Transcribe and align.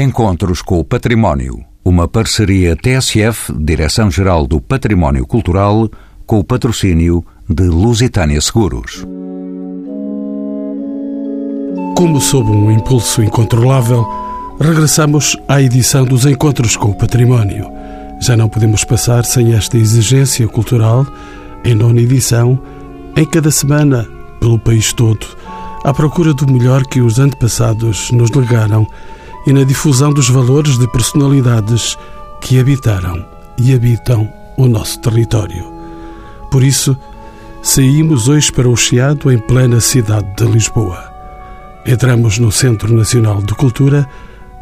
Encontros 0.00 0.62
com 0.62 0.80
o 0.80 0.84
Património. 0.84 1.62
Uma 1.84 2.08
parceria 2.08 2.74
TSF, 2.74 3.52
Direção-Geral 3.52 4.46
do 4.46 4.58
Património 4.58 5.26
Cultural, 5.26 5.90
com 6.24 6.38
o 6.38 6.44
patrocínio 6.44 7.22
de 7.46 7.64
Lusitânia 7.64 8.40
Seguros. 8.40 9.06
Como 11.94 12.18
sob 12.18 12.50
um 12.50 12.70
impulso 12.70 13.22
incontrolável, 13.22 14.06
regressamos 14.58 15.36
à 15.46 15.60
edição 15.60 16.06
dos 16.06 16.24
Encontros 16.24 16.78
com 16.78 16.92
o 16.92 16.96
Património. 16.96 17.70
Já 18.22 18.34
não 18.34 18.48
podemos 18.48 18.84
passar 18.84 19.26
sem 19.26 19.52
esta 19.52 19.76
exigência 19.76 20.48
cultural, 20.48 21.06
em 21.62 21.74
nona 21.74 22.00
edição, 22.00 22.58
em 23.14 23.26
cada 23.26 23.50
semana, 23.50 24.08
pelo 24.40 24.58
país 24.58 24.94
todo, 24.94 25.26
à 25.84 25.92
procura 25.92 26.32
do 26.32 26.50
melhor 26.50 26.86
que 26.86 27.02
os 27.02 27.18
antepassados 27.18 28.10
nos 28.12 28.30
legaram 28.30 28.86
e 29.46 29.52
na 29.52 29.64
difusão 29.64 30.12
dos 30.12 30.28
valores 30.28 30.78
de 30.78 30.86
personalidades 30.88 31.96
que 32.40 32.58
habitaram 32.58 33.24
e 33.58 33.74
habitam 33.74 34.30
o 34.56 34.66
nosso 34.66 34.98
território. 35.00 35.64
Por 36.50 36.62
isso, 36.62 36.96
saímos 37.62 38.28
hoje 38.28 38.50
para 38.52 38.68
o 38.68 38.76
Chiado, 38.76 39.30
em 39.30 39.38
plena 39.38 39.80
cidade 39.80 40.26
de 40.36 40.44
Lisboa. 40.44 41.10
Entramos 41.86 42.38
no 42.38 42.52
Centro 42.52 42.94
Nacional 42.94 43.40
de 43.42 43.54
Cultura 43.54 44.06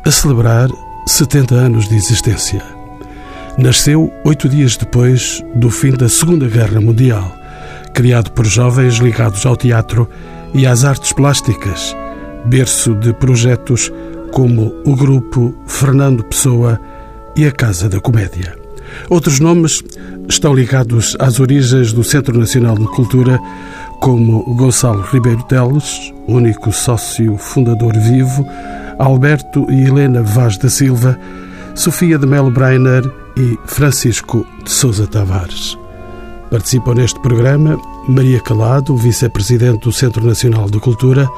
a 0.04 0.10
celebrar 0.10 0.68
70 1.06 1.54
anos 1.54 1.88
de 1.88 1.96
existência. 1.96 2.62
Nasceu 3.56 4.12
oito 4.24 4.48
dias 4.48 4.76
depois 4.76 5.42
do 5.54 5.70
fim 5.70 5.90
da 5.90 6.09
Segunda 6.09 6.46
Guerra 6.46 6.80
Mundial, 6.80 7.34
criado 7.92 8.30
por 8.30 8.46
jovens 8.46 8.98
ligados 8.98 9.45
ao 9.45 9.56
teatro 9.56 10.09
e 10.54 10.66
às 10.66 10.84
artes 10.84 11.12
plásticas, 11.12 11.96
berço 12.45 12.95
de 12.95 13.12
projetos 13.12 13.90
como 14.32 14.73
o 14.84 14.95
grupo 14.96 15.55
Fernando 15.66 16.24
Pessoa 16.24 16.80
e 17.37 17.46
a 17.46 17.52
Casa 17.52 17.88
da 17.88 18.00
Comédia. 18.00 18.56
Outros 19.09 19.40
nomes 19.40 19.82
estão 20.29 20.54
ligados 20.54 21.16
às 21.18 21.40
origens 21.40 21.93
do 21.93 22.02
Centro 22.02 22.38
Nacional 22.38 22.76
de 22.76 22.87
Cultura, 22.87 23.38
como 24.01 24.43
Gonçalo 24.54 25.02
Ribeiro 25.02 25.43
Teles, 25.45 26.12
único 26.26 26.73
sócio 26.73 27.37
fundador 27.37 27.96
vivo, 27.99 28.46
Alberto 28.99 29.66
e 29.71 29.84
Helena 29.84 30.23
Vaz 30.23 30.56
da 30.59 30.68
Silva, 30.68 31.18
Sofia 31.74 32.18
de 32.18 32.26
Melo 32.26 32.51
Breiner 32.51 33.04
e 33.37 33.59
Francisco 33.66 34.45
de 34.65 34.71
Sousa 34.71 35.06
Tavares. 35.06 35.79
Participam 36.51 36.95
neste 36.95 37.21
programa 37.21 37.79
Maria 38.09 38.40
Calado, 38.40 38.96
vice-presidente 38.96 39.84
do 39.84 39.93
Centro 39.93 40.24
Nacional 40.24 40.68
de 40.68 40.80
Cultura, 40.80 41.29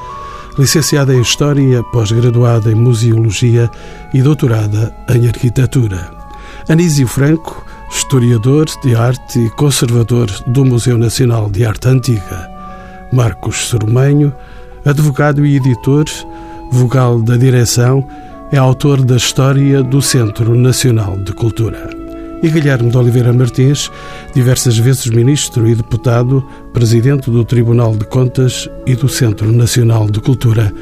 licenciada 0.57 1.13
em 1.13 1.21
História, 1.21 1.83
pós-graduada 1.91 2.71
em 2.71 2.75
Museologia 2.75 3.69
e 4.13 4.21
doutorada 4.21 4.93
em 5.09 5.27
Arquitetura. 5.27 6.11
Anísio 6.67 7.07
Franco, 7.07 7.65
historiador 7.89 8.65
de 8.83 8.95
arte 8.95 9.39
e 9.39 9.49
conservador 9.51 10.27
do 10.47 10.65
Museu 10.65 10.97
Nacional 10.97 11.49
de 11.49 11.65
Arte 11.65 11.87
Antiga. 11.87 12.49
Marcos 13.11 13.67
Sormenho, 13.67 14.33
advogado 14.85 15.45
e 15.45 15.55
editor, 15.57 16.05
vogal 16.71 17.21
da 17.21 17.37
direção, 17.37 18.07
é 18.51 18.57
autor 18.57 19.03
da 19.03 19.15
História 19.15 19.81
do 19.81 20.01
Centro 20.01 20.55
Nacional 20.55 21.17
de 21.17 21.33
Cultura 21.33 22.00
e 22.43 22.49
Guilherme 22.49 22.89
de 22.89 22.97
Oliveira 22.97 23.31
Martins, 23.31 23.91
diversas 24.33 24.77
vezes 24.77 25.07
ministro 25.07 25.67
e 25.67 25.75
deputado, 25.75 26.45
presidente 26.73 27.29
do 27.29 27.45
Tribunal 27.45 27.95
de 27.95 28.05
Contas 28.05 28.69
e 28.85 28.95
do 28.95 29.07
Centro 29.07 29.51
Nacional 29.51 30.09
de 30.09 30.19
Cultura, 30.19 30.73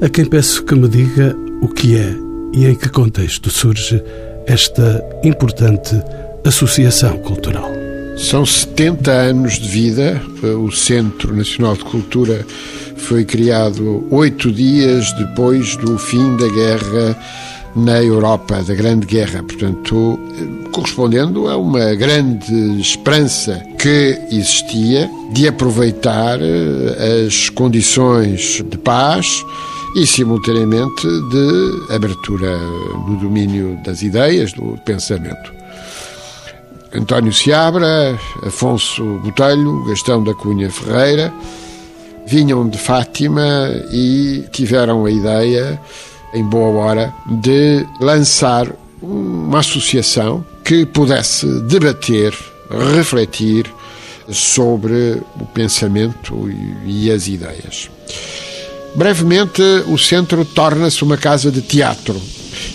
a 0.00 0.08
quem 0.08 0.24
peço 0.24 0.64
que 0.64 0.74
me 0.74 0.88
diga 0.88 1.36
o 1.60 1.68
que 1.68 1.96
é 1.96 2.14
e 2.52 2.66
em 2.66 2.74
que 2.74 2.88
contexto 2.88 3.50
surge 3.50 4.02
esta 4.46 5.04
importante 5.22 6.00
associação 6.44 7.18
cultural. 7.18 7.70
São 8.16 8.46
70 8.46 9.10
anos 9.10 9.58
de 9.58 9.68
vida. 9.68 10.22
O 10.42 10.70
Centro 10.70 11.34
Nacional 11.34 11.76
de 11.76 11.84
Cultura 11.84 12.46
foi 12.96 13.24
criado 13.24 14.06
oito 14.10 14.52
dias 14.52 15.12
depois 15.14 15.76
do 15.76 15.98
fim 15.98 16.36
da 16.36 16.48
guerra 16.48 17.18
na 17.76 18.02
Europa, 18.02 18.62
da 18.62 18.74
Grande 18.74 19.06
Guerra. 19.06 19.42
Portanto, 19.42 20.18
correspondendo 20.72 21.48
a 21.48 21.56
uma 21.56 21.94
grande 21.94 22.80
esperança 22.80 23.62
que 23.78 24.18
existia 24.30 25.10
de 25.32 25.48
aproveitar 25.48 26.38
eh, 26.40 27.26
as 27.26 27.48
condições 27.50 28.62
de 28.64 28.78
paz 28.78 29.44
e, 29.96 30.06
simultaneamente, 30.06 31.06
de 31.06 31.94
abertura 31.94 32.58
no 33.06 33.16
domínio 33.18 33.78
das 33.84 34.02
ideias, 34.02 34.52
do 34.52 34.78
pensamento. 34.84 35.52
António 36.94 37.32
Seabra, 37.32 38.18
Afonso 38.46 39.02
Botelho, 39.24 39.84
Gastão 39.84 40.22
da 40.22 40.32
Cunha 40.34 40.70
Ferreira 40.70 41.32
vinham 42.26 42.68
de 42.68 42.78
Fátima 42.78 43.70
e 43.92 44.44
tiveram 44.50 45.04
a 45.04 45.10
ideia 45.10 45.78
em 46.34 46.44
boa 46.44 46.68
hora, 46.84 47.14
de 47.26 47.86
lançar 48.00 48.70
uma 49.00 49.60
associação 49.60 50.44
que 50.64 50.84
pudesse 50.84 51.46
debater, 51.62 52.34
refletir 52.94 53.66
sobre 54.30 55.22
o 55.40 55.46
pensamento 55.46 56.50
e 56.84 57.10
as 57.10 57.28
ideias. 57.28 57.90
Brevemente, 58.94 59.62
o 59.88 59.98
centro 59.98 60.44
torna-se 60.44 61.02
uma 61.02 61.16
casa 61.16 61.50
de 61.50 61.60
teatro. 61.60 62.20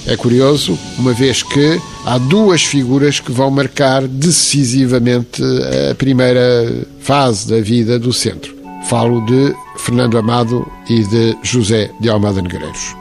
É 0.05 0.15
curioso, 0.15 0.77
uma 0.97 1.13
vez 1.13 1.41
que 1.41 1.81
há 2.05 2.17
duas 2.17 2.63
figuras 2.63 3.19
que 3.19 3.31
vão 3.31 3.49
marcar 3.49 4.07
decisivamente 4.07 5.41
a 5.89 5.95
primeira 5.95 6.85
fase 6.99 7.49
da 7.49 7.61
vida 7.61 7.97
do 7.97 8.13
centro. 8.13 8.53
Falo 8.87 9.25
de 9.25 9.53
Fernando 9.77 10.17
Amado 10.17 10.69
e 10.89 11.03
de 11.03 11.37
José 11.43 11.89
de 11.99 12.09
Almada 12.09 12.41
Negreiros 12.41 12.99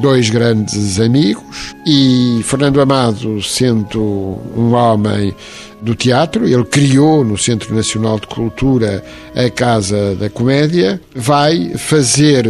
dois 0.00 0.30
grandes 0.30 0.98
amigos 1.00 1.74
e 1.86 2.40
Fernando 2.44 2.80
Amado, 2.80 3.42
sendo 3.42 4.38
um 4.56 4.74
homem 4.74 5.34
do 5.80 5.94
teatro, 5.94 6.46
ele 6.46 6.64
criou 6.64 7.24
no 7.24 7.36
Centro 7.38 7.74
Nacional 7.74 8.18
de 8.18 8.26
Cultura 8.26 9.04
a 9.34 9.48
Casa 9.50 10.14
da 10.16 10.28
Comédia, 10.28 11.00
vai 11.14 11.72
fazer 11.76 12.46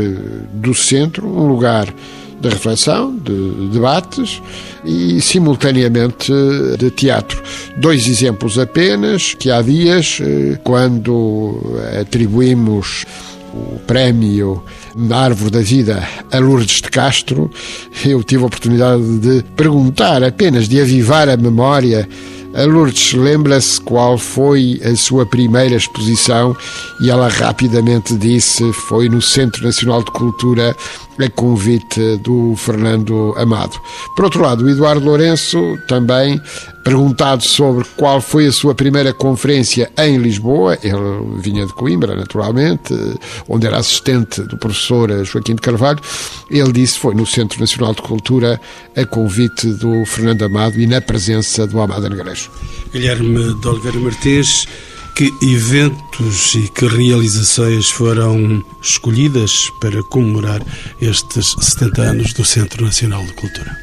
do 0.52 0.74
centro 0.74 1.26
um 1.26 1.46
lugar 1.46 1.92
de 2.40 2.48
reflexão, 2.48 3.16
de 3.16 3.68
debates 3.72 4.42
e, 4.84 5.20
simultaneamente, 5.20 6.32
de 6.78 6.90
teatro. 6.90 7.42
Dois 7.78 8.06
exemplos 8.06 8.58
apenas, 8.58 9.34
que 9.34 9.50
há 9.50 9.62
dias, 9.62 10.18
eh, 10.20 10.58
quando 10.62 11.60
atribuímos 11.98 13.06
o 13.54 13.78
prémio 13.86 14.62
da 14.96 15.18
Árvore 15.18 15.50
da 15.50 15.60
Vida 15.60 16.08
a 16.32 16.38
Lourdes 16.38 16.80
de 16.80 16.90
Castro, 16.90 17.50
eu 18.04 18.22
tive 18.24 18.42
a 18.42 18.46
oportunidade 18.46 19.18
de 19.18 19.44
perguntar, 19.54 20.22
apenas 20.24 20.68
de 20.68 20.80
avivar 20.80 21.28
a 21.28 21.36
memória. 21.36 22.08
A 22.54 22.64
Lourdes 22.64 23.12
lembra-se 23.12 23.78
qual 23.78 24.16
foi 24.16 24.80
a 24.82 24.96
sua 24.96 25.26
primeira 25.26 25.76
exposição 25.76 26.56
e 27.02 27.10
ela 27.10 27.28
rapidamente 27.28 28.16
disse 28.16 28.72
foi 28.72 29.10
no 29.10 29.20
Centro 29.20 29.62
Nacional 29.62 30.02
de 30.02 30.10
Cultura 30.10 30.74
a 31.18 31.30
convite 31.30 32.16
do 32.18 32.54
Fernando 32.56 33.34
Amado. 33.36 33.80
Por 34.14 34.24
outro 34.26 34.42
lado, 34.42 34.64
o 34.64 34.70
Eduardo 34.70 35.04
Lourenço 35.04 35.78
também 35.88 36.40
perguntado 36.84 37.42
sobre 37.42 37.84
qual 37.96 38.20
foi 38.20 38.46
a 38.46 38.52
sua 38.52 38.72
primeira 38.72 39.12
conferência 39.12 39.90
em 39.98 40.18
Lisboa, 40.18 40.78
ele 40.84 41.40
vinha 41.40 41.66
de 41.66 41.72
Coimbra, 41.72 42.14
naturalmente, 42.14 42.94
onde 43.48 43.66
era 43.66 43.78
assistente 43.78 44.40
do 44.42 44.56
professor 44.56 45.24
Joaquim 45.24 45.56
de 45.56 45.62
Carvalho, 45.62 45.98
ele 46.48 46.70
disse 46.70 46.98
foi 46.98 47.14
no 47.14 47.26
Centro 47.26 47.58
Nacional 47.58 47.92
de 47.92 48.02
Cultura 48.02 48.60
a 48.96 49.04
convite 49.04 49.66
do 49.66 50.04
Fernando 50.04 50.44
Amado 50.44 50.78
e 50.78 50.86
na 50.86 51.00
presença 51.00 51.66
do 51.66 51.80
Amado 51.80 52.08
Negrejo. 52.08 52.50
Guilherme 52.92 53.54
de 53.60 53.66
Oliveira 53.66 53.98
Martins, 53.98 54.68
que 55.16 55.32
eventos 55.40 56.54
e 56.54 56.68
que 56.68 56.86
realizações 56.86 57.88
foram 57.88 58.62
escolhidas 58.82 59.70
para 59.80 60.02
comemorar 60.02 60.60
estes 61.00 61.56
70 61.58 62.02
anos 62.02 62.32
do 62.34 62.44
Centro 62.44 62.84
Nacional 62.84 63.24
de 63.24 63.32
Cultura? 63.32 63.74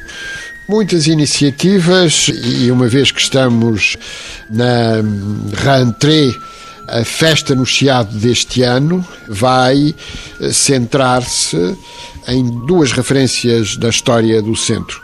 Muitas 0.69 1.07
iniciativas 1.07 2.30
e 2.30 2.69
uma 2.69 2.88
vez 2.88 3.12
que 3.12 3.19
estamos 3.19 3.97
na 4.51 5.01
rentrée 5.57 6.35
a 6.88 7.03
festa 7.03 7.56
no 7.56 7.65
Chiado 7.65 8.15
deste 8.19 8.62
ano 8.62 9.03
vai 9.27 9.95
centrar-se 10.51 11.75
em 12.27 12.45
duas 12.68 12.91
referências 12.91 13.75
da 13.75 13.89
história 13.89 14.39
do 14.39 14.56
centro. 14.56 15.02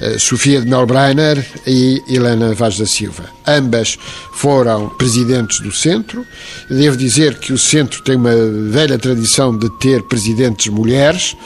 Eh, 0.00 0.18
Sofia 0.18 0.62
de 0.62 0.66
Melbreiner 0.66 1.46
e 1.66 2.02
Helena 2.08 2.54
Vaz 2.54 2.78
da 2.78 2.86
Silva. 2.86 3.24
Ambas 3.46 3.98
foram 4.32 4.88
presidentes 4.88 5.60
do 5.60 5.70
centro. 5.70 6.24
Devo 6.70 6.96
dizer 6.96 7.38
que 7.38 7.52
o 7.52 7.58
centro 7.58 8.02
tem 8.02 8.16
uma 8.16 8.34
velha 8.70 8.98
tradição 8.98 9.56
de 9.56 9.68
ter 9.78 10.02
presidentes 10.04 10.72
mulheres. 10.72 11.36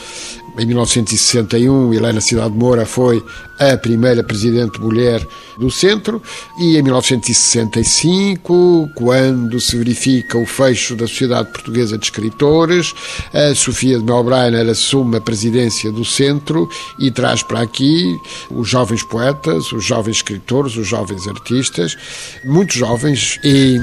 Em 0.56 0.66
1961, 0.66 1.92
Helena 1.92 2.20
Cidade 2.20 2.54
Moura 2.54 2.86
foi 2.86 3.20
a 3.58 3.76
primeira 3.76 4.22
presidente 4.22 4.80
mulher 4.80 5.26
do 5.58 5.70
centro 5.70 6.22
e 6.58 6.76
em 6.76 6.82
1965, 6.82 8.90
quando 8.94 9.60
se 9.60 9.76
verifica 9.76 10.38
o 10.38 10.46
fecho 10.46 10.96
da 10.96 11.06
Sociedade 11.06 11.50
Portuguesa 11.50 11.96
de 11.96 12.04
Escritores, 12.04 12.92
a 13.32 13.54
Sofia 13.54 13.98
de 13.98 14.04
Melbreiner 14.04 14.68
assume 14.68 15.16
a 15.16 15.20
presidência 15.20 15.92
do 15.92 16.04
centro 16.04 16.68
e 16.98 17.10
traz 17.10 17.42
para 17.42 17.60
aqui 17.60 18.18
os 18.50 18.68
jovens 18.68 19.02
poetas, 19.02 19.72
os 19.72 19.84
jovens 19.84 20.16
escritores, 20.16 20.76
os 20.76 20.86
jovens 20.86 21.26
artistas, 21.28 21.96
muitos 22.44 22.76
jovens 22.76 23.38
e 23.44 23.78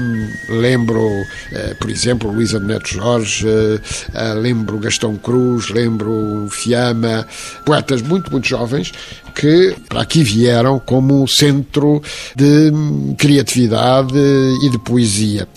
lembro, 0.48 1.08
eh, 1.52 1.74
por 1.80 1.90
exemplo, 1.90 2.30
Luísa 2.30 2.60
de 2.60 2.66
Neto 2.66 2.88
Jorge, 2.88 3.46
eh, 3.48 4.34
lembro 4.34 4.78
Gastão 4.78 5.16
Cruz, 5.16 5.68
lembro 5.68 6.46
Fiamma, 6.50 7.26
poetas 7.64 8.02
muito, 8.02 8.30
muito 8.30 8.46
jovens 8.46 8.92
que 9.34 9.74
aqui 9.90 10.22
vieram 10.22 10.78
como 10.78 11.26
centro 11.26 12.02
de 12.36 12.72
criatividade 13.18 14.18
e 14.62 14.70
de 14.70 14.78
poesia. 14.78 15.48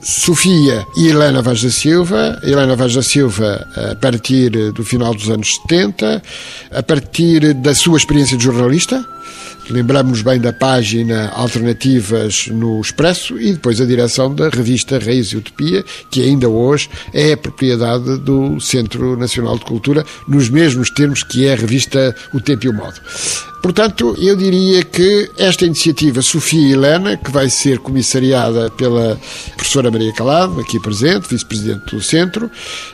Sofia 0.00 0.84
e 0.96 1.08
Helena 1.08 1.40
Vaz 1.40 1.62
da 1.62 1.70
Silva. 1.70 2.38
Helena 2.42 2.76
Vaz 2.76 2.94
da 2.94 3.02
Silva, 3.02 3.66
a 3.90 3.94
partir 3.94 4.50
do 4.72 4.84
final 4.84 5.14
dos 5.14 5.30
anos 5.30 5.54
70, 5.62 6.22
a 6.70 6.82
partir 6.82 7.54
da 7.54 7.74
sua 7.74 7.96
experiência 7.96 8.36
de 8.36 8.44
jornalista, 8.44 9.02
Lembramos 9.70 10.20
bem 10.20 10.38
da 10.38 10.52
página 10.52 11.30
Alternativas 11.30 12.48
no 12.48 12.80
Expresso 12.80 13.40
e 13.40 13.52
depois 13.52 13.80
a 13.80 13.86
direção 13.86 14.34
da 14.34 14.50
revista 14.50 14.98
Reis 14.98 15.28
e 15.28 15.36
Utopia, 15.38 15.82
que 16.10 16.22
ainda 16.22 16.48
hoje 16.48 16.90
é 17.14 17.34
propriedade 17.34 18.18
do 18.18 18.60
Centro 18.60 19.16
Nacional 19.16 19.58
de 19.58 19.64
Cultura, 19.64 20.04
nos 20.28 20.50
mesmos 20.50 20.90
termos 20.90 21.22
que 21.22 21.46
é 21.46 21.54
a 21.54 21.56
revista 21.56 22.14
O 22.34 22.40
Tempo 22.40 22.66
e 22.66 22.68
o 22.68 22.74
Modo. 22.74 23.00
Portanto, 23.64 24.14
eu 24.18 24.36
diria 24.36 24.84
que 24.84 25.30
esta 25.38 25.64
iniciativa 25.64 26.20
Sofia 26.20 26.74
Helena, 26.74 27.16
que 27.16 27.30
vai 27.30 27.48
ser 27.48 27.78
comissariada 27.78 28.68
pela 28.68 29.18
professora 29.56 29.90
Maria 29.90 30.12
Calado, 30.12 30.60
aqui 30.60 30.78
presente, 30.78 31.30
vice-presidente 31.30 31.96
do 31.96 32.02
centro, 32.02 32.50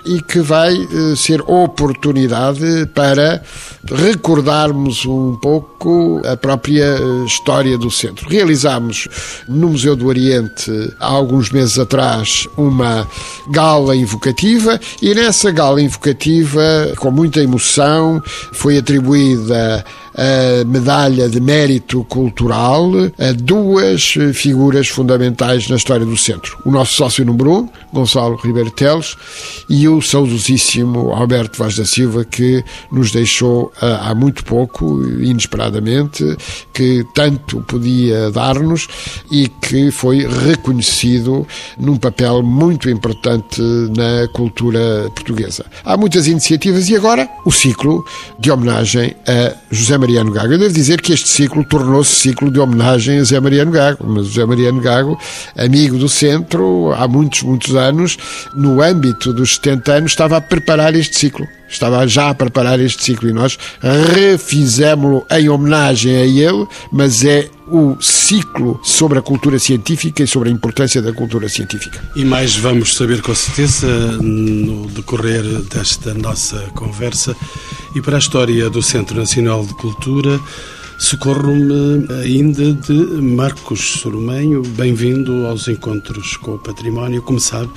e 0.06 0.22
que 0.22 0.38
vai 0.38 0.72
eh, 0.72 1.16
ser 1.16 1.40
oportunidade 1.40 2.86
para 2.94 3.42
recordarmos 3.84 5.04
um 5.04 5.34
pouco 5.42 6.22
a 6.24 6.36
própria 6.36 6.84
eh, 6.84 7.24
história 7.26 7.76
do 7.76 7.90
centro. 7.90 8.28
Realizámos 8.28 9.08
no 9.48 9.70
Museu 9.70 9.96
do 9.96 10.06
Oriente, 10.06 10.70
há 11.00 11.08
alguns 11.08 11.50
meses 11.50 11.80
atrás, 11.80 12.46
uma 12.56 13.08
gala 13.50 13.96
invocativa, 13.96 14.78
e 15.02 15.16
nessa 15.16 15.50
gala 15.50 15.82
invocativa, 15.82 16.92
com 16.96 17.10
muita 17.10 17.42
emoção, 17.42 18.22
foi 18.52 18.78
atribuída 18.78 19.84
a 20.14 20.64
medalha 20.64 21.28
de 21.28 21.40
mérito 21.40 22.04
cultural 22.04 22.90
a 23.18 23.32
duas 23.32 24.14
figuras 24.34 24.88
fundamentais 24.88 25.68
na 25.68 25.76
história 25.76 26.04
do 26.04 26.16
centro. 26.16 26.58
O 26.64 26.70
nosso 26.70 26.94
sócio 26.94 27.24
número 27.24 27.52
um, 27.52 27.68
Gonçalo 27.92 28.36
Ribeiro 28.36 28.70
Teles, 28.70 29.16
e 29.68 29.88
o 29.88 30.00
saudosíssimo 30.00 31.12
Alberto 31.12 31.58
Vaz 31.58 31.76
da 31.76 31.84
Silva, 31.84 32.24
que 32.24 32.64
nos 32.90 33.10
deixou 33.10 33.72
ah, 33.80 34.10
há 34.10 34.14
muito 34.14 34.44
pouco, 34.44 35.02
inesperadamente, 35.20 36.24
que 36.72 37.04
tanto 37.14 37.62
podia 37.62 38.30
dar-nos 38.30 38.88
e 39.30 39.48
que 39.48 39.90
foi 39.90 40.26
reconhecido 40.26 41.46
num 41.78 41.96
papel 41.96 42.42
muito 42.42 42.88
importante 42.88 43.60
na 43.60 44.28
cultura 44.32 45.10
portuguesa. 45.14 45.64
Há 45.84 45.96
muitas 45.96 46.26
iniciativas 46.26 46.88
e 46.88 46.96
agora 46.96 47.28
o 47.44 47.52
ciclo 47.52 48.04
de 48.38 48.50
homenagem 48.50 49.14
a 49.26 49.54
José 49.72 49.96
Mariano 49.96 50.32
Gago. 50.32 50.52
Eu 50.52 50.58
devo 50.58 50.74
dizer 50.74 51.00
que 51.00 51.12
este 51.12 51.28
ciclo 51.28 51.64
tornou-se 51.64 52.14
ciclo 52.14 52.50
de 52.50 52.58
homenagem 52.58 53.18
a 53.18 53.24
Zé 53.24 53.38
Mariano 53.38 53.70
Gago, 53.70 54.04
mas 54.06 54.26
Zé 54.28 54.44
Mariano 54.44 54.80
Gago, 54.80 55.18
amigo 55.56 55.96
do 55.96 56.08
centro 56.08 56.92
há 56.92 57.06
muitos, 57.06 57.42
muitos 57.42 57.74
anos, 57.76 58.18
no 58.54 58.82
âmbito 58.82 59.32
dos 59.32 59.54
70 59.56 59.92
anos, 59.92 60.12
estava 60.12 60.36
a 60.36 60.40
preparar 60.40 60.94
este 60.94 61.16
ciclo. 61.16 61.46
Estava 61.70 62.06
já 62.06 62.30
a 62.30 62.34
preparar 62.34 62.80
este 62.80 63.04
ciclo 63.04 63.28
e 63.28 63.32
nós 63.32 63.56
refizemos-lo 63.80 65.24
em 65.30 65.48
homenagem 65.48 66.16
a 66.16 66.24
ele, 66.24 66.66
mas 66.92 67.24
é 67.24 67.48
o 67.68 67.96
ciclo 68.00 68.80
sobre 68.82 69.20
a 69.20 69.22
cultura 69.22 69.58
científica 69.58 70.24
e 70.24 70.26
sobre 70.26 70.48
a 70.48 70.52
importância 70.52 71.00
da 71.00 71.12
cultura 71.12 71.48
científica. 71.48 72.02
E 72.16 72.24
mais 72.24 72.56
vamos 72.56 72.96
saber 72.96 73.22
com 73.22 73.34
certeza 73.34 73.86
no 74.20 74.88
decorrer 74.88 75.44
desta 75.72 76.12
nossa 76.12 76.58
conversa. 76.74 77.36
E 77.94 78.02
para 78.02 78.16
a 78.16 78.18
história 78.18 78.68
do 78.68 78.82
Centro 78.82 79.16
Nacional 79.16 79.64
de 79.64 79.74
Cultura, 79.74 80.40
socorro-me 80.98 82.06
ainda 82.22 82.72
de 82.72 82.92
Marcos 82.92 84.00
Soromenho. 84.00 84.62
Bem-vindo 84.62 85.46
aos 85.46 85.68
Encontros 85.68 86.36
com 86.36 86.56
o 86.56 86.58
Património. 86.58 87.22
Como 87.22 87.38
sabe, 87.38 87.70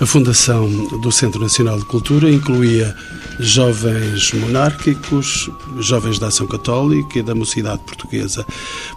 a 0.00 0.06
fundação 0.06 0.68
do 1.00 1.12
Centro 1.12 1.40
Nacional 1.40 1.78
de 1.78 1.84
Cultura 1.84 2.28
incluía 2.28 2.94
jovens 3.38 4.32
monárquicos, 4.32 5.50
jovens 5.78 6.18
da 6.18 6.28
Ação 6.28 6.46
Católica 6.46 7.18
e 7.18 7.22
da 7.22 7.34
Mocidade 7.34 7.82
Portuguesa. 7.84 8.46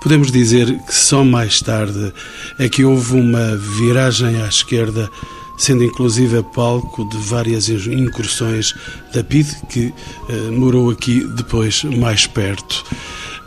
Podemos 0.02 0.32
dizer 0.32 0.78
que 0.86 0.94
só 0.94 1.24
mais 1.24 1.60
tarde 1.60 2.14
é 2.58 2.68
que 2.68 2.84
houve 2.84 3.14
uma 3.14 3.56
viragem 3.56 4.42
à 4.42 4.48
esquerda 4.48 5.10
sendo 5.58 5.84
inclusive 5.84 6.42
palco 6.42 7.08
de 7.08 7.18
várias 7.18 7.70
incursões 7.70 8.74
da 9.14 9.24
PID, 9.24 9.48
que 9.70 9.94
eh, 10.28 10.34
morou 10.50 10.90
aqui 10.90 11.24
depois 11.36 11.84
mais 11.84 12.26
perto. 12.26 12.84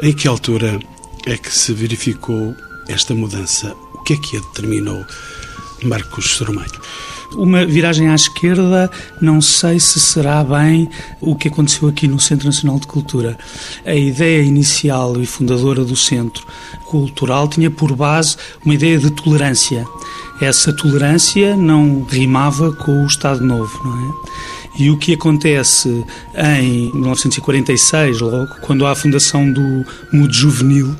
Em 0.01 0.13
que 0.13 0.29
altura 0.29 0.79
é 1.27 1.37
que 1.37 1.53
se 1.53 1.73
verificou 1.73 2.55
esta 2.89 3.17
mudança? 3.17 3.75
O 3.95 4.03
que 4.05 4.13
é 4.13 4.17
que 4.17 4.37
a 4.37 4.41
determinou, 4.41 5.05
Marcos 5.83 6.37
Soromanho? 6.37 6.81
Uma 7.35 7.67
viragem 7.67 8.09
à 8.09 8.15
esquerda, 8.15 8.91
não 9.21 9.41
sei 9.41 9.81
se 9.81 9.99
será 9.99 10.43
bem 10.45 10.89
o 11.21 11.35
que 11.35 11.49
aconteceu 11.49 11.89
aqui 11.89 12.07
no 12.07 12.21
Centro 12.21 12.47
Nacional 12.47 12.79
de 12.79 12.87
Cultura. 12.87 13.37
A 13.85 13.95
ideia 13.95 14.43
inicial 14.43 15.21
e 15.21 15.27
fundadora 15.27 15.85
do 15.85 15.97
Centro 15.97 16.47
Cultural 16.87 17.49
tinha 17.49 17.71
por 17.71 17.95
base 17.95 18.37
uma 18.65 18.75
ideia 18.75 18.99
de 18.99 19.11
tolerância. 19.11 19.85
Essa 20.41 20.73
tolerância 20.73 21.57
não 21.57 22.05
rimava 22.05 22.73
com 22.73 23.03
o 23.03 23.07
Estado 23.07 23.45
Novo, 23.45 23.81
não 23.85 24.11
é? 24.11 24.15
E 24.77 24.91
o 24.91 24.97
que 24.97 25.15
acontece 25.15 26.05
em 26.37 26.93
1946, 26.93 28.21
logo, 28.21 28.55
quando 28.61 28.85
há 28.85 28.91
a 28.91 28.97
fundação 28.97 29.51
do 29.51 29.85
Mudo 30.13 30.33
Juvenil, 30.33 30.97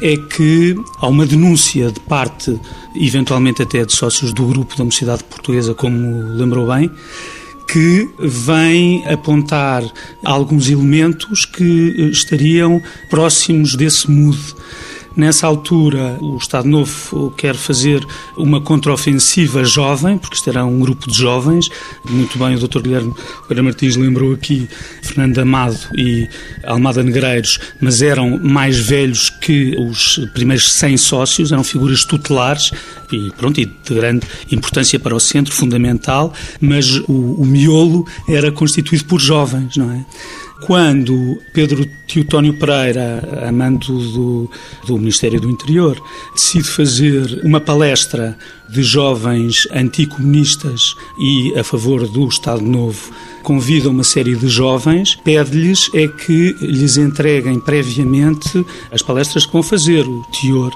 é 0.00 0.16
que 0.16 0.76
há 0.98 1.08
uma 1.08 1.26
denúncia 1.26 1.90
de 1.90 2.00
parte, 2.00 2.58
eventualmente 2.94 3.62
até 3.62 3.84
de 3.84 3.94
sócios 3.94 4.32
do 4.32 4.46
grupo 4.46 4.76
da 4.76 4.84
Mocidade 4.84 5.24
Portuguesa, 5.24 5.74
como 5.74 6.22
lembrou 6.34 6.66
bem, 6.66 6.90
que 7.66 8.08
vem 8.18 9.04
apontar 9.06 9.82
alguns 10.24 10.68
elementos 10.68 11.44
que 11.44 12.10
estariam 12.10 12.80
próximos 13.10 13.74
desse 13.74 14.10
mood 14.10 14.38
Nessa 15.16 15.46
altura, 15.46 16.18
o 16.20 16.36
Estado 16.36 16.68
Novo 16.68 17.30
quer 17.38 17.54
fazer 17.54 18.06
uma 18.36 18.60
contraofensiva 18.60 19.64
jovem, 19.64 20.18
porque 20.18 20.36
isto 20.36 20.50
era 20.50 20.62
um 20.66 20.78
grupo 20.78 21.10
de 21.10 21.16
jovens. 21.16 21.70
Muito 22.04 22.38
bem, 22.38 22.54
o 22.54 22.68
Dr. 22.68 22.82
Guilherme 22.82 23.14
Pereira 23.48 23.62
Martins 23.62 23.96
lembrou 23.96 24.34
aqui 24.34 24.68
Fernando 25.02 25.38
Amado 25.38 25.78
e 25.96 26.28
Almada 26.64 27.02
Negreiros, 27.02 27.58
mas 27.80 28.02
eram 28.02 28.38
mais 28.38 28.78
velhos 28.78 29.30
que 29.30 29.74
os 29.78 30.20
primeiros 30.34 30.70
100 30.70 30.98
sócios, 30.98 31.50
eram 31.50 31.64
figuras 31.64 32.04
tutelares 32.04 32.70
e, 33.10 33.30
pronto, 33.38 33.58
e 33.58 33.64
de 33.64 33.94
grande 33.94 34.26
importância 34.52 35.00
para 35.00 35.16
o 35.16 35.20
centro, 35.20 35.54
fundamental, 35.54 36.30
mas 36.60 36.90
o, 37.08 37.40
o 37.40 37.46
miolo 37.46 38.06
era 38.28 38.52
constituído 38.52 39.06
por 39.06 39.18
jovens, 39.18 39.78
não 39.78 39.90
é? 39.90 40.04
Quando 40.62 41.38
Pedro 41.52 41.84
Teutónio 42.06 42.54
Pereira, 42.54 43.46
amando 43.46 43.98
do, 43.98 44.50
do 44.86 44.98
Ministério 44.98 45.40
do 45.40 45.50
Interior, 45.50 46.02
decide 46.34 46.64
fazer 46.64 47.40
uma 47.44 47.60
palestra 47.60 48.36
de 48.68 48.82
jovens 48.82 49.68
anticomunistas 49.70 50.94
e 51.18 51.52
a 51.58 51.62
favor 51.62 52.08
do 52.08 52.26
Estado 52.26 52.62
Novo, 52.62 53.12
convida 53.42 53.90
uma 53.90 54.02
série 54.02 54.34
de 54.34 54.48
jovens, 54.48 55.14
pede-lhes 55.14 55.90
é 55.94 56.08
que 56.08 56.56
lhes 56.60 56.96
entreguem 56.96 57.60
previamente 57.60 58.64
as 58.90 59.02
palestras 59.02 59.44
que 59.44 59.52
vão 59.52 59.62
fazer, 59.62 60.06
o 60.06 60.24
teor. 60.32 60.72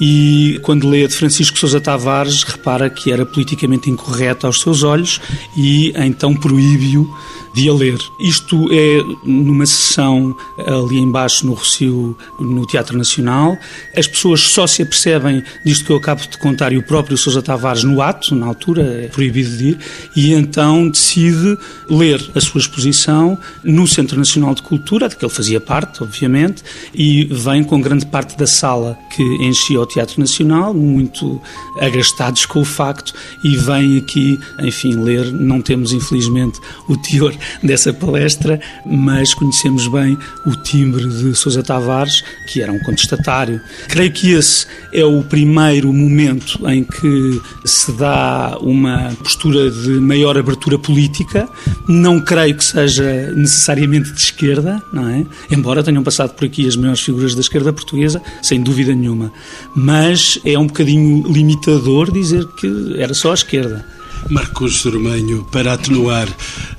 E 0.00 0.58
quando 0.62 0.88
lê 0.88 1.04
a 1.04 1.08
de 1.08 1.14
Francisco 1.14 1.56
Sousa 1.56 1.80
Tavares 1.80 2.42
repara 2.42 2.90
que 2.90 3.12
era 3.12 3.24
politicamente 3.24 3.88
incorreto 3.88 4.46
aos 4.46 4.60
seus 4.60 4.82
olhos 4.82 5.20
e 5.56 5.92
então 5.96 6.34
proíbe-o 6.34 7.08
de 7.54 7.68
a 7.68 7.72
ler. 7.72 7.98
Isto 8.18 8.68
é 8.72 9.02
numa 9.24 9.64
sessão 9.64 10.36
ali 10.58 10.98
embaixo 10.98 11.46
no 11.46 11.54
Rocio, 11.54 12.16
no 12.38 12.66
Teatro 12.66 12.98
Nacional. 12.98 13.56
As 13.96 14.06
pessoas 14.06 14.40
só 14.40 14.66
se 14.66 14.82
apercebem 14.82 15.42
disto 15.64 15.84
que 15.84 15.92
eu 15.92 15.96
acabo 15.96 16.20
de 16.20 16.36
contar 16.38 16.72
e 16.72 16.76
o 16.76 16.82
próprio 16.82 17.16
Sousa 17.16 17.40
Tavares 17.40 17.84
no 17.84 18.02
ato, 18.02 18.34
na 18.34 18.46
altura, 18.46 18.82
é 19.04 19.08
proibido 19.08 19.56
de 19.56 19.68
ir, 19.68 19.78
e 20.16 20.32
então 20.32 20.88
decide 20.88 21.56
ler 21.88 22.20
a 22.34 22.40
sua 22.40 22.60
exposição 22.60 23.38
no 23.62 23.86
Centro 23.86 24.18
Nacional 24.18 24.54
de 24.54 24.62
Cultura, 24.62 25.08
de 25.08 25.16
que 25.16 25.24
ele 25.24 25.32
fazia 25.32 25.60
parte, 25.60 26.02
obviamente, 26.02 26.62
e 26.92 27.24
vem 27.24 27.62
com 27.62 27.80
grande 27.80 28.06
parte 28.06 28.36
da 28.36 28.46
sala 28.46 28.98
que 29.14 29.22
enchia 29.22 29.80
o 29.80 29.86
Teatro 29.86 30.18
Nacional, 30.18 30.74
muito 30.74 31.40
agastados 31.80 32.46
com 32.46 32.60
o 32.60 32.64
facto, 32.64 33.14
e 33.44 33.56
vem 33.56 33.98
aqui, 33.98 34.38
enfim, 34.60 34.96
ler. 34.96 35.32
Não 35.32 35.60
temos, 35.60 35.92
infelizmente, 35.92 36.58
o 36.88 36.96
teor 36.96 37.34
dessa 37.62 37.92
palestra, 37.92 38.60
mas 38.84 39.34
conhecemos 39.34 39.88
bem 39.88 40.18
o 40.46 40.56
timbre 40.56 41.06
de 41.08 41.34
Sousa 41.34 41.62
Tavares, 41.62 42.22
que 42.46 42.62
era 42.62 42.72
um 42.72 42.78
contestatário. 42.78 43.60
Creio 43.88 44.12
que 44.12 44.32
esse 44.32 44.66
é 44.92 45.04
o 45.04 45.22
primeiro 45.22 45.92
momento 45.92 46.58
em 46.68 46.84
que 46.84 47.40
se 47.64 47.92
dá 47.92 48.56
uma 48.60 49.12
postura 49.22 49.70
de 49.70 49.90
maior 50.00 50.36
abertura 50.36 50.78
política. 50.78 51.48
Não 51.88 52.20
creio 52.20 52.56
que 52.56 52.64
seja 52.64 53.32
necessariamente 53.32 54.12
de 54.12 54.20
esquerda, 54.20 54.82
não 54.92 55.08
é? 55.08 55.24
Embora 55.50 55.82
tenham 55.82 56.02
passado 56.02 56.34
por 56.34 56.44
aqui 56.44 56.66
as 56.66 56.76
maiores 56.76 57.00
figuras 57.00 57.34
da 57.34 57.40
esquerda 57.40 57.72
portuguesa, 57.72 58.22
sem 58.42 58.62
dúvida 58.62 58.94
nenhuma. 58.94 59.32
Mas 59.74 60.38
é 60.44 60.58
um 60.58 60.66
bocadinho 60.66 61.26
limitador 61.30 62.12
dizer 62.12 62.46
que 62.58 62.94
era 62.98 63.14
só 63.14 63.30
a 63.30 63.34
esquerda. 63.34 63.93
Marcos 64.30 64.82
Romanho 64.84 65.44
para 65.52 65.74
atenuar 65.74 66.26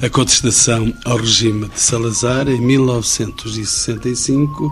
a 0.02 0.10
contestação 0.10 0.92
ao 1.04 1.18
regime 1.18 1.70
de 1.70 1.80
Salazar 1.80 2.50
em 2.50 2.60
1965. 2.60 4.72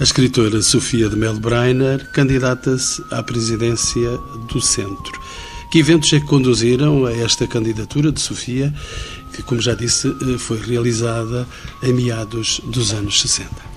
A 0.00 0.02
escritora 0.02 0.62
Sofia 0.62 1.06
de 1.08 1.16
Mel 1.16 1.38
Breiner 1.38 2.10
candidata-se 2.12 3.04
à 3.10 3.22
presidência 3.22 4.16
do 4.48 4.60
Centro. 4.60 5.20
Que 5.70 5.80
eventos 5.80 6.12
é 6.12 6.20
que 6.20 6.26
conduziram 6.26 7.04
a 7.04 7.12
esta 7.12 7.46
candidatura 7.46 8.10
de 8.10 8.20
Sofia, 8.20 8.74
que, 9.32 9.42
como 9.42 9.60
já 9.60 9.74
disse, 9.74 10.08
foi 10.38 10.60
realizada 10.60 11.46
em 11.82 11.92
meados 11.92 12.60
dos 12.64 12.92
anos 12.92 13.20
60? 13.20 13.73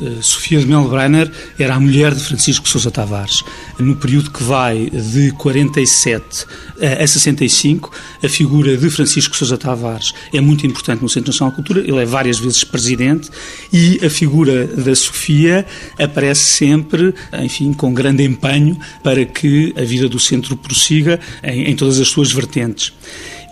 Eh, 0.00 0.18
Sofia 0.20 0.60
de 0.60 0.66
Melbrenner 0.66 1.30
era 1.58 1.74
a 1.74 1.80
mulher 1.80 2.14
de 2.14 2.22
Francisco 2.22 2.68
Sousa 2.68 2.90
Tavares. 2.90 3.42
No 3.78 3.96
período 3.96 4.30
que 4.30 4.42
vai 4.42 4.90
de 4.90 5.32
47 5.32 6.46
a 6.80 7.06
65, 7.06 7.90
a 8.22 8.28
figura 8.28 8.76
de 8.76 8.90
Francisco 8.90 9.36
Sousa 9.36 9.58
Tavares 9.58 10.12
é 10.32 10.40
muito 10.40 10.66
importante 10.66 11.02
no 11.02 11.08
Centro 11.08 11.32
Nacional 11.32 11.50
de 11.50 11.56
Cultura, 11.56 11.80
ele 11.80 12.00
é 12.00 12.04
várias 12.04 12.38
vezes 12.38 12.62
presidente 12.62 13.30
e 13.72 14.00
a 14.04 14.10
figura 14.10 14.66
da 14.66 14.94
Sofia 14.94 15.66
aparece 15.98 16.44
sempre, 16.44 17.14
enfim, 17.40 17.72
com 17.72 17.92
grande 17.92 18.22
empenho 18.22 18.78
para 19.02 19.24
que 19.24 19.74
a 19.76 19.82
vida 19.82 20.08
do 20.08 20.20
centro 20.20 20.56
prossiga 20.56 21.18
em, 21.42 21.70
em 21.70 21.76
todas 21.76 21.98
as 21.98 22.08
suas 22.08 22.32
vertentes. 22.32 22.92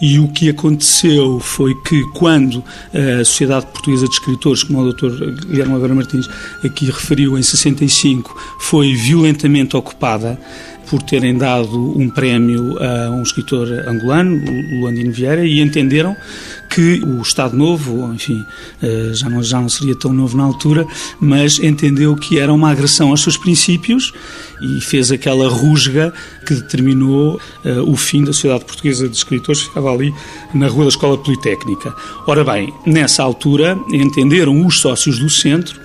E 0.00 0.18
o 0.18 0.28
que 0.28 0.50
aconteceu 0.50 1.40
foi 1.40 1.74
que, 1.74 2.02
quando 2.12 2.62
a 2.92 3.24
Sociedade 3.24 3.66
Portuguesa 3.66 4.06
de 4.06 4.12
Escritores, 4.12 4.62
como 4.62 4.80
o 4.80 4.92
Dr. 4.92 5.46
Guilherme 5.46 5.72
Alveira 5.72 5.94
Martins 5.94 6.28
aqui 6.62 6.86
referiu, 6.86 7.38
em 7.38 7.42
65, 7.42 8.36
foi 8.60 8.94
violentamente 8.94 9.76
ocupada 9.76 10.38
por 10.88 11.02
terem 11.02 11.36
dado 11.36 11.98
um 11.98 12.08
prémio 12.08 12.76
a 12.82 13.10
um 13.10 13.22
escritor 13.22 13.68
angolano, 13.86 14.42
Luandino 14.80 15.12
Vieira, 15.12 15.44
e 15.44 15.60
entenderam 15.60 16.16
que 16.68 17.02
o 17.04 17.22
Estado 17.22 17.56
Novo, 17.56 18.12
enfim, 18.12 18.44
eh, 18.82 19.10
já 19.14 19.28
não, 19.28 19.42
já 19.42 19.60
não 19.60 19.68
seria 19.68 19.94
tão 19.94 20.12
novo 20.12 20.36
na 20.36 20.44
altura, 20.44 20.86
mas 21.18 21.58
entendeu 21.58 22.14
que 22.16 22.38
era 22.38 22.52
uma 22.52 22.70
agressão 22.70 23.10
aos 23.10 23.22
seus 23.22 23.36
princípios 23.36 24.12
e 24.60 24.80
fez 24.80 25.10
aquela 25.10 25.48
rusga 25.48 26.12
que 26.46 26.54
determinou 26.54 27.40
uh, 27.64 27.90
o 27.90 27.96
fim 27.96 28.24
da 28.24 28.32
Sociedade 28.32 28.64
Portuguesa 28.64 29.08
de 29.08 29.16
Escritores, 29.16 29.62
ficava 29.62 29.92
ali 29.92 30.14
na 30.54 30.68
Rua 30.68 30.84
da 30.84 30.88
Escola 30.88 31.18
Politécnica. 31.18 31.94
Ora 32.26 32.44
bem, 32.44 32.72
nessa 32.86 33.22
altura 33.22 33.78
entenderam 33.92 34.64
os 34.64 34.80
sócios 34.80 35.18
do 35.18 35.28
centro 35.28 35.78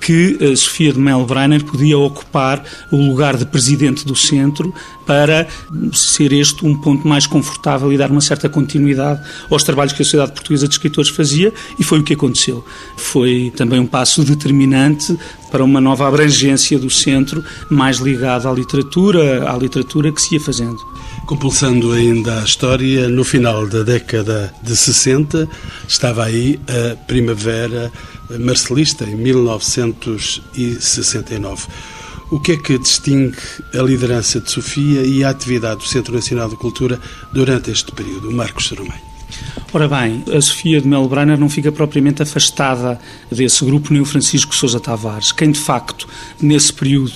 que 0.00 0.38
a 0.52 0.56
Sofia 0.56 0.92
de 0.92 0.98
Mel 0.98 1.24
Breiner 1.24 1.64
podia 1.64 1.98
ocupar 1.98 2.62
o 2.90 2.96
lugar 2.96 3.36
de 3.36 3.44
presidente 3.44 4.06
do 4.06 4.14
centro 4.14 4.72
para 5.06 5.46
ser 5.92 6.32
este 6.32 6.66
um 6.66 6.76
ponto 6.76 7.08
mais 7.08 7.26
confortável 7.26 7.92
e 7.92 7.96
dar 7.96 8.10
uma 8.10 8.20
certa 8.20 8.48
continuidade 8.48 9.20
aos 9.50 9.62
trabalhos 9.62 9.92
que 9.92 10.02
a 10.02 10.04
Sociedade 10.04 10.32
Portuguesa 10.32 10.68
de 10.68 10.74
Escritores 10.74 11.10
fazia 11.10 11.52
e 11.78 11.84
foi 11.84 12.00
o 12.00 12.02
que 12.02 12.12
aconteceu. 12.12 12.64
Foi 12.96 13.52
também 13.56 13.80
um 13.80 13.86
passo 13.86 14.22
determinante 14.22 15.16
para 15.50 15.64
uma 15.64 15.80
nova 15.80 16.06
abrangência 16.06 16.78
do 16.78 16.90
centro 16.90 17.42
mais 17.70 17.96
ligada 17.98 18.46
à 18.48 18.52
literatura, 18.52 19.50
à 19.50 19.56
literatura 19.56 20.12
que 20.12 20.20
se 20.20 20.34
ia 20.34 20.40
fazendo. 20.40 20.76
Compulsando 21.26 21.92
ainda 21.92 22.40
a 22.40 22.44
história, 22.44 23.08
no 23.08 23.24
final 23.24 23.66
da 23.66 23.82
década 23.82 24.52
de 24.62 24.76
60 24.76 25.48
estava 25.86 26.24
aí 26.24 26.60
a 26.68 26.96
Primavera 26.96 27.90
Marcelista, 28.38 29.04
em 29.04 29.14
1969. 29.14 31.66
O 32.30 32.38
que 32.38 32.52
é 32.52 32.56
que 32.56 32.78
distingue 32.78 33.36
a 33.74 33.82
liderança 33.82 34.40
de 34.40 34.50
Sofia 34.50 35.02
e 35.02 35.24
a 35.24 35.30
atividade 35.30 35.80
do 35.80 35.86
Centro 35.86 36.14
Nacional 36.14 36.48
de 36.48 36.56
Cultura 36.56 36.98
durante 37.32 37.70
este 37.70 37.92
período? 37.92 38.30
Marcos 38.30 38.68
Sarumeiro. 38.68 39.17
Ora 39.72 39.86
bem, 39.86 40.24
a 40.34 40.40
Sofia 40.40 40.80
de 40.80 40.88
Melbrenner 40.88 41.38
não 41.38 41.48
fica 41.48 41.70
propriamente 41.70 42.22
afastada 42.22 42.98
desse 43.30 43.64
grupo, 43.64 43.92
nem 43.92 44.00
o 44.00 44.04
Francisco 44.04 44.54
Sousa 44.54 44.80
Tavares. 44.80 45.30
Quem, 45.30 45.50
de 45.50 45.60
facto, 45.60 46.08
nesse 46.40 46.72
período 46.72 47.12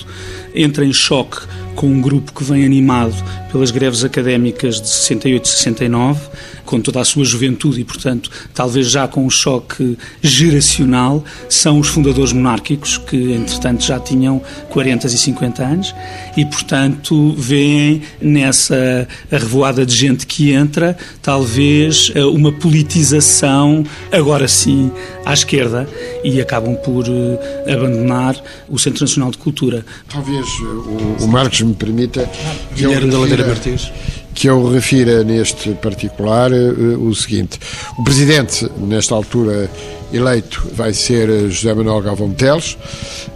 entra 0.53 0.85
em 0.85 0.93
choque 0.93 1.37
com 1.75 1.87
um 1.87 1.99
grupo 1.99 2.31
que 2.31 2.43
vem 2.43 2.63
animado 2.63 3.15
pelas 3.51 3.71
greves 3.71 4.03
académicas 4.03 4.79
de 4.79 4.87
68 4.87 5.45
e 5.45 5.47
69, 5.47 6.21
com 6.65 6.79
toda 6.79 7.01
a 7.01 7.05
sua 7.05 7.25
juventude 7.25 7.81
e, 7.81 7.83
portanto, 7.83 8.29
talvez 8.53 8.89
já 8.89 9.07
com 9.07 9.25
um 9.25 9.29
choque 9.29 9.97
geracional, 10.21 11.23
são 11.49 11.79
os 11.79 11.87
fundadores 11.87 12.33
monárquicos, 12.33 12.97
que, 12.97 13.33
entretanto, 13.33 13.83
já 13.83 13.99
tinham 13.99 14.41
40 14.69 15.07
e 15.07 15.09
50 15.09 15.63
anos, 15.63 15.95
e, 16.37 16.45
portanto, 16.45 17.33
veem 17.37 18.01
nessa 18.21 19.07
revoada 19.29 19.85
de 19.85 19.95
gente 19.95 20.25
que 20.25 20.51
entra, 20.51 20.97
talvez 21.21 22.11
eh, 22.15 22.23
uma 22.23 22.51
politização, 22.51 23.83
agora 24.11 24.47
sim, 24.47 24.91
à 25.25 25.33
esquerda, 25.33 25.87
e 26.23 26.41
acabam 26.41 26.75
por 26.75 27.05
eh, 27.07 27.73
abandonar 27.73 28.41
o 28.69 28.79
Centro 28.79 29.01
Nacional 29.01 29.31
de 29.31 29.37
Cultura. 29.37 29.85
Talvez 30.07 30.45
o, 30.59 31.23
o 31.23 31.27
Marcos 31.27 31.61
me 31.61 31.73
permita. 31.73 32.29
Guilherme 32.75 33.09
de 33.09 33.15
Oliveira 33.15 33.47
Martins 33.47 33.91
que 34.33 34.47
eu 34.47 34.69
refira 34.71 35.23
neste 35.23 35.71
particular 35.75 36.51
uh, 36.51 37.07
o 37.07 37.15
seguinte: 37.15 37.59
o 37.97 38.03
presidente, 38.03 38.69
nesta 38.77 39.15
altura 39.15 39.69
eleito, 40.13 40.63
vai 40.73 40.93
ser 40.93 41.49
José 41.49 41.73
Manuel 41.73 42.01
Galvão 42.01 42.31
Teles. 42.31 42.77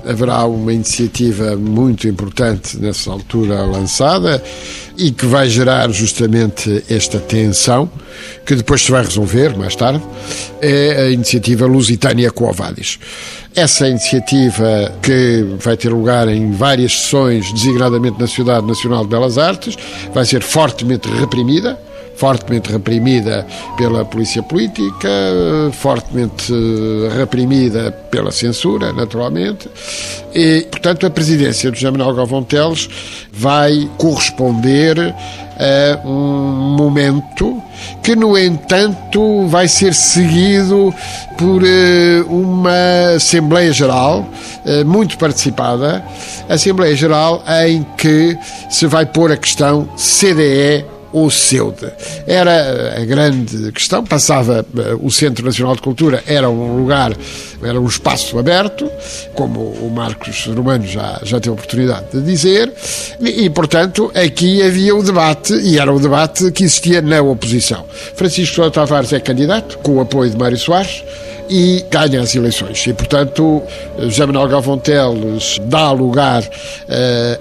Haverá 0.06 0.46
uma 0.46 0.72
iniciativa 0.72 1.56
muito 1.56 2.08
importante 2.08 2.78
nessa 2.78 3.12
altura 3.12 3.66
lançada 3.66 4.42
e 4.98 5.12
que 5.12 5.26
vai 5.26 5.50
gerar 5.50 5.90
justamente 5.92 6.84
esta 6.90 7.20
tensão, 7.20 7.90
que 8.46 8.56
depois 8.56 8.82
se 8.82 8.92
vai 8.92 9.04
resolver 9.04 9.58
mais 9.58 9.76
tarde, 9.76 10.02
é 10.62 11.04
a 11.04 11.10
iniciativa 11.10 11.66
Lusitânia 11.66 12.32
Coavadis. 12.32 13.00
Essa 13.56 13.88
iniciativa, 13.88 14.92
que 15.02 15.46
vai 15.60 15.76
ter 15.76 15.90
lugar 15.90 16.28
em 16.28 16.52
várias 16.52 16.94
sessões, 16.94 17.52
designadamente 17.54 18.20
na 18.20 18.28
Cidade 18.28 18.66
Nacional 18.68 19.04
de 19.04 19.10
Belas 19.10 19.38
Artes, 19.38 19.76
vai 20.14 20.26
ser 20.26 20.42
fortemente 20.42 21.10
reprimida 21.10 21.87
fortemente 22.18 22.72
reprimida 22.72 23.46
pela 23.78 24.04
polícia 24.04 24.42
política, 24.44 25.10
fortemente 25.72 26.52
reprimida 27.16 27.92
pela 27.92 28.32
censura, 28.32 28.92
naturalmente. 28.92 29.70
E, 30.34 30.68
portanto, 30.70 31.06
a 31.06 31.10
presidência 31.10 31.72
do 31.72 31.78
José 31.78 31.92
Manuel 31.92 32.16
Galvão 32.16 32.44
Teles 32.44 32.90
vai 33.32 33.90
corresponder 33.98 35.14
a 35.60 36.08
um 36.08 36.76
momento 36.78 37.62
que, 38.04 38.16
no 38.16 38.38
entanto, 38.38 39.48
vai 39.48 39.68
ser 39.68 39.94
seguido 39.94 40.94
por 41.38 41.62
eh, 41.64 42.24
uma 42.28 43.16
Assembleia 43.16 43.72
Geral 43.72 44.28
eh, 44.66 44.84
muito 44.84 45.18
participada, 45.18 46.04
Assembleia 46.50 46.96
Geral 46.96 47.44
em 47.66 47.86
que 47.98 48.38
se 48.70 48.88
vai 48.88 49.06
pôr 49.06 49.32
a 49.32 49.38
questão 49.38 49.88
CDE 49.96 50.97
o 51.12 51.30
CEUD. 51.30 51.76
Era 52.26 53.02
a 53.02 53.06
grande 53.06 53.72
questão, 53.72 54.04
passava 54.04 54.66
o 55.02 55.12
Centro 55.12 55.46
Nacional 55.46 55.76
de 55.76 55.82
Cultura, 55.82 56.24
era 56.28 56.50
um 56.50 56.78
lugar, 56.78 57.16
era 57.64 57.80
um 57.80 57.88
espaço 57.88 58.38
aberto, 58.38 58.90
como 59.34 59.60
o 59.60 59.90
Marcos 59.90 60.46
Romano 60.46 60.86
já, 60.86 61.20
já 61.24 61.40
teve 61.40 61.54
oportunidade 61.54 62.08
de 62.14 62.22
dizer, 62.22 62.72
e, 63.20 63.46
e 63.46 63.50
portanto 63.50 64.12
aqui 64.14 64.62
havia 64.62 64.96
o 64.96 65.04
debate, 65.04 65.54
e 65.54 65.80
era 65.80 65.92
o 65.92 66.00
debate 66.00 66.52
que 66.52 66.64
existia 66.64 67.02
na 67.02 67.22
oposição. 67.22 67.86
Francisco 68.16 68.70
Tavares 68.70 69.14
é 69.14 69.20
candidato, 69.20 69.78
com 69.80 69.98
o 69.98 70.02
apoio 70.02 70.30
de 70.30 70.38
Mário 70.38 70.58
Soares, 70.58 71.04
e 71.50 71.86
ganha 71.90 72.22
as 72.22 72.36
eleições. 72.36 72.86
E, 72.88 72.94
portanto, 72.94 73.62
José 74.00 74.26
Manuel 74.26 74.48
Galvão 74.48 74.78
Teles 74.78 75.58
dá 75.64 75.92
lugar 75.92 76.44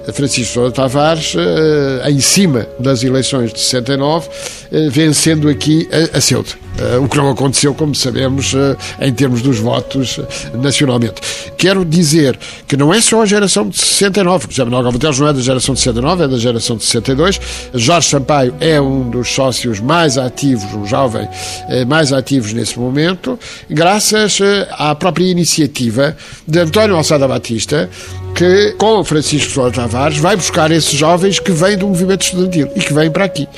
a 0.09 0.13
Francisco 0.13 0.55
Sousa 0.55 0.73
Tavares 0.73 1.35
eh, 1.37 2.11
em 2.11 2.21
cima 2.21 2.67
das 2.79 3.03
eleições 3.03 3.53
de 3.53 3.61
69, 3.61 4.29
eh, 4.73 4.89
vencendo 4.91 5.49
aqui 5.49 5.89
a, 5.93 6.19
a 6.19 6.21
Ceuta. 6.21 6.66
Uh, 6.77 7.03
o 7.03 7.09
que 7.09 7.17
não 7.17 7.31
aconteceu, 7.31 7.75
como 7.75 7.95
sabemos, 7.95 8.53
uh, 8.53 8.77
em 9.01 9.11
termos 9.13 9.41
dos 9.41 9.59
votos 9.59 10.19
uh, 10.19 10.27
nacionalmente. 10.59 11.23
Quero 11.57 11.87
dizer 11.87 12.39
que 12.69 12.77
não 12.77 12.93
é 12.93 13.01
só 13.01 13.23
a 13.23 13.27
geração 13.27 13.67
de 13.67 13.79
69, 13.79 14.49
José 14.51 14.65
Manuel 14.65 14.83
Galvão 14.83 15.13
não 15.19 15.29
é 15.29 15.33
da 15.33 15.41
geração 15.41 15.75
de 15.75 15.81
69, 15.81 16.25
é 16.25 16.29
da 16.29 16.37
geração 16.37 16.77
de 16.77 16.85
62. 16.85 17.41
Jorge 17.73 18.09
Sampaio 18.11 18.55
é 18.61 18.79
um 18.79 19.09
dos 19.09 19.29
sócios 19.29 19.81
mais 19.81 20.19
ativos, 20.19 20.71
um 20.75 20.85
jovem 20.85 21.27
mais 21.87 22.13
ativos 22.13 22.53
nesse 22.53 22.79
momento, 22.79 23.39
graças 23.71 24.39
à 24.73 24.95
própria 24.95 25.25
iniciativa 25.25 26.17
de 26.47 26.59
António 26.59 26.97
Alçada 26.97 27.27
Batista, 27.27 27.89
que, 28.37 28.73
com 28.73 29.03
Francisco 29.03 29.51
Sousa 29.51 29.73
Tavares, 29.73 30.19
vai 30.19 30.37
buscar 30.37 30.71
esses 30.71 30.93
jovens 30.93 31.41
que 31.41 31.51
vêm 31.53 31.79
do 31.79 31.89
movimento 31.89 32.23
estudantil 32.23 32.69
e 32.77 32.81
que 32.81 32.93
vêm 32.93 33.11
para 33.11 33.25
aqui. 33.25 33.49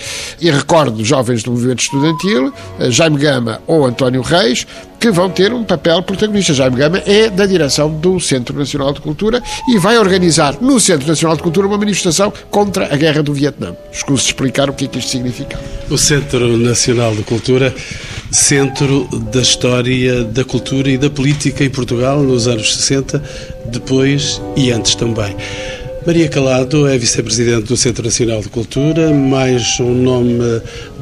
E 0.40 0.48
recordo 0.50 1.04
jovens 1.04 1.42
do 1.42 1.50
movimento 1.50 1.80
estudantil, 1.80 2.52
Jaime 2.88 3.18
Gama 3.18 3.60
ou 3.66 3.84
António 3.84 4.22
Reis, 4.22 4.64
que 5.00 5.10
vão 5.10 5.28
ter 5.30 5.52
um 5.52 5.64
papel 5.64 6.00
protagonista. 6.02 6.54
Jaime 6.54 6.76
Gama 6.76 7.02
é 7.06 7.28
da 7.28 7.44
direção 7.44 7.90
do 7.90 8.20
Centro 8.20 8.56
Nacional 8.56 8.92
de 8.92 9.00
Cultura 9.00 9.42
e 9.68 9.78
vai 9.78 9.98
organizar 9.98 10.56
no 10.60 10.78
Centro 10.78 11.08
Nacional 11.08 11.36
de 11.36 11.42
Cultura 11.42 11.66
uma 11.66 11.78
manifestação 11.78 12.32
contra 12.50 12.92
a 12.92 12.96
guerra 12.96 13.22
do 13.22 13.32
Vietnã. 13.32 13.74
Escuso 13.92 14.26
explicar 14.26 14.70
o 14.70 14.72
que 14.72 14.84
é 14.84 14.88
que 14.88 14.98
isto 14.98 15.10
significa. 15.10 15.58
O 15.90 15.98
Centro 15.98 16.56
Nacional 16.56 17.14
de 17.16 17.22
Cultura, 17.22 17.74
centro 18.30 19.08
da 19.32 19.40
história 19.40 20.22
da 20.24 20.44
cultura 20.44 20.90
e 20.90 20.98
da 20.98 21.10
política 21.10 21.64
em 21.64 21.70
Portugal 21.70 22.22
nos 22.22 22.46
anos 22.46 22.76
60, 22.76 23.22
depois 23.70 24.40
e 24.56 24.70
antes 24.70 24.94
também. 24.94 25.36
Maria 26.06 26.28
Calado 26.28 26.88
é 26.88 26.96
vice-presidente 26.96 27.66
do 27.66 27.76
Centro 27.76 28.02
Nacional 28.02 28.40
de 28.40 28.48
Cultura, 28.48 29.12
mais 29.12 29.78
um 29.78 29.92
nome 29.92 30.38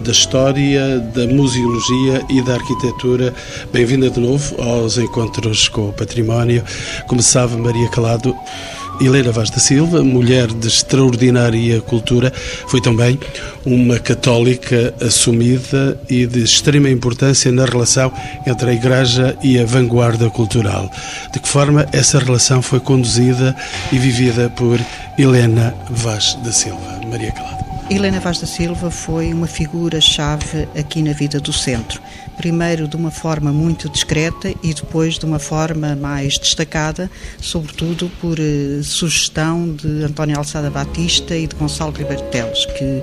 da 0.02 0.10
história, 0.10 0.98
da 1.14 1.26
museologia 1.28 2.22
e 2.28 2.42
da 2.42 2.54
arquitetura. 2.54 3.32
Bem-vinda 3.72 4.10
de 4.10 4.18
novo 4.18 4.60
aos 4.60 4.98
encontros 4.98 5.68
com 5.68 5.90
o 5.90 5.92
património. 5.92 6.64
Começava 7.06 7.56
Maria 7.56 7.88
Calado. 7.88 8.34
Helena 9.00 9.32
Vaz 9.32 9.50
da 9.50 9.58
Silva, 9.58 10.02
mulher 10.02 10.46
de 10.48 10.68
extraordinária 10.68 11.80
cultura, 11.80 12.32
foi 12.66 12.80
também 12.80 13.18
uma 13.64 13.98
católica 13.98 14.94
assumida 15.00 16.00
e 16.08 16.26
de 16.26 16.42
extrema 16.42 16.88
importância 16.88 17.50
na 17.52 17.64
relação 17.64 18.12
entre 18.46 18.70
a 18.70 18.72
Igreja 18.72 19.36
e 19.42 19.58
a 19.58 19.64
vanguarda 19.64 20.30
cultural. 20.30 20.90
De 21.32 21.40
que 21.40 21.48
forma 21.48 21.86
essa 21.92 22.18
relação 22.18 22.62
foi 22.62 22.80
conduzida 22.80 23.54
e 23.92 23.98
vivida 23.98 24.50
por 24.50 24.78
Helena 25.18 25.74
Vaz 25.90 26.36
da 26.44 26.52
Silva? 26.52 27.00
Maria 27.10 27.32
Calado. 27.32 27.55
Helena 27.88 28.18
Vaz 28.18 28.40
da 28.40 28.48
Silva 28.48 28.90
foi 28.90 29.32
uma 29.32 29.46
figura-chave 29.46 30.68
aqui 30.76 31.00
na 31.02 31.12
vida 31.12 31.38
do 31.38 31.52
centro. 31.52 32.02
Primeiro 32.36 32.88
de 32.88 32.96
uma 32.96 33.12
forma 33.12 33.52
muito 33.52 33.88
discreta 33.88 34.52
e 34.60 34.74
depois 34.74 35.20
de 35.20 35.24
uma 35.24 35.38
forma 35.38 35.94
mais 35.94 36.36
destacada, 36.36 37.08
sobretudo 37.40 38.10
por 38.20 38.40
eh, 38.40 38.82
sugestão 38.82 39.72
de 39.72 40.02
António 40.02 40.36
Alçada 40.36 40.68
Batista 40.68 41.36
e 41.36 41.46
de 41.46 41.54
Gonçalo 41.54 41.92
Ribeiro 41.92 42.24
Teles, 42.24 42.66
que 42.66 43.02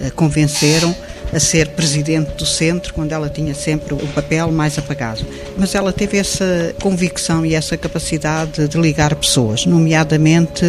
eh, 0.00 0.10
convenceram 0.10 0.92
a 1.32 1.40
ser 1.40 1.68
presidente 1.68 2.32
do 2.32 2.46
centro, 2.46 2.94
quando 2.94 3.12
ela 3.12 3.28
tinha 3.28 3.54
sempre 3.54 3.94
o 3.94 4.06
papel 4.08 4.50
mais 4.52 4.78
apagado. 4.78 5.24
Mas 5.56 5.74
ela 5.74 5.92
teve 5.92 6.18
essa 6.18 6.74
convicção 6.80 7.44
e 7.44 7.54
essa 7.54 7.76
capacidade 7.76 8.68
de 8.68 8.78
ligar 8.78 9.14
pessoas, 9.14 9.66
nomeadamente 9.66 10.64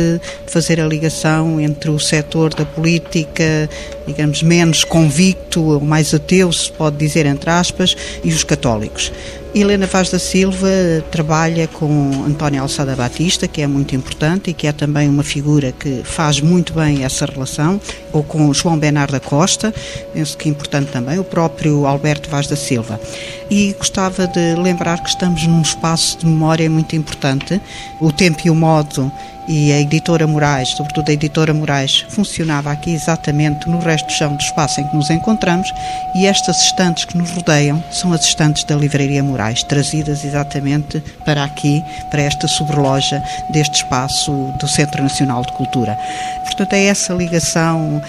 fazer 0.48 0.80
a 0.80 0.88
ligação 0.88 1.60
entre 1.60 1.90
o 1.90 2.00
setor 2.00 2.54
da 2.54 2.66
política, 2.66 3.70
digamos, 4.08 4.42
menos 4.42 4.84
convicto, 4.84 5.62
ou 5.64 5.82
mais 5.82 6.14
ateu, 6.14 6.52
se 6.52 6.72
pode 6.72 6.98
dizer, 6.98 7.26
entre 7.26 7.50
aspas, 7.50 7.96
e 8.24 8.30
os 8.30 8.44
católicos. 8.44 9.12
Helena 9.58 9.88
Vaz 9.88 10.10
da 10.10 10.20
Silva 10.20 10.68
trabalha 11.10 11.66
com 11.66 12.26
António 12.28 12.62
Alçada 12.62 12.94
Batista, 12.94 13.48
que 13.48 13.62
é 13.62 13.68
muito 13.68 13.96
importante 13.96 14.50
e 14.50 14.54
que 14.54 14.68
é 14.68 14.74
também 14.74 15.08
uma 15.08 15.24
figura 15.24 15.72
que 15.72 16.02
faz 16.04 16.42
muito 16.42 16.74
bem 16.74 17.06
essa 17.06 17.26
relação, 17.26 17.80
ou 18.12 18.22
com 18.22 18.54
João 18.54 18.78
Bernardo 18.78 19.14
da 19.14 19.20
Costa, 19.22 19.74
penso 20.14 20.38
que 20.38 20.50
é 20.50 20.52
importante 20.52 20.92
também, 20.92 21.18
o 21.20 21.24
próprio 21.24 21.86
Alberto 21.86 22.30
Vaz 22.30 22.48
da 22.48 22.58
Silva. 22.58 23.00
E 23.50 23.74
gostava 23.78 24.28
de 24.28 24.56
lembrar 24.56 25.02
que 25.02 25.08
estamos 25.08 25.48
num 25.48 25.62
espaço 25.62 26.18
de 26.18 26.26
memória 26.26 26.70
muito 26.70 26.94
importante. 26.94 27.62
O 28.02 28.12
tempo 28.12 28.42
e 28.44 28.50
o 28.50 28.56
modo 28.56 29.10
e 29.48 29.72
a 29.72 29.80
editora 29.80 30.26
Moraes, 30.26 30.70
sobretudo 30.70 31.10
a 31.10 31.14
editora 31.14 31.54
Moraes, 31.54 32.06
funcionava 32.10 32.72
aqui 32.72 32.94
exatamente 32.94 33.70
no 33.70 33.80
resto 33.80 34.08
do 34.08 34.12
chão 34.12 34.36
do 34.36 34.42
espaço 34.42 34.82
em 34.82 34.88
que 34.88 34.96
nos 34.96 35.10
encontramos 35.10 35.72
e 36.16 36.26
estas 36.26 36.62
estantes 36.62 37.06
que 37.06 37.18
nos 37.18 37.32
rodeiam 37.32 37.84
são 37.92 38.12
as 38.14 38.22
estantes 38.26 38.64
da 38.64 38.76
Livraria 38.76 39.24
Moraes, 39.24 39.64
trazidas 39.64 40.24
exatamente 40.24 41.04
para 41.24 41.44
aqui, 41.44 41.84
para 42.10 42.22
esta 42.22 42.48
sobreloja 42.48 43.22
deste 43.50 43.76
espaço 43.76 44.32
do 44.60 44.68
Centro 44.68 45.04
Nacional 45.04 45.44
de 45.44 45.52
Cultura. 45.54 45.98
Portanto, 46.44 46.74
é 46.74 46.86
essa 46.86 47.14
ligação 47.14 47.98
uh, 47.98 48.02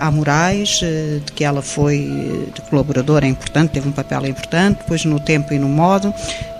à 0.00 0.10
Moraes, 0.10 0.80
uh, 0.82 1.20
de 1.20 1.32
que 1.32 1.44
ela 1.44 1.62
foi 1.62 2.08
uh, 2.08 2.62
colaboradora 2.70 3.26
importante, 3.26 3.70
teve 3.70 3.88
um 3.88 3.92
papel 3.92 4.26
importante, 4.26 4.78
depois 4.78 5.04
no 5.04 5.18
tempo 5.18 5.52
e 5.52 5.58
no 5.58 5.68
modo, 5.68 6.14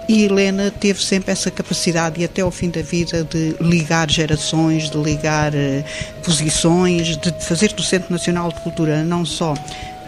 e 0.09 0.25
Helena 0.25 0.71
teve 0.71 1.03
sempre 1.03 1.31
essa 1.31 1.51
capacidade, 1.51 2.21
e 2.21 2.25
até 2.25 2.41
ao 2.41 2.51
fim 2.51 2.71
da 2.71 2.81
vida, 2.81 3.23
de 3.25 3.55
ligar 3.61 4.11
gerações, 4.11 4.89
de 4.89 4.97
ligar 4.97 5.53
uh, 5.55 5.85
posições, 6.25 7.17
de 7.19 7.31
fazer 7.45 7.75
do 7.75 7.83
Centro 7.83 8.11
Nacional 8.11 8.51
de 8.51 8.59
Cultura 8.61 9.05
não 9.05 9.27
só 9.27 9.55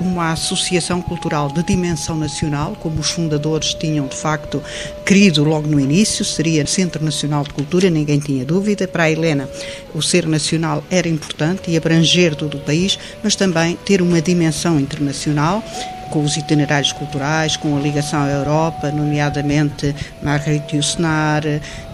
uma 0.00 0.32
associação 0.32 1.02
cultural 1.02 1.48
de 1.52 1.62
dimensão 1.62 2.16
nacional, 2.16 2.74
como 2.80 3.00
os 3.00 3.10
fundadores 3.10 3.74
tinham 3.74 4.06
de 4.06 4.16
facto 4.16 4.62
querido 5.04 5.44
logo 5.44 5.68
no 5.68 5.78
início, 5.78 6.24
seria 6.24 6.66
Centro 6.66 7.04
Nacional 7.04 7.44
de 7.44 7.50
Cultura, 7.50 7.90
ninguém 7.90 8.18
tinha 8.18 8.44
dúvida. 8.44 8.88
Para 8.88 9.04
a 9.04 9.10
Helena, 9.10 9.48
o 9.94 10.00
ser 10.00 10.26
nacional 10.26 10.82
era 10.90 11.06
importante 11.06 11.70
e 11.70 11.76
abranger 11.76 12.34
todo 12.34 12.56
o 12.56 12.60
país, 12.60 12.98
mas 13.22 13.36
também 13.36 13.76
ter 13.84 14.00
uma 14.00 14.22
dimensão 14.22 14.80
internacional 14.80 15.62
com 16.10 16.20
os 16.20 16.36
itinerários 16.36 16.92
culturais, 16.92 17.56
com 17.56 17.76
a 17.76 17.80
ligação 17.80 18.22
à 18.22 18.28
Europa, 18.28 18.90
nomeadamente 18.90 19.94
Marguerite 20.22 20.76
Yourcenar, 20.76 21.42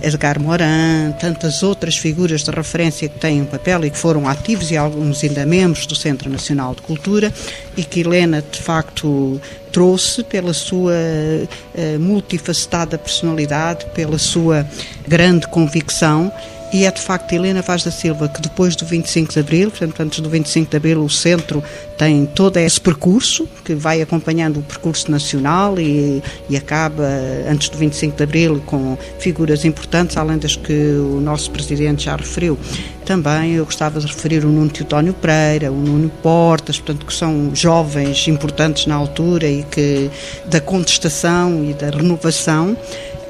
Edgar 0.03 0.41
Morin, 0.41 1.13
tantas 1.21 1.63
outras 1.63 1.97
figuras 1.97 2.43
de 2.43 2.51
referência 2.51 3.09
que 3.09 3.19
têm 3.19 3.43
um 3.43 3.47
papel 3.47 3.85
e 3.85 3.91
que 3.91 3.99
foram 3.99 4.27
ativos 4.27 4.71
e 4.71 4.77
alguns 4.77 5.23
ainda 5.23 5.45
membros 5.45 5.87
do 5.87 5.95
Centro 5.95 6.31
Nacional 6.31 6.75
de 6.75 6.83
Cultura 6.83 7.33
e 7.77 7.85
que 7.85 8.01
Helena, 8.01 8.43
de 8.43 8.61
facto, 8.61 9.41
trouxe 9.71 10.25
pela 10.25 10.55
sua 10.55 10.95
uh, 10.95 12.01
multifacetada 12.01 12.97
personalidade, 12.97 13.85
pela 13.95 14.19
sua 14.19 14.67
grande 15.07 15.47
convicção 15.49 16.33
e 16.73 16.85
é 16.85 16.91
de 16.91 17.01
facto 17.01 17.33
Helena 17.33 17.63
Vaz 17.63 17.85
da 17.85 17.91
Silva 17.91 18.29
que 18.29 18.41
depois 18.41 18.75
do 18.77 18.85
25 18.85 19.33
de 19.33 19.39
Abril, 19.39 19.71
portanto 19.71 20.01
antes 20.01 20.21
do 20.21 20.29
25 20.29 20.71
de 20.71 20.77
Abril 20.77 21.05
o 21.05 21.11
centro 21.11 21.63
tem 21.97 22.27
todo 22.27 22.57
esse 22.59 22.81
percurso 22.81 23.49
que 23.65 23.75
vai 23.75 24.03
acompanhando 24.03 24.59
o 24.59 24.63
percurso 24.63 25.11
nacional 25.11 25.79
e, 25.79 26.23
e 26.49 26.57
acaba 26.57 27.05
antes 27.51 27.69
do 27.69 27.79
25 27.79 28.17
de 28.17 28.23
Abril 28.23 28.63
com 28.67 28.99
figuras 29.19 29.65
importantes, 29.65 30.17
além 30.17 30.39
das 30.39 30.57
que 30.57 30.73
o 30.73 31.21
nosso 31.21 31.51
Presidente 31.51 32.05
já 32.05 32.17
referiu. 32.17 32.59
Também 33.05 33.55
eu 33.55 33.65
gostava 33.65 34.01
de 34.01 34.07
referir 34.07 34.45
o 34.45 34.49
Nuno 34.49 34.69
Teutónio 34.69 35.15
Pereira, 35.15 35.71
o 35.71 35.77
Nuno 35.77 36.11
Portas, 36.23 36.79
portanto 36.79 37.07
que 37.07 37.15
são 37.15 37.55
jovens 37.55 38.27
importantes 38.27 38.87
na 38.87 38.97
altura 38.97 39.47
e 39.47 39.63
que 39.63 40.11
da 40.47 40.61
contestação 40.61 41.65
e 41.65 41.73
da 41.73 41.91
renovação 41.91 42.77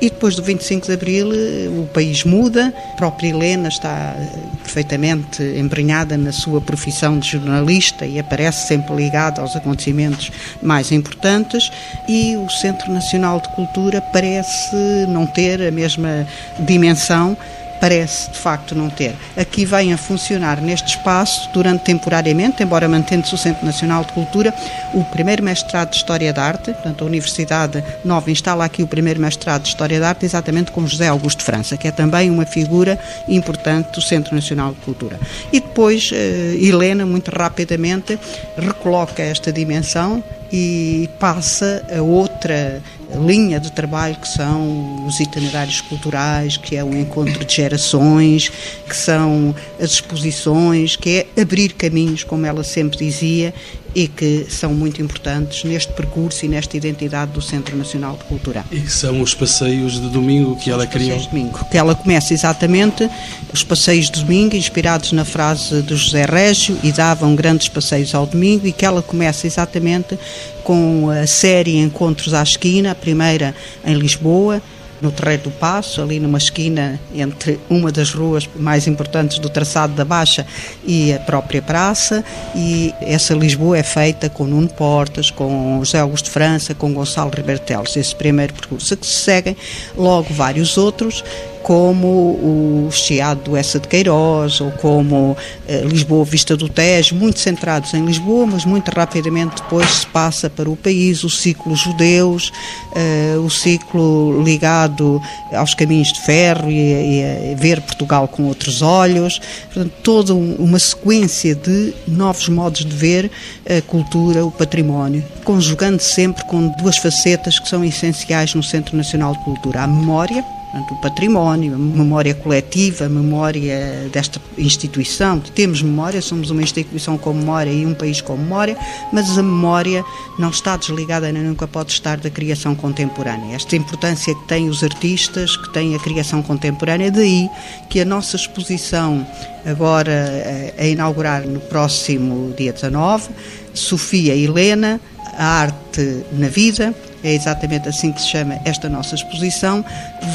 e 0.00 0.10
depois 0.10 0.36
do 0.36 0.42
25 0.42 0.86
de 0.86 0.92
Abril 0.92 1.32
eh, 1.32 1.68
o 1.68 1.86
país 1.86 2.24
muda, 2.24 2.72
a 2.92 2.96
própria 2.96 3.28
Helena 3.28 3.68
está 3.68 4.14
eh, 4.18 4.28
perfeitamente 4.62 5.42
embrenhada 5.42 6.16
na 6.18 6.32
sua 6.32 6.60
profissão 6.60 7.18
de 7.18 7.30
jornalista 7.30 8.04
e 8.04 8.18
aparece 8.18 8.66
sempre 8.66 8.94
ligada 8.94 9.40
aos 9.40 9.56
acontecimentos 9.56 10.30
mais 10.62 10.92
importantes. 10.92 11.70
E 12.08 12.36
o 12.36 12.50
Centro 12.50 12.92
Nacional 12.92 13.40
de 13.40 13.48
Cultura 13.50 14.00
parece 14.00 14.76
não 15.08 15.26
ter 15.26 15.62
a 15.62 15.70
mesma 15.70 16.26
dimensão 16.58 17.36
parece 17.80 18.30
de 18.30 18.38
facto 18.38 18.74
não 18.74 18.88
ter. 18.88 19.14
Aqui 19.36 19.64
vem 19.64 19.92
a 19.92 19.98
funcionar 19.98 20.60
neste 20.60 20.96
espaço 20.96 21.48
durante 21.52 21.84
temporariamente, 21.84 22.62
embora 22.62 22.88
mantendo-se 22.88 23.34
o 23.34 23.38
Centro 23.38 23.64
Nacional 23.64 24.04
de 24.04 24.12
Cultura, 24.12 24.54
o 24.94 25.04
primeiro 25.04 25.42
mestrado 25.42 25.90
de 25.90 25.96
História 25.96 26.32
da 26.32 26.42
Arte, 26.42 26.72
portanto 26.72 27.02
a 27.02 27.06
Universidade 27.06 27.84
Nova 28.04 28.30
instala 28.30 28.64
aqui 28.64 28.82
o 28.82 28.86
primeiro 28.86 29.20
mestrado 29.20 29.62
de 29.62 29.68
História 29.68 30.00
da 30.00 30.08
Arte 30.08 30.24
exatamente 30.24 30.70
com 30.70 30.86
José 30.86 31.08
Augusto 31.08 31.42
França, 31.42 31.76
que 31.76 31.88
é 31.88 31.90
também 31.90 32.30
uma 32.30 32.46
figura 32.46 32.98
importante 33.28 33.92
do 33.92 34.00
Centro 34.00 34.34
Nacional 34.34 34.72
de 34.72 34.80
Cultura. 34.80 35.18
E 35.52 35.60
depois 35.60 36.10
eh, 36.12 36.56
Helena, 36.60 37.06
muito 37.06 37.30
rapidamente, 37.30 38.18
recoloca 38.56 39.22
esta 39.22 39.52
dimensão 39.52 40.22
e 40.52 41.08
passa 41.18 41.84
a 41.96 42.02
outra 42.02 42.82
linha 43.14 43.60
de 43.60 43.70
trabalho 43.70 44.16
que 44.16 44.28
são 44.28 45.06
os 45.06 45.20
itinerários 45.20 45.80
culturais, 45.80 46.56
que 46.56 46.76
é 46.76 46.84
o 46.84 46.96
encontro 46.96 47.44
de 47.44 47.54
gerações, 47.54 48.50
que 48.88 48.96
são 48.96 49.54
as 49.80 49.92
exposições, 49.92 50.96
que 50.96 51.26
é 51.36 51.40
abrir 51.40 51.72
caminhos, 51.72 52.24
como 52.24 52.44
ela 52.46 52.64
sempre 52.64 52.98
dizia, 52.98 53.54
e 53.96 54.06
que 54.06 54.46
são 54.50 54.74
muito 54.74 55.00
importantes 55.00 55.64
neste 55.64 55.90
percurso 55.94 56.44
e 56.44 56.48
nesta 56.48 56.76
identidade 56.76 57.32
do 57.32 57.40
Centro 57.40 57.74
Nacional 57.74 58.18
de 58.18 58.24
Cultura. 58.24 58.62
E 58.70 58.80
que 58.80 58.92
são 58.92 59.22
os 59.22 59.32
passeios 59.32 59.94
de 59.94 60.10
domingo 60.10 60.54
que 60.56 60.70
ela 60.70 60.86
criou? 60.86 61.16
de 61.18 61.28
domingo, 61.28 61.64
que 61.70 61.78
ela 61.78 61.94
começa 61.94 62.34
exatamente 62.34 63.08
os 63.50 63.64
passeios 63.64 64.10
de 64.10 64.22
domingo, 64.22 64.54
inspirados 64.54 65.12
na 65.12 65.24
frase 65.24 65.80
de 65.80 65.96
José 65.96 66.26
Régio, 66.26 66.76
e 66.82 66.92
davam 66.92 67.34
grandes 67.34 67.68
passeios 67.68 68.14
ao 68.14 68.26
domingo, 68.26 68.66
e 68.66 68.72
que 68.72 68.84
ela 68.84 69.00
começa 69.00 69.46
exatamente 69.46 70.18
com 70.62 71.08
a 71.08 71.26
série 71.26 71.78
Encontros 71.78 72.34
à 72.34 72.42
Esquina, 72.42 72.90
a 72.90 72.94
primeira 72.94 73.54
em 73.82 73.94
Lisboa, 73.94 74.60
no 75.00 75.10
Terreiro 75.10 75.44
do 75.44 75.50
Passo, 75.50 76.02
ali 76.02 76.18
numa 76.18 76.38
esquina 76.38 76.98
entre 77.14 77.58
uma 77.68 77.92
das 77.92 78.12
ruas 78.12 78.48
mais 78.56 78.86
importantes 78.86 79.38
do 79.38 79.48
traçado 79.48 79.94
da 79.94 80.04
Baixa 80.04 80.46
e 80.84 81.12
a 81.12 81.18
própria 81.18 81.62
praça. 81.62 82.24
E 82.54 82.94
essa 83.00 83.34
Lisboa 83.34 83.78
é 83.78 83.82
feita 83.82 84.28
com 84.28 84.44
Nuno 84.44 84.68
Portas, 84.68 85.30
com 85.30 85.78
José 85.84 86.00
Augusto 86.00 86.30
França, 86.30 86.74
com 86.74 86.92
Gonçalo 86.92 87.30
Ribeiro 87.34 87.60
Teles, 87.60 87.96
esse 87.96 88.14
primeiro 88.14 88.54
percurso. 88.54 88.96
Que 88.96 89.06
se 89.06 89.12
seguem 89.12 89.56
logo 89.96 90.32
vários 90.32 90.78
outros 90.78 91.22
como 91.66 92.06
o 92.06 92.88
Chiado 92.92 93.40
do 93.40 93.56
Essa 93.56 93.80
de 93.80 93.88
Queiroz, 93.88 94.60
ou 94.60 94.70
como 94.70 95.36
eh, 95.66 95.80
Lisboa 95.80 96.24
Vista 96.24 96.56
do 96.56 96.68
Tejo, 96.68 97.16
muito 97.16 97.40
centrados 97.40 97.92
em 97.92 98.06
Lisboa, 98.06 98.46
mas 98.46 98.64
muito 98.64 98.88
rapidamente 98.90 99.56
depois 99.56 99.90
se 99.90 100.06
passa 100.06 100.48
para 100.48 100.70
o 100.70 100.76
país, 100.76 101.24
o 101.24 101.28
ciclo 101.28 101.74
judeus, 101.74 102.52
eh, 102.94 103.34
o 103.44 103.50
ciclo 103.50 104.44
ligado 104.44 105.20
aos 105.52 105.74
caminhos 105.74 106.12
de 106.12 106.20
ferro 106.20 106.70
e, 106.70 107.18
e 107.18 107.52
a 107.52 107.56
ver 107.56 107.80
Portugal 107.80 108.28
com 108.28 108.44
outros 108.44 108.80
olhos, 108.80 109.40
portanto, 109.74 109.92
toda 110.04 110.34
uma 110.36 110.78
sequência 110.78 111.52
de 111.52 111.92
novos 112.06 112.48
modos 112.48 112.84
de 112.84 112.94
ver 112.94 113.28
a 113.68 113.82
cultura, 113.82 114.46
o 114.46 114.52
património, 114.52 115.24
conjugando 115.42 116.00
sempre 116.00 116.44
com 116.44 116.68
duas 116.78 116.96
facetas 116.96 117.58
que 117.58 117.68
são 117.68 117.84
essenciais 117.84 118.54
no 118.54 118.62
Centro 118.62 118.96
Nacional 118.96 119.32
de 119.32 119.42
Cultura, 119.42 119.82
a 119.82 119.86
memória, 119.88 120.44
Portanto, 120.76 120.92
o 120.92 120.96
património, 120.96 121.74
a 121.74 121.78
memória 121.78 122.34
coletiva, 122.34 123.06
a 123.06 123.08
memória 123.08 124.10
desta 124.12 124.38
instituição. 124.58 125.40
Temos 125.40 125.80
memória, 125.80 126.20
somos 126.20 126.50
uma 126.50 126.62
instituição 126.62 127.16
com 127.16 127.32
memória 127.32 127.70
e 127.70 127.86
um 127.86 127.94
país 127.94 128.20
com 128.20 128.36
memória, 128.36 128.76
mas 129.10 129.38
a 129.38 129.42
memória 129.42 130.04
não 130.38 130.50
está 130.50 130.76
desligada 130.76 131.32
nem 131.32 131.42
nunca 131.42 131.66
pode 131.66 131.92
estar 131.92 132.18
da 132.18 132.28
criação 132.28 132.74
contemporânea. 132.74 133.56
Esta 133.56 133.74
importância 133.74 134.34
que 134.34 134.48
têm 134.48 134.68
os 134.68 134.84
artistas, 134.84 135.56
que 135.56 135.72
têm 135.72 135.94
a 135.94 135.98
criação 135.98 136.42
contemporânea, 136.42 137.10
daí 137.10 137.48
que 137.88 138.00
a 138.00 138.04
nossa 138.04 138.36
exposição, 138.36 139.26
agora 139.64 140.12
eh, 140.12 140.74
a 140.78 140.86
inaugurar 140.86 141.46
no 141.46 141.60
próximo 141.60 142.52
dia 142.54 142.72
19, 142.72 143.30
Sofia 143.72 144.34
Helena, 144.34 145.00
a 145.38 145.44
arte 145.44 146.24
na 146.32 146.48
vida, 146.48 146.94
é 147.26 147.34
exatamente 147.34 147.88
assim 147.88 148.12
que 148.12 148.20
se 148.20 148.28
chama 148.28 148.60
esta 148.64 148.88
nossa 148.88 149.16
exposição, 149.16 149.84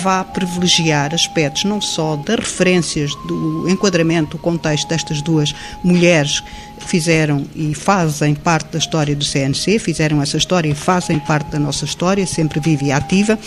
vá 0.02 0.26
privilegiar 0.26 1.14
aspectos 1.14 1.64
não 1.64 1.80
só 1.80 2.18
das 2.18 2.40
referências, 2.40 3.16
do 3.28 3.70
enquadramento, 3.70 4.32
do 4.32 4.38
contexto 4.38 4.90
destas 4.90 5.22
duas 5.22 5.56
mulheres 5.84 6.42
que 6.78 6.86
fizeram 6.86 7.46
e 7.56 7.74
fazem 7.74 8.36
parte 8.36 8.74
da 8.74 8.78
história 8.78 9.16
do 9.16 9.24
CNC, 9.24 9.80
fizeram 9.80 10.22
essa 10.22 10.36
história 10.36 10.70
e 10.70 10.76
fazem 10.76 11.18
parte 11.20 11.50
da 11.52 11.60
nossa 11.60 11.86
história, 11.86 12.28
sempre 12.28 12.60
vive 12.60 12.88
e 12.88 12.92
ativa, 12.92 13.40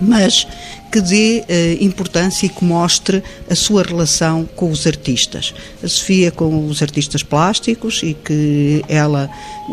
mas 0.00 0.46
que 0.90 1.00
dê 1.00 1.44
eh, 1.48 1.76
importância 1.80 2.46
e 2.46 2.48
que 2.48 2.64
mostre 2.64 3.20
a 3.50 3.54
sua 3.56 3.82
relação 3.82 4.48
com 4.54 4.70
os 4.70 4.86
artistas. 4.86 5.52
A 5.82 5.88
Sofia 5.88 6.30
com 6.30 6.68
os 6.68 6.82
artistas 6.82 7.22
plásticos 7.22 8.00
e 8.04 8.14
que 8.14 8.84
ela 8.88 9.28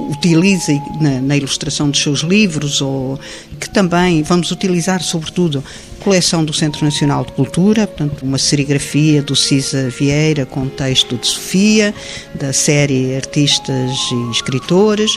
utiliza 0.09 0.73
na, 0.99 1.21
na 1.21 1.37
ilustração 1.37 1.91
dos 1.91 2.01
seus 2.01 2.21
livros 2.21 2.81
ou 2.81 3.19
que 3.59 3.69
também 3.69 4.23
vamos 4.23 4.49
utilizar 4.49 5.03
sobretudo 5.03 5.63
coleção 6.01 6.43
do 6.43 6.51
Centro 6.51 6.83
Nacional 6.83 7.23
de 7.23 7.31
Cultura, 7.33 7.85
portanto, 7.85 8.23
uma 8.23 8.39
serigrafia 8.39 9.21
do 9.21 9.35
Cisa 9.35 9.89
Vieira 9.89 10.45
com 10.47 10.67
texto 10.67 11.15
de 11.15 11.27
Sofia, 11.27 11.93
da 12.33 12.51
série 12.51 13.15
Artistas 13.15 13.91
e 14.11 14.31
Escritores, 14.31 15.11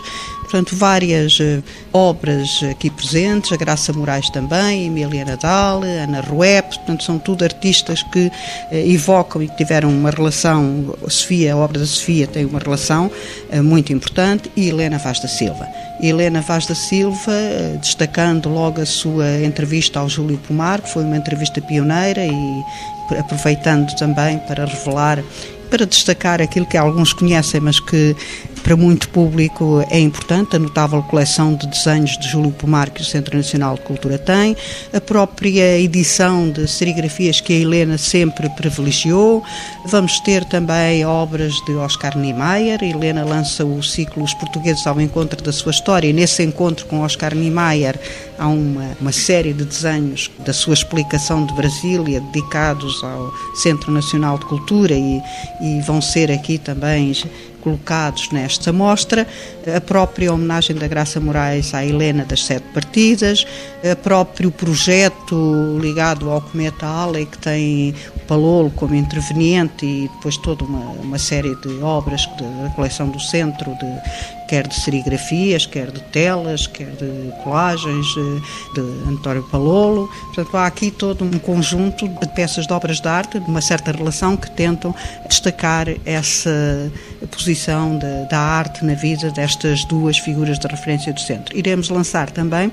portanto, 0.44 0.76
várias 0.76 1.38
uh, 1.40 1.62
obras 1.92 2.62
aqui 2.70 2.90
presentes, 2.90 3.52
a 3.52 3.57
Graça 3.57 3.92
Moraes 3.92 4.30
também, 4.30 4.87
Emília 4.87 5.24
Nadal, 5.24 5.83
Ana 5.83 6.20
Ruep, 6.20 6.76
portanto, 6.76 7.02
são 7.02 7.18
tudo 7.18 7.44
artistas 7.44 8.02
que 8.04 8.26
uh, 8.26 8.33
evocam 8.72 9.42
e 9.42 9.48
que 9.48 9.57
tiveram 9.57 9.88
uma 9.90 10.11
relação, 10.11 10.94
a 11.04 11.11
Sofia, 11.11 11.54
a 11.54 11.57
obra 11.57 11.80
da 11.80 11.87
Sofia 11.87 12.26
tem 12.26 12.44
uma 12.44 12.59
relação 12.59 13.11
uh, 13.52 13.62
muito 13.62 13.92
importante, 13.92 14.50
e 14.57 14.68
Helena 14.68 14.98
Vaz 14.98 15.18
da 15.20 15.28
Silva. 15.28 15.66
Helena 16.00 16.40
Vaz 16.40 16.66
da 16.66 16.74
Silva, 16.74 17.33
destacando 17.80 18.48
logo 18.48 18.80
a 18.80 18.87
sua 18.87 19.42
entrevista 19.42 20.00
ao 20.00 20.09
Júlio 20.09 20.38
Pomar, 20.38 20.80
que 20.83 20.90
foi 20.90 21.04
uma 21.04 21.16
entrevista 21.16 21.61
pioneira 21.61 22.24
e 22.24 22.62
aproveitando 23.18 23.94
também 23.96 24.38
para 24.38 24.64
revelar 24.64 25.22
para 25.70 25.87
destacar 25.87 26.40
aquilo 26.40 26.66
que 26.66 26.76
alguns 26.76 27.12
conhecem, 27.12 27.61
mas 27.61 27.80
que 27.80 28.14
para 28.64 28.77
muito 28.77 29.11
público 29.11 29.85
é 29.90 30.00
importante, 30.00 30.57
a 30.57 30.59
notável 30.59 31.03
coleção 31.03 31.55
de 31.55 31.66
desenhos 31.66 32.16
de 32.16 32.27
Júlio 32.27 32.50
Pomar 32.50 32.90
que 32.90 33.03
o 33.03 33.05
Centro 33.05 33.37
Nacional 33.37 33.74
de 33.74 33.83
Cultura 33.83 34.16
tem, 34.16 34.57
a 34.90 35.00
própria 35.03 35.79
edição 35.79 36.50
de 36.50 36.66
serigrafias 36.66 37.42
que 37.42 37.53
a 37.53 37.57
Helena 37.57 37.98
sempre 37.98 38.48
privilegiou. 38.48 39.44
Vamos 39.85 40.18
ter 40.20 40.46
também 40.46 41.05
obras 41.05 41.53
de 41.66 41.74
Oscar 41.74 42.16
Niemeyer. 42.16 42.79
A 42.81 42.87
Helena 42.87 43.22
lança 43.22 43.66
o 43.66 43.83
ciclo 43.83 44.24
Os 44.24 44.33
Portugueses 44.33 44.87
ao 44.87 44.98
Encontro 44.98 45.42
da 45.42 45.53
Sua 45.53 45.70
História 45.70 46.09
e 46.09 46.12
nesse 46.14 46.42
encontro 46.42 46.87
com 46.87 47.03
Oscar 47.03 47.35
Niemeyer 47.35 48.00
há 48.38 48.48
uma, 48.48 48.96
uma 48.98 49.12
série 49.12 49.53
de 49.53 49.64
desenhos 49.64 50.31
da 50.38 50.55
sua 50.55 50.72
explicação 50.72 51.44
de 51.44 51.53
Brasília 51.53 52.18
dedicados 52.33 53.05
ao 53.05 53.31
Centro 53.57 53.92
Nacional 53.92 54.38
de 54.38 54.46
Cultura 54.46 54.94
e, 54.94 55.22
e 55.61 55.83
vão 55.83 56.00
ser 56.00 56.33
aqui 56.33 56.57
também 56.57 57.12
colocados 57.64 58.31
nesta 58.31 58.70
mostra, 58.72 59.27
a 59.74 59.81
própria 59.81 60.33
homenagem 60.33 60.77
da 60.77 60.87
Graça 60.87 61.18
Moraes 61.18 61.72
à 61.72 61.85
Helena 61.85 62.24
das 62.24 62.44
Sete 62.44 62.66
Partidas, 62.74 63.46
o 63.83 63.96
próprio 63.96 64.50
projeto 64.50 65.79
ligado 65.81 66.31
ao 66.31 66.42
Cometa 66.42 66.87
Halley, 66.87 67.24
que 67.24 67.38
tem 67.38 67.94
o 68.14 68.20
Palolo 68.20 68.70
como 68.70 68.94
interveniente 68.94 69.87
e 69.87 70.11
depois 70.14 70.37
toda 70.37 70.62
uma, 70.64 70.90
uma 71.00 71.18
série 71.18 71.55
de 71.57 71.83
obras 71.83 72.27
da 72.38 72.68
coleção 72.77 73.09
do 73.09 73.18
centro, 73.18 73.74
de, 73.79 74.43
quer 74.48 74.66
de 74.66 74.74
serigrafias, 74.74 75.66
quer 75.66 75.90
de 75.90 76.00
telas, 76.00 76.66
quer 76.66 76.90
de 76.90 77.33
colagens 77.42 78.07
de 78.74 78.80
António 79.09 79.42
Palolo. 79.44 80.09
Portanto, 80.26 80.57
há 80.57 80.66
aqui 80.66 80.90
todo 80.90 81.24
um 81.24 81.38
conjunto 81.38 82.09
de 82.09 82.28
peças 82.28 82.66
de 82.66 82.72
obras 82.72 83.00
de 83.00 83.09
arte, 83.09 83.38
de 83.38 83.50
uma 83.50 83.61
certa 83.61 83.92
relação, 83.92 84.37
que 84.37 84.50
tentam 84.50 84.94
destacar 85.28 85.88
essa 86.04 86.90
posição 87.30 87.98
de, 87.98 88.28
da 88.28 88.38
arte 88.38 88.85
na 88.85 88.94
vida 88.94 89.30
destas 89.30 89.85
duas 89.85 90.18
figuras 90.18 90.59
de 90.59 90.66
referência 90.66 91.12
do 91.12 91.20
centro. 91.20 91.57
Iremos 91.57 91.88
lançar 91.88 92.30
também 92.30 92.70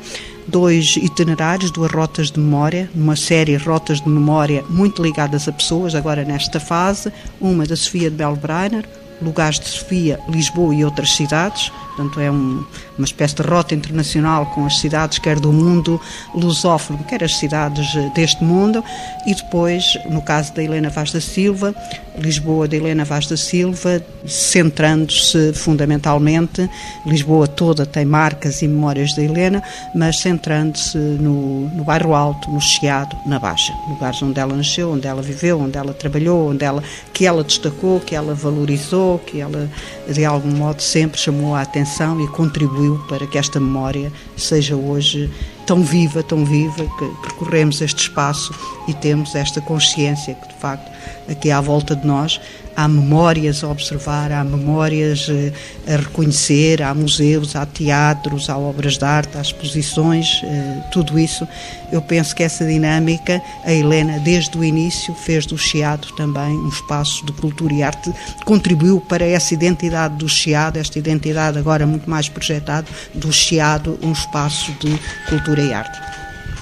dois 0.48 0.98
itinerários, 0.98 1.72
duas 1.72 1.92
rotas 1.92 2.32
de 2.32 2.40
memória, 2.40 2.90
uma 2.94 3.16
série 3.16 3.58
de 3.58 3.64
rotas 3.64 4.02
de 4.02 4.10
memória 4.10 4.64
muito 4.70 5.02
ligadas 5.02 5.48
a 5.48 5.52
pessoas, 5.52 5.96
agora 5.96 6.24
nesta 6.24 6.60
fase, 6.60 7.12
uma 7.40 7.66
da 7.66 7.76
Sofia 7.76 8.10
de 8.10 8.18
Belbreiner, 8.18 8.86
lugares 9.22 9.60
de 9.60 9.68
Sofia, 9.68 10.20
Lisboa 10.28 10.74
e 10.74 10.84
outras 10.84 11.12
cidades, 11.16 11.72
portanto 11.92 12.20
é 12.20 12.32
um, 12.32 12.64
uma 12.98 13.06
espécie 13.06 13.36
de 13.36 13.42
rota 13.44 13.76
internacional 13.76 14.46
com 14.48 14.66
as 14.66 14.80
cidades 14.80 15.20
quer 15.20 15.40
do 15.40 15.52
mundo 15.52 16.00
lusófono, 16.34 17.04
quer 17.04 17.24
as 17.24 17.38
cidades 17.38 17.94
deste 18.14 18.44
mundo, 18.44 18.84
e 19.26 19.36
depois, 19.36 19.98
no 20.10 20.22
caso 20.22 20.54
da 20.54 20.64
Helena 20.64 20.90
Vaz 20.90 21.12
da 21.12 21.22
Silva, 21.22 21.76
Lisboa 22.18 22.68
da 22.68 22.76
Helena 22.76 23.06
Vaz 23.06 23.28
da 23.28 23.38
Silva, 23.38 24.04
centrando-se 24.26 25.54
fundamentalmente, 25.54 26.70
Lisboa 27.06 27.48
toda 27.48 27.86
tem 27.86 28.06
marcas 28.06 28.62
e 28.62 28.68
memórias 28.68 29.14
da 29.14 29.24
Helena, 29.24 29.62
mas 29.94 30.20
centrando-se 30.20 30.98
no, 30.98 31.70
no 31.70 31.84
bairro 31.84 32.14
Alto, 32.14 32.50
no 32.50 32.62
Chiado, 32.62 33.16
na 33.26 33.40
Baixa, 33.40 33.74
lugares 33.90 34.22
onde 34.22 34.40
ela 34.40 34.56
nasceu, 34.56 34.92
onde 34.92 35.08
ela 35.08 35.22
viveu, 35.22 35.60
onde 35.60 35.78
ela 35.78 35.94
trabalhou, 35.94 36.50
onde 36.50 36.64
ela, 36.64 36.84
que 37.14 37.26
ela 37.26 37.44
destacou, 37.44 38.00
que 38.00 38.16
ela 38.16 38.34
valorizou, 38.34 39.20
que 39.20 39.40
ela 39.40 39.70
de 40.08 40.26
algum 40.26 40.52
modo 40.52 40.82
sempre 40.82 41.20
chamou 41.20 41.56
a 41.56 41.62
atenção 41.62 41.81
e 42.20 42.28
contribuiu 42.28 42.98
para 43.08 43.26
que 43.28 43.38
esta 43.38 43.60
memória 43.60 44.12
seja 44.38 44.76
hoje 44.76 45.30
tão 45.66 45.84
viva, 45.84 46.22
tão 46.24 46.44
viva, 46.44 46.86
que 46.98 47.06
percorremos 47.22 47.82
este 47.82 48.04
espaço 48.04 48.54
e 48.88 48.94
temos 48.94 49.36
esta 49.36 49.62
consciência 49.62 50.34
que 50.36 50.48
de 50.48 50.56
facto 50.56 50.92
aqui 51.30 51.52
à 51.52 51.62
volta 51.62 51.96
de 51.96 52.06
nós. 52.06 52.40
Há 52.76 52.88
memórias 52.88 53.64
a 53.64 53.68
observar, 53.68 54.32
há 54.32 54.44
memórias 54.44 55.28
eh, 55.30 55.52
a 55.88 55.98
reconhecer, 55.98 56.82
há 56.82 56.94
museus, 56.94 57.56
há 57.56 57.66
teatros, 57.66 58.50
há 58.50 58.58
obras 58.58 58.98
de 58.98 59.04
arte, 59.06 59.38
há 59.38 59.42
exposições, 59.42 60.42
eh, 60.44 60.84
tudo 60.92 61.20
isso. 61.20 61.48
Eu 61.92 62.02
penso 62.02 62.36
que 62.36 62.44
essa 62.44 62.66
dinâmica, 62.66 63.42
a 63.66 63.74
Helena, 63.74 64.20
desde 64.20 64.58
o 64.58 64.64
início, 64.64 65.14
fez 65.14 65.46
do 65.46 65.58
Chiado 65.58 66.08
também 66.16 66.58
um 66.58 66.70
espaço 66.70 67.26
de 67.26 67.34
cultura 67.34 67.74
e 67.74 67.84
arte, 67.84 68.12
contribuiu 68.46 69.02
para 69.02 69.26
essa 69.26 69.54
identidade 69.54 70.16
do 70.16 70.30
Chiado, 70.30 70.78
esta 70.78 70.98
identidade 70.98 71.58
agora 71.58 71.86
muito 71.86 72.10
mais 72.10 72.30
projetada, 72.30 72.88
do 73.14 73.32
Chiado, 73.32 74.00
um 74.02 74.14
espaço 74.14 74.72
de 74.80 74.98
cultura 75.28 75.62
e 75.62 75.74
arte. 75.74 76.00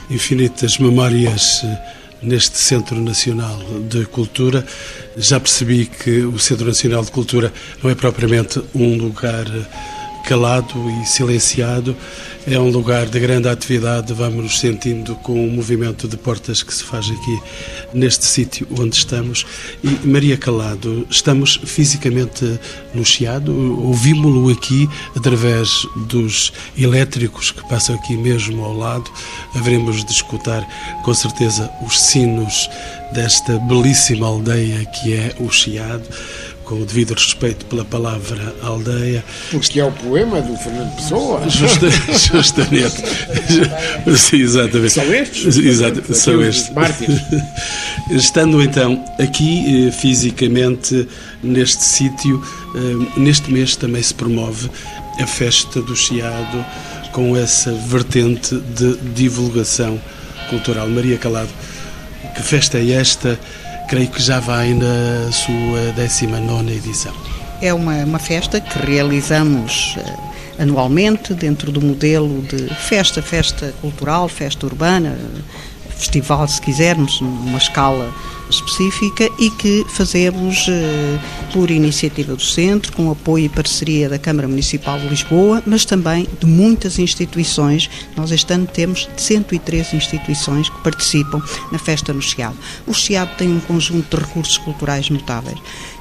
Infinitas 0.09 0.79
memórias 0.79 1.61
eh, 1.63 1.98
neste 2.21 2.57
Centro 2.57 2.99
Nacional 2.99 3.59
de 3.89 4.05
Cultura. 4.05 4.65
Já 5.17 5.39
percebi 5.39 5.85
que 5.85 6.21
o 6.21 6.37
Centro 6.39 6.65
Nacional 6.65 7.03
de 7.03 7.11
Cultura 7.11 7.51
não 7.83 7.89
é 7.89 7.95
propriamente 7.95 8.61
um 8.73 8.97
lugar 8.97 9.45
calado 10.25 10.73
e 11.01 11.05
silenciado, 11.05 11.95
é 12.51 12.59
um 12.59 12.69
lugar 12.69 13.05
de 13.05 13.19
grande 13.19 13.47
atividade, 13.47 14.11
vamos 14.11 14.43
nos 14.43 14.59
sentindo 14.59 15.15
com 15.17 15.47
o 15.47 15.51
movimento 15.51 16.07
de 16.07 16.17
portas 16.17 16.63
que 16.63 16.73
se 16.73 16.83
faz 16.83 17.05
aqui 17.05 17.39
neste 17.93 18.25
sítio 18.25 18.67
onde 18.79 18.95
estamos. 18.95 19.45
E 19.83 20.07
Maria 20.07 20.35
Calado, 20.35 21.05
estamos 21.11 21.59
fisicamente 21.63 22.59
no 22.93 23.05
Chiado, 23.05 23.53
ouvimos-lo 23.85 24.49
aqui 24.49 24.89
através 25.15 25.69
dos 26.07 26.51
elétricos 26.75 27.51
que 27.51 27.67
passam 27.69 27.95
aqui 27.95 28.17
mesmo 28.17 28.63
ao 28.65 28.75
lado. 28.75 29.11
Haveremos 29.53 30.03
de 30.03 30.11
escutar 30.11 30.67
com 31.03 31.13
certeza 31.13 31.69
os 31.85 31.99
sinos 31.99 32.67
desta 33.13 33.59
belíssima 33.59 34.27
aldeia 34.27 34.85
que 34.85 35.13
é 35.13 35.35
o 35.39 35.51
Chiado 35.51 36.07
com 36.69 36.75
o 36.75 36.85
devido 36.85 37.15
respeito 37.15 37.65
pela 37.65 37.83
palavra 37.83 38.55
aldeia. 38.61 39.25
Porque 39.49 39.79
é 39.79 39.83
o 39.85 39.91
poema 39.91 40.39
do 40.39 40.55
Fernando 40.55 40.95
Pessoa. 40.95 41.49
Justa, 41.49 41.89
justamente. 42.31 43.01
Sim, 44.15 44.37
exatamente. 44.37 44.91
São 44.91 45.11
estes? 45.11 45.57
Exato, 45.57 46.13
são 46.13 46.39
estes. 46.43 46.69
Mártires. 46.69 47.19
Estando 48.11 48.61
então 48.61 49.03
aqui 49.17 49.87
eh, 49.87 49.91
fisicamente 49.91 51.07
neste 51.41 51.83
sítio, 51.83 52.39
eh, 52.75 53.19
neste 53.19 53.51
mês 53.51 53.75
também 53.75 54.03
se 54.03 54.13
promove 54.13 54.69
a 55.19 55.25
festa 55.25 55.81
do 55.81 55.95
Chiado 55.95 56.63
com 57.11 57.35
essa 57.35 57.71
vertente 57.71 58.55
de 58.55 58.95
divulgação 59.15 59.99
cultural. 60.51 60.87
Maria 60.87 61.17
Calado, 61.17 61.49
que 62.35 62.43
festa 62.43 62.77
é 62.77 62.91
esta? 62.91 63.39
Creio 63.89 64.07
que 64.07 64.21
já 64.21 64.39
vai 64.39 64.71
na 64.75 65.31
sua 65.31 65.91
19 65.95 66.71
edição. 66.73 67.11
É 67.59 67.73
uma, 67.73 67.95
uma 68.05 68.19
festa 68.19 68.61
que 68.61 68.77
realizamos 68.85 69.95
uh, 69.97 70.61
anualmente 70.61 71.33
dentro 71.33 71.71
do 71.71 71.81
modelo 71.81 72.43
de 72.43 72.69
festa, 72.75 73.19
festa 73.19 73.73
cultural, 73.81 74.29
festa 74.29 74.67
urbana, 74.67 75.17
festival, 75.89 76.47
se 76.47 76.61
quisermos, 76.61 77.19
numa 77.19 77.57
escala 77.57 78.13
específica 78.49 79.29
e 79.37 79.49
que 79.51 79.85
fazemos 79.89 80.67
eh, 80.67 81.19
por 81.53 81.69
iniciativa 81.69 82.35
do 82.35 82.41
Centro, 82.41 82.91
com 82.93 83.11
apoio 83.11 83.45
e 83.45 83.49
parceria 83.49 84.09
da 84.09 84.17
Câmara 84.17 84.47
Municipal 84.47 84.99
de 84.99 85.07
Lisboa, 85.07 85.61
mas 85.65 85.85
também 85.85 86.27
de 86.39 86.45
muitas 86.45 86.99
instituições. 86.99 87.89
Nós 88.15 88.31
este 88.31 88.51
ano 88.53 88.67
temos 88.67 89.09
103 89.17 89.93
instituições 89.93 90.69
que 90.69 90.81
participam 90.81 91.41
na 91.71 91.79
festa 91.79 92.13
no 92.13 92.21
Chiado. 92.21 92.57
O 92.87 92.93
Chiado 92.93 93.35
tem 93.37 93.49
um 93.49 93.59
conjunto 93.59 94.17
de 94.17 94.23
recursos 94.23 94.57
culturais 94.57 95.09
notáveis 95.09 95.59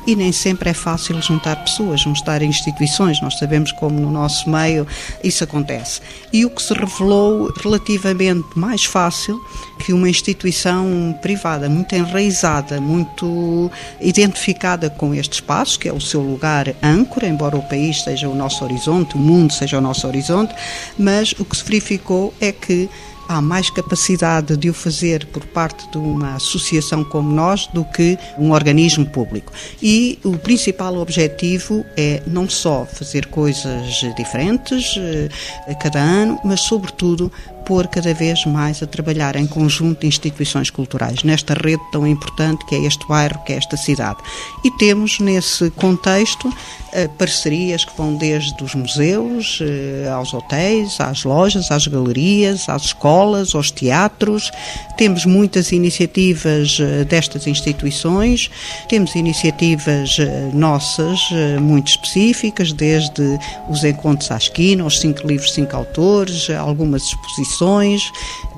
e 0.09 0.17
nem 0.17 0.33
sempre 0.33 0.71
é 0.71 0.73
fácil 0.73 1.21
juntar 1.21 1.57
pessoas, 1.57 2.01
juntar 2.01 2.41
instituições. 2.41 3.21
Nós 3.21 3.39
sabemos 3.39 3.73
como 3.73 4.01
no 4.01 4.11
nosso 4.11 4.49
meio 4.49 4.87
isso 5.23 5.45
acontece. 5.45 6.01
E 6.33 6.47
o 6.47 6.51
que 6.51 6.63
se 6.63 6.73
revelou 6.73 7.53
relativamente 7.63 8.47
mais 8.55 8.87
fácil 8.87 9.39
que 9.79 9.93
uma 9.93 10.09
instituição 10.09 11.15
privada 11.21 11.69
muito 11.69 11.95
enraizada, 11.95 12.38
muito 12.81 13.71
identificada 14.01 14.91
com 14.91 15.15
este 15.15 15.35
espaço, 15.35 15.79
que 15.79 15.89
é 15.89 15.93
o 15.93 16.01
seu 16.01 16.21
lugar 16.21 16.75
âncora, 16.83 17.27
embora 17.27 17.57
o 17.57 17.63
país 17.63 18.03
seja 18.03 18.29
o 18.29 18.35
nosso 18.35 18.65
horizonte, 18.65 19.17
o 19.17 19.19
mundo 19.19 19.53
seja 19.53 19.79
o 19.79 19.81
nosso 19.81 20.07
horizonte, 20.07 20.55
mas 20.99 21.33
o 21.33 21.45
que 21.45 21.57
se 21.57 21.65
verificou 21.65 22.33
é 22.41 22.53
que 22.53 22.89
há 23.29 23.43
mais 23.43 23.69
capacidade 23.69 24.57
de 24.57 24.71
o 24.71 24.75
fazer 24.75 25.27
por 25.27 25.45
parte 25.45 25.89
de 25.91 25.99
uma 25.99 26.37
associação 26.37 27.05
como 27.05 27.31
nós 27.31 27.67
do 27.67 27.85
que 27.85 28.19
um 28.39 28.53
organismo 28.53 29.05
público. 29.05 29.53
E 29.83 30.19
o 30.25 30.39
principal 30.39 30.97
objetivo 30.97 31.85
é 31.97 32.23
não 32.27 32.49
só 32.49 32.87
fazer 32.87 33.27
coisas 33.27 34.01
diferentes 34.17 34.95
eh, 34.97 35.29
a 35.71 35.75
cada 35.75 35.99
ano, 35.99 36.41
mas, 36.43 36.61
sobretudo, 36.61 37.31
pôr 37.69 37.87
cada 37.87 38.15
vez 38.15 38.47
mais 38.47 38.83
a 38.83 38.87
trabalhar 38.87 39.37
em 39.37 39.47
conjunto 39.47 40.01
de 40.01 40.07
instituições 40.07 40.71
culturais, 40.71 41.23
nesta 41.23 41.53
rede 41.53 41.83
tão 41.93 42.07
importante 42.07 42.65
que 42.65 42.75
é 42.75 42.79
este 42.79 43.07
bairro, 43.07 43.39
que 43.45 43.53
é 43.53 43.57
esta 43.57 43.77
cidade. 43.77 44.17
E 44.65 44.71
temos, 44.79 45.21
nesse 45.21 45.71
contexto, 45.73 46.51
eh, 46.93 47.07
parcerias 47.07 47.85
que 47.85 47.95
vão 47.95 48.17
desde 48.17 48.65
os 48.65 48.75
museus, 48.75 49.61
eh, 49.61 50.09
aos 50.09 50.33
hotéis, 50.33 50.99
às 50.99 51.25
lojas, 51.25 51.71
às 51.71 51.87
galerias, 51.87 52.67
às 52.71 52.85
escolas, 52.87 53.55
aos 53.55 53.71
teatros. 53.71 54.51
Temos 54.97 55.27
muitas 55.27 55.71
iniciativas 55.71 56.79
eh, 56.81 57.05
destas 57.05 57.47
instituições, 57.47 58.51
temos 58.89 59.15
iniciativas 59.15 60.17
nossas 60.55 61.21
muito 61.61 61.89
específicas, 61.89 62.73
desde 62.73 63.39
os 63.69 63.85
encontros 63.85 64.31
à 64.31 64.39
esquina, 64.39 64.85
os 64.87 64.99
cinco 64.99 65.27
livros, 65.27 65.53
cinco 65.53 65.77
autores, 65.77 66.49
algumas 66.51 67.03
exposições 67.03 67.58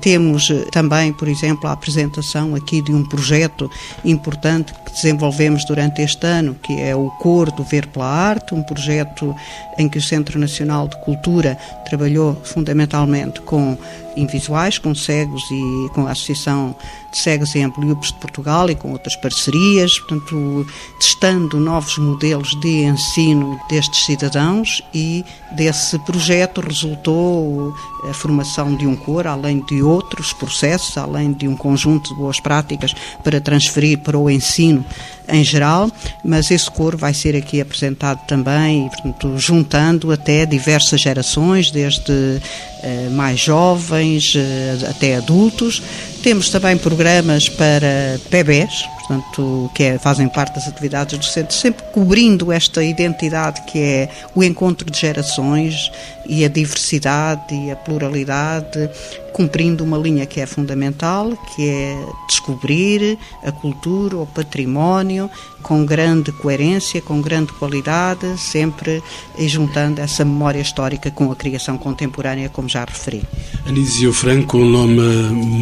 temos 0.01 0.49
eh, 0.49 0.65
também, 0.71 1.13
por 1.13 1.27
exemplo, 1.27 1.67
a 1.67 1.71
apresentação 1.71 2.55
aqui 2.55 2.81
de 2.81 2.91
um 2.91 3.03
projeto 3.03 3.69
importante 4.03 4.73
que 4.85 4.91
desenvolvemos 4.91 5.65
durante 5.65 6.01
este 6.01 6.25
ano, 6.25 6.55
que 6.55 6.79
é 6.79 6.95
o 6.95 7.09
Cor 7.19 7.51
do 7.51 7.63
Ver 7.63 7.87
pela 7.87 8.07
Arte, 8.07 8.53
um 8.53 8.63
projeto 8.63 9.35
em 9.77 9.87
que 9.87 9.97
o 9.97 10.01
Centro 10.01 10.39
Nacional 10.39 10.87
de 10.87 10.97
Cultura 10.97 11.57
trabalhou 11.85 12.39
fundamentalmente 12.43 13.41
com 13.41 13.77
invisuais, 14.15 14.77
com 14.77 14.93
cegos 14.93 15.43
e 15.51 15.89
com 15.93 16.07
a 16.07 16.11
Associação 16.11 16.75
de 17.11 17.17
Cegos 17.17 17.55
em 17.55 17.63
Ampliopes 17.63 18.11
de 18.11 18.19
Portugal 18.19 18.69
e 18.69 18.75
com 18.75 18.91
outras 18.91 19.15
parcerias, 19.15 19.99
portanto, 19.99 20.65
testando 20.99 21.59
novos 21.59 21.97
modelos 21.97 22.59
de 22.61 22.83
ensino 22.83 23.59
destes 23.69 24.05
cidadãos 24.05 24.81
e 24.93 25.23
desse 25.51 25.99
projeto 25.99 26.61
resultou 26.61 27.73
a 28.09 28.13
formação 28.13 28.75
de 28.75 28.87
um 28.87 28.95
cor, 28.95 29.27
além 29.27 29.63
de 29.65 29.83
outros 29.83 30.33
processos, 30.33 30.97
além 30.97 31.33
de 31.33 31.47
um 31.47 31.55
conjunto 31.55 32.09
de 32.09 32.15
boas 32.15 32.39
práticas 32.39 32.93
para 33.23 33.39
transferir 33.39 33.99
para 33.99 34.17
o 34.17 34.29
ensino 34.29 34.85
em 35.27 35.43
geral, 35.43 35.89
mas 36.23 36.51
esse 36.51 36.69
coro 36.69 36.97
vai 36.97 37.13
ser 37.13 37.35
aqui 37.35 37.61
apresentado 37.61 38.19
também, 38.27 38.89
portanto, 38.89 39.37
juntando 39.37 40.11
até 40.11 40.45
diversas 40.45 40.99
gerações, 40.99 41.71
desde 41.71 42.41
eh, 42.83 43.09
mais 43.11 43.39
jovens 43.39 44.00
eh, 44.35 44.77
até 44.89 45.15
adultos. 45.15 45.81
Temos 46.23 46.49
também 46.49 46.77
programas 46.77 47.49
para 47.49 48.19
bebés, 48.29 48.85
portanto, 49.11 49.69
que 49.73 49.83
é, 49.83 49.97
fazem 49.97 50.29
parte 50.29 50.55
das 50.55 50.67
atividades 50.67 51.17
do 51.17 51.25
centro, 51.25 51.53
sempre 51.53 51.83
cobrindo 51.91 52.51
esta 52.51 52.83
identidade 52.83 53.61
que 53.63 53.79
é 53.79 54.09
o 54.33 54.41
encontro 54.41 54.89
de 54.89 54.97
gerações 54.97 55.91
e 56.25 56.45
a 56.45 56.47
diversidade 56.47 57.53
e 57.53 57.71
a 57.71 57.75
pluralidade, 57.75 58.89
cumprindo 59.33 59.83
uma 59.83 59.97
linha 59.97 60.25
que 60.25 60.39
é 60.39 60.45
fundamental, 60.45 61.31
que 61.55 61.67
é 61.67 62.05
descobrir 62.27 63.17
a 63.43 63.51
cultura, 63.51 64.17
o 64.17 64.25
património, 64.25 65.29
com 65.61 65.85
grande 65.85 66.31
coerência, 66.31 67.01
com 67.01 67.21
grande 67.21 67.51
qualidade, 67.53 68.39
sempre 68.39 69.03
juntando 69.39 69.99
essa 69.99 70.23
memória 70.23 70.59
histórica 70.59 71.11
com 71.11 71.31
a 71.31 71.35
criação 71.35 71.77
contemporânea, 71.77 72.49
como 72.49 72.69
já 72.69 72.85
referi. 72.85 73.23
Anísio 73.65 74.13
Franco, 74.13 74.57
o 74.57 74.65
nome 74.65 75.01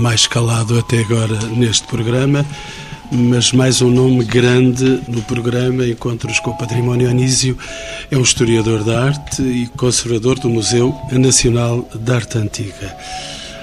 mais 0.01 0.27
calado 0.27 0.77
até 0.77 0.99
agora 0.99 1.39
neste 1.47 1.87
programa, 1.87 2.45
mas 3.11 3.51
mais 3.51 3.81
um 3.81 3.89
nome 3.89 4.23
grande 4.23 5.01
no 5.07 5.21
programa 5.23 5.85
Encontros 5.85 6.39
com 6.39 6.51
o 6.51 6.57
Património 6.57 7.09
Anísio 7.09 7.57
é 8.11 8.17
um 8.17 8.21
historiador 8.21 8.83
da 8.83 9.03
arte 9.03 9.41
e 9.41 9.67
conservador 9.67 10.37
do 10.37 10.47
Museu 10.47 10.95
Nacional 11.11 11.87
de 11.93 12.11
Arte 12.11 12.37
Antiga. 12.37 12.95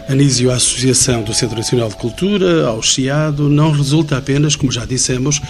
Anísio, 0.09 0.51
a 0.51 0.57
Associação 0.57 1.23
do 1.23 1.35
Centro 1.35 1.57
Nacional 1.57 1.89
de 1.89 1.97
Cultura, 1.97 2.67
ao 2.67 2.83
Chiado, 2.83 3.49
não 3.49 3.71
resulta 3.71 4.17
apenas, 4.17 4.55
como 4.55 4.71
já 4.71 4.85
dissemos, 4.85 5.41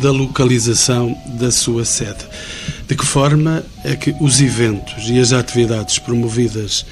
da 0.00 0.10
localização 0.10 1.16
da 1.38 1.50
sua 1.50 1.84
sede. 1.84 2.24
De 2.88 2.94
que 2.94 3.04
forma 3.04 3.62
é 3.84 3.94
que 3.94 4.14
os 4.20 4.40
eventos 4.40 5.08
e 5.08 5.18
as 5.18 5.32
atividades 5.32 5.98
promovidas 5.98 6.84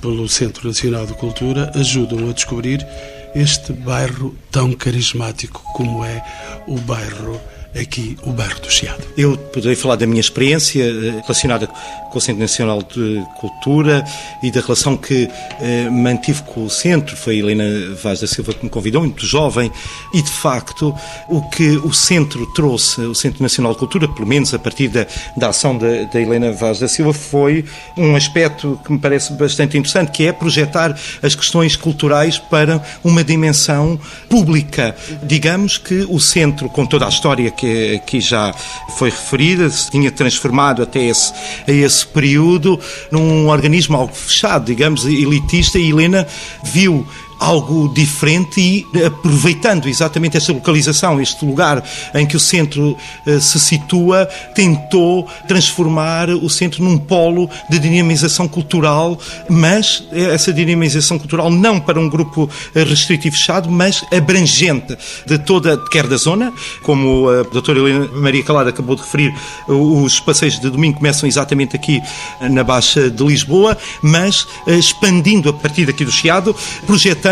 pelo 0.00 0.28
Centro 0.28 0.68
Nacional 0.68 1.06
de 1.06 1.14
Cultura 1.14 1.70
ajudam 1.74 2.28
a 2.28 2.32
descobrir 2.32 2.86
este 3.34 3.72
bairro 3.72 4.36
tão 4.50 4.72
carismático 4.72 5.62
como 5.74 6.04
é 6.04 6.22
o 6.66 6.78
bairro 6.80 7.40
aqui 7.74 8.16
o 8.22 8.32
bairro 8.32 8.60
do 8.60 8.70
Chiado. 8.70 9.02
Eu 9.16 9.36
poderei 9.36 9.76
falar 9.76 9.96
da 9.96 10.06
minha 10.06 10.20
experiência 10.20 10.82
eh, 10.82 11.20
relacionada 11.22 11.66
com 11.66 12.18
o 12.18 12.20
Centro 12.20 12.40
Nacional 12.40 12.82
de 12.82 13.24
Cultura 13.38 14.04
e 14.42 14.50
da 14.50 14.60
relação 14.60 14.96
que 14.96 15.28
eh, 15.60 15.88
mantive 15.88 16.42
com 16.42 16.64
o 16.64 16.70
centro. 16.70 17.16
Foi 17.16 17.36
a 17.36 17.38
Helena 17.38 17.94
Vaz 18.02 18.20
da 18.20 18.26
Silva 18.26 18.52
que 18.52 18.64
me 18.64 18.70
convidou, 18.70 19.02
muito 19.02 19.24
jovem, 19.24 19.70
e 20.12 20.20
de 20.20 20.30
facto 20.30 20.94
o 21.28 21.42
que 21.48 21.76
o 21.78 21.92
centro 21.92 22.44
trouxe, 22.52 23.00
o 23.02 23.14
Centro 23.14 23.42
Nacional 23.42 23.72
de 23.72 23.78
Cultura, 23.78 24.08
pelo 24.08 24.26
menos 24.26 24.52
a 24.52 24.58
partir 24.58 24.88
da, 24.88 25.06
da 25.36 25.48
ação 25.48 25.78
da, 25.78 26.04
da 26.04 26.20
Helena 26.20 26.52
Vaz 26.52 26.80
da 26.80 26.88
Silva, 26.88 27.12
foi 27.12 27.64
um 27.96 28.16
aspecto 28.16 28.80
que 28.84 28.92
me 28.92 28.98
parece 28.98 29.32
bastante 29.34 29.78
interessante, 29.78 30.10
que 30.10 30.26
é 30.26 30.32
projetar 30.32 30.98
as 31.22 31.34
questões 31.34 31.76
culturais 31.76 32.38
para 32.38 32.82
uma 33.04 33.22
dimensão 33.22 33.98
pública. 34.28 34.96
Digamos 35.22 35.78
que 35.78 36.06
o 36.08 36.18
centro, 36.18 36.68
com 36.68 36.84
toda 36.84 37.06
a 37.06 37.08
história 37.08 37.50
que 37.60 37.94
aqui 37.96 38.20
já 38.20 38.54
foi 38.96 39.10
referida, 39.10 39.68
se 39.68 39.90
tinha 39.90 40.10
transformado 40.10 40.82
até 40.82 41.04
esse, 41.04 41.32
a 41.68 41.70
esse 41.70 42.06
período 42.06 42.80
num 43.10 43.48
organismo 43.48 43.98
algo 43.98 44.14
fechado, 44.14 44.64
digamos, 44.64 45.04
elitista, 45.04 45.78
e 45.78 45.90
Helena 45.90 46.26
viu 46.64 47.06
algo 47.40 47.88
diferente 47.88 48.60
e 48.60 48.86
aproveitando 49.02 49.88
exatamente 49.88 50.36
esta 50.36 50.52
localização, 50.52 51.18
este 51.20 51.42
lugar 51.44 51.82
em 52.14 52.26
que 52.26 52.36
o 52.36 52.40
centro 52.40 52.94
uh, 53.26 53.40
se 53.40 53.58
situa, 53.58 54.26
tentou 54.54 55.26
transformar 55.48 56.28
o 56.28 56.50
centro 56.50 56.84
num 56.84 56.98
polo 56.98 57.48
de 57.70 57.78
dinamização 57.78 58.46
cultural, 58.46 59.18
mas 59.48 60.04
essa 60.12 60.52
dinamização 60.52 61.18
cultural 61.18 61.50
não 61.50 61.80
para 61.80 61.98
um 61.98 62.08
grupo 62.08 62.48
restrito 62.74 63.26
e 63.26 63.30
fechado, 63.30 63.70
mas 63.70 64.04
abrangente 64.12 64.96
de 65.26 65.38
toda, 65.38 65.78
quer 65.88 66.06
da 66.06 66.16
zona, 66.16 66.52
como 66.82 67.28
a 67.28 67.42
doutora 67.44 67.78
Helena 67.78 68.08
Maria 68.12 68.42
Calada 68.44 68.68
acabou 68.68 68.96
de 68.96 69.02
referir, 69.02 69.34
os 69.66 70.20
passeios 70.20 70.58
de 70.60 70.68
domingo 70.68 70.98
começam 70.98 71.26
exatamente 71.26 71.74
aqui 71.74 72.02
na 72.50 72.62
Baixa 72.62 73.10
de 73.10 73.24
Lisboa, 73.24 73.78
mas 74.02 74.46
expandindo 74.66 75.48
a 75.48 75.52
partir 75.52 75.86
daqui 75.86 76.04
do 76.04 76.12
Chiado, 76.12 76.54
projetando 76.86 77.29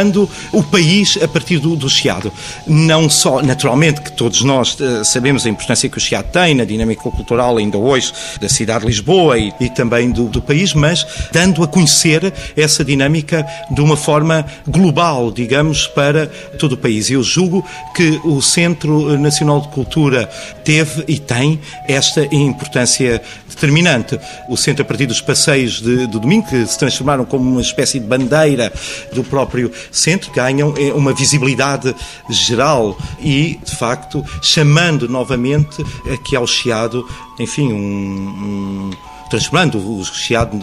o 0.52 0.62
país 0.62 1.18
a 1.22 1.28
partir 1.28 1.58
do, 1.58 1.74
do 1.74 1.88
Chiado. 1.88 2.32
Não 2.66 3.08
só, 3.08 3.42
naturalmente, 3.42 4.00
que 4.00 4.12
todos 4.12 4.42
nós 4.42 4.78
uh, 4.80 5.04
sabemos 5.04 5.46
a 5.46 5.48
importância 5.48 5.88
que 5.88 5.98
o 5.98 6.00
Chiado 6.00 6.30
tem 6.30 6.54
na 6.54 6.64
dinâmica 6.64 7.02
cultural 7.02 7.56
ainda 7.56 7.78
hoje 7.78 8.12
da 8.40 8.48
cidade 8.48 8.80
de 8.80 8.87
Lisboa 8.87 9.38
e, 9.38 9.52
e 9.61 9.68
também 9.68 10.11
do, 10.11 10.26
do, 10.26 10.42
país, 10.42 10.74
mas 10.74 11.06
dando 11.32 11.62
a 11.62 11.68
conhecer 11.68 12.32
essa 12.56 12.84
dinâmica 12.84 13.46
de 13.70 13.80
uma 13.80 13.96
forma 13.96 14.44
global, 14.66 15.30
digamos, 15.30 15.87
para 15.87 16.26
todo 16.58 16.72
o 16.72 16.76
país. 16.76 17.11
Eu 17.11 17.22
julgo 17.22 17.64
que 17.94 18.20
o 18.24 18.40
Centro 18.40 19.18
Nacional 19.18 19.61
de 19.61 19.68
Cultura 19.68 20.28
teve 20.64 21.04
e 21.08 21.18
tem 21.18 21.61
esta 21.87 22.24
importância 22.34 23.20
determinante. 23.48 24.18
O 24.48 24.56
centro, 24.56 24.82
a 24.82 24.84
partir 24.84 25.06
dos 25.06 25.20
passeios 25.20 25.80
de, 25.80 26.06
de 26.06 26.18
domingo, 26.18 26.48
que 26.48 26.66
se 26.66 26.78
transformaram 26.78 27.24
como 27.24 27.50
uma 27.50 27.61
espécie 27.61 27.98
de 27.98 28.06
bandeira 28.06 28.72
do 29.12 29.24
próprio 29.24 29.72
centro, 29.90 30.31
ganham 30.33 30.74
eh, 30.77 30.92
uma 30.92 31.12
visibilidade 31.12 31.94
geral 32.29 32.96
e, 33.20 33.59
de 33.64 33.77
facto, 33.77 34.24
chamando 34.42 35.09
novamente 35.09 35.85
aqui 36.12 36.37
ao 36.37 36.46
Chiado, 36.46 37.07
enfim, 37.38 37.72
um, 37.72 37.79
um 37.79 38.90
transformando 39.28 39.78
o 39.78 40.04
Chiado, 40.04 40.58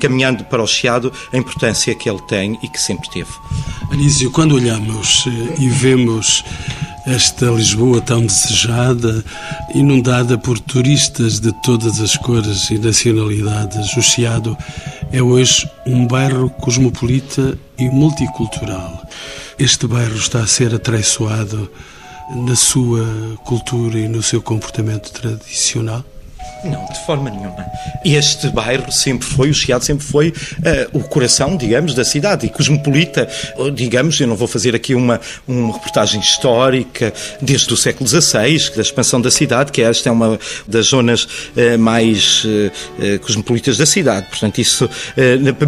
caminhando 0.00 0.44
para 0.44 0.62
o 0.62 0.66
Chiado, 0.66 1.12
a 1.32 1.36
importância 1.36 1.94
que 1.94 2.08
ele 2.08 2.20
tem 2.22 2.58
e 2.62 2.68
que 2.68 2.80
sempre 2.80 3.08
teve. 3.10 3.30
Anísio, 3.90 4.30
quando 4.30 4.54
olhamos 4.54 5.24
eh, 5.26 5.62
e 5.62 5.68
vemos 5.68 6.44
esta 7.06 7.46
Lisboa 7.46 8.00
tão 8.00 8.24
desejada, 8.24 9.24
inundada 9.74 10.38
por 10.38 10.58
turistas 10.58 11.40
de 11.40 11.52
todas 11.62 12.00
as 12.00 12.16
cores 12.16 12.70
e 12.70 12.78
nacionalidades, 12.78 13.96
o 13.96 14.02
Chiado 14.02 14.56
é 15.10 15.20
hoje 15.20 15.68
um 15.86 16.06
bairro 16.06 16.48
cosmopolita 16.48 17.58
e 17.78 17.88
multicultural. 17.90 19.02
Este 19.58 19.86
bairro 19.86 20.16
está 20.16 20.40
a 20.40 20.46
ser 20.46 20.74
atraiçoado 20.74 21.70
na 22.34 22.56
sua 22.56 23.04
cultura 23.44 23.98
e 23.98 24.08
no 24.08 24.22
seu 24.22 24.40
comportamento 24.40 25.12
tradicional? 25.12 26.04
Não, 26.64 26.84
de 26.86 26.98
forma 27.04 27.28
nenhuma. 27.28 27.66
Este 28.04 28.48
bairro 28.48 28.90
sempre 28.92 29.26
foi, 29.26 29.50
o 29.50 29.54
Chiado 29.54 29.84
sempre 29.84 30.06
foi 30.06 30.28
uh, 30.28 30.98
o 30.98 31.00
coração, 31.00 31.56
digamos, 31.56 31.92
da 31.92 32.04
cidade. 32.04 32.46
E 32.46 32.50
cosmopolita, 32.50 33.28
digamos, 33.74 34.20
eu 34.20 34.28
não 34.28 34.36
vou 34.36 34.46
fazer 34.46 34.74
aqui 34.74 34.94
uma, 34.94 35.20
uma 35.46 35.72
reportagem 35.72 36.20
histórica 36.20 37.12
desde 37.40 37.72
o 37.72 37.76
século 37.76 38.08
XVI, 38.08 38.76
da 38.76 38.82
expansão 38.82 39.20
da 39.20 39.30
cidade, 39.30 39.72
que 39.72 39.82
esta 39.82 40.08
é 40.08 40.12
uma 40.12 40.38
das 40.66 40.86
zonas 40.86 41.24
uh, 41.24 41.78
mais 41.78 42.44
uh, 42.44 43.18
cosmopolitas 43.20 43.76
da 43.76 43.86
cidade. 43.86 44.28
Portanto, 44.28 44.60
isso, 44.60 44.88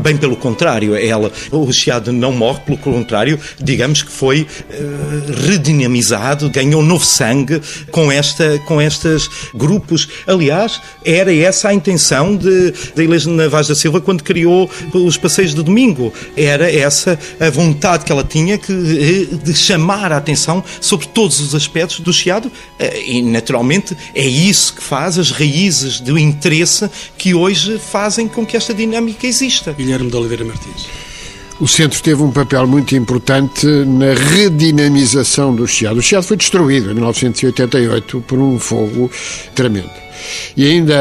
bem 0.01 0.17
pelo 0.17 0.37
contrário, 0.37 0.95
ela, 0.95 1.31
o 1.51 1.73
Chiado 1.73 2.13
não 2.13 2.33
morre, 2.33 2.61
pelo 2.61 2.79
contrário, 2.79 3.39
digamos 3.61 4.03
que 4.03 4.11
foi 4.11 4.47
redinamizado, 5.47 6.49
ganhou 6.51 6.83
novo 6.83 7.05
sangue 7.05 7.61
com, 7.91 8.11
esta, 8.13 8.59
com 8.61 8.81
estes 8.81 9.29
grupos. 9.55 10.09
Aliás, 10.27 10.64
era 11.05 11.35
essa 11.35 11.69
a 11.69 11.75
intenção 11.75 12.37
de, 12.37 12.73
da 12.95 13.03
Helena 13.03 13.49
Vaz 13.49 13.69
da 13.69 13.75
Silva 13.75 14.01
quando 14.01 14.23
criou 14.23 14.71
os 14.93 15.17
passeios 15.17 15.55
de 15.55 15.63
domingo. 15.63 16.13
Era 16.37 16.71
essa 16.71 17.19
a 17.41 17.51
vontade 17.51 18.05
que 18.05 18.13
ela 18.13 18.25
tinha 18.25 18.59
que, 18.59 18.73
eh, 18.73 19.37
de 19.37 19.55
chamar 19.55 20.13
a 20.13 20.17
atenção 20.17 20.63
sobre 20.81 21.07
todos 21.09 21.41
os 21.41 21.55
aspectos 21.55 22.01
do 22.01 22.13
Chiado 22.13 22.51
eh, 22.79 23.03
e, 23.07 23.23
naturalmente, 23.23 23.97
é 24.15 24.27
isso 24.27 24.75
que 24.75 24.83
faz 24.83 25.19
as 25.19 25.31
raízes 25.31 26.01
do 26.01 26.19
interesse 26.19 26.89
que 27.17 27.35
hoje 27.35 27.79
fazem 27.79 28.29
com 28.29 28.45
que 28.45 28.57
esta 28.57 28.75
dinâmica 28.75 29.27
exista. 29.27 29.73
Guilherme 29.73 30.11
de 30.11 30.17
Oliveira 30.17 30.45
Martins. 30.45 30.87
O 31.61 31.69
centro 31.69 32.03
teve 32.03 32.21
um 32.21 32.33
papel 32.33 32.67
muito 32.67 32.97
importante 32.97 33.67
na 33.67 34.13
redinamização 34.13 35.55
do 35.55 35.69
Chiado. 35.69 35.99
O 35.99 36.03
Chiado 36.03 36.25
foi 36.25 36.37
destruído 36.37 36.91
em 36.91 36.95
1988 36.95 38.25
por 38.27 38.39
um 38.41 38.59
fogo 38.59 39.11
tremendo. 39.55 39.91
E 40.57 40.67
ainda 40.67 40.95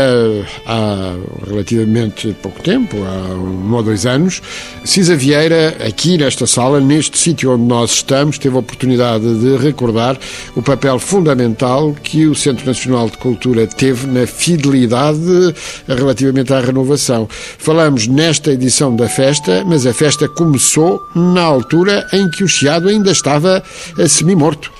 há 0.65 1.15
relativamente 1.47 2.35
pouco 2.41 2.61
tempo, 2.61 2.97
há 3.03 3.33
um 3.35 3.73
ou 3.73 3.83
dois 3.83 4.05
anos, 4.05 4.41
Cisa 4.83 5.15
Vieira, 5.15 5.75
aqui 5.85 6.17
nesta 6.17 6.45
sala, 6.45 6.79
neste 6.79 7.17
sítio 7.17 7.53
onde 7.53 7.63
nós 7.63 7.91
estamos, 7.91 8.37
teve 8.37 8.55
a 8.55 8.59
oportunidade 8.59 9.23
de 9.39 9.57
recordar 9.57 10.17
o 10.55 10.61
papel 10.61 10.99
fundamental 10.99 11.95
que 12.03 12.25
o 12.25 12.35
Centro 12.35 12.65
Nacional 12.65 13.09
de 13.09 13.17
Cultura 13.17 13.67
teve 13.67 14.07
na 14.07 14.25
fidelidade 14.27 15.21
relativamente 15.87 16.53
à 16.53 16.59
renovação. 16.59 17.27
Falamos 17.29 18.07
nesta 18.07 18.51
edição 18.51 18.95
da 18.95 19.07
festa, 19.07 19.63
mas 19.65 19.85
a 19.85 19.93
festa 19.93 20.27
começou 20.27 21.01
na 21.15 21.41
altura 21.41 22.07
em 22.13 22.29
que 22.29 22.43
o 22.43 22.47
Chiado 22.47 22.89
ainda 22.89 23.11
estava 23.11 23.63
semi-morto. 24.07 24.71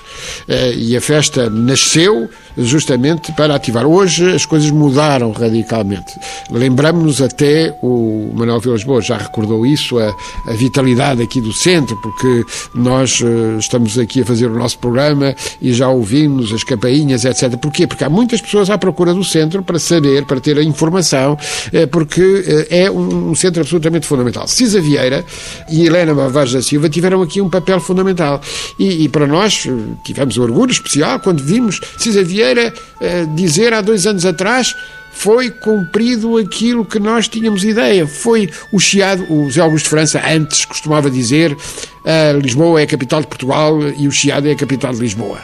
Eh, 0.48 0.74
e 0.76 0.96
a 0.96 1.00
festa 1.00 1.48
nasceu 1.48 2.28
justamente 2.56 3.32
para 3.32 3.54
ativar. 3.54 3.86
Hoje 3.86 4.30
as 4.32 4.46
coisas 4.46 4.70
mudaram 4.70 5.32
radicalmente. 5.32 6.12
Lembramos-nos 6.50 7.20
até, 7.20 7.76
o 7.82 8.30
Manuel 8.34 8.60
Vilas 8.60 8.84
Boas 8.84 9.06
já 9.06 9.16
recordou 9.16 9.66
isso, 9.66 9.98
a, 9.98 10.14
a, 10.46 10.52
vitalidade 10.52 11.22
aqui 11.22 11.40
do 11.40 11.52
centro, 11.52 11.96
porque 11.96 12.44
nós 12.74 13.20
uh, 13.20 13.58
estamos 13.58 13.98
aqui 13.98 14.22
a 14.22 14.24
fazer 14.24 14.46
o 14.46 14.58
nosso 14.58 14.78
programa 14.78 15.34
e 15.60 15.72
já 15.72 15.88
ouvimos 15.88 16.52
as 16.52 16.62
campainhas, 16.62 17.24
etc. 17.24 17.56
Porquê? 17.56 17.86
Porque 17.86 18.04
há 18.04 18.10
muitas 18.10 18.40
pessoas 18.40 18.70
à 18.70 18.78
procura 18.78 19.12
do 19.12 19.24
centro 19.24 19.62
para 19.62 19.78
saber, 19.78 20.24
para 20.24 20.40
ter 20.40 20.58
a 20.58 20.62
informação, 20.62 21.32
uh, 21.32 21.88
porque 21.88 22.66
é 22.70 22.90
um, 22.90 23.34
centro 23.34 23.62
absolutamente 23.62 24.06
fundamental. 24.06 24.46
Cisa 24.46 24.80
Vieira 24.80 25.24
e 25.70 25.86
Helena 25.86 26.14
Bavares 26.14 26.52
da 26.52 26.62
Silva 26.62 26.88
tiveram 26.88 27.20
aqui 27.22 27.40
um 27.40 27.50
papel 27.50 27.80
fundamental. 27.80 28.40
E, 28.78 29.04
e 29.04 29.08
para 29.08 29.26
nós 29.26 29.66
tivemos 30.04 30.36
um 30.36 30.42
orgulho 30.42 30.70
especial 30.70 31.18
quando 31.20 31.42
vimos 31.42 31.80
Cisa 31.96 32.22
Vieira 32.22 32.72
eh, 33.00 33.26
dizer 33.34 33.72
há 33.72 33.80
dois 33.80 34.06
anos 34.06 34.24
atrás 34.24 34.74
foi 35.14 35.48
cumprido 35.48 36.36
aquilo 36.36 36.84
que 36.84 36.98
nós 36.98 37.28
tínhamos 37.28 37.64
ideia. 37.64 38.06
Foi 38.06 38.50
o 38.72 38.80
Chiado, 38.80 39.24
o 39.32 39.48
Zé 39.48 39.60
Augusto 39.60 39.84
de 39.84 39.90
França 39.90 40.20
antes 40.26 40.64
costumava 40.64 41.08
dizer 41.08 41.52
uh, 41.52 42.38
Lisboa 42.42 42.80
é 42.80 42.82
a 42.82 42.86
capital 42.86 43.20
de 43.20 43.28
Portugal 43.28 43.78
e 43.96 44.08
o 44.08 44.12
Chiado 44.12 44.48
é 44.48 44.52
a 44.52 44.56
capital 44.56 44.92
de 44.92 45.00
Lisboa 45.00 45.38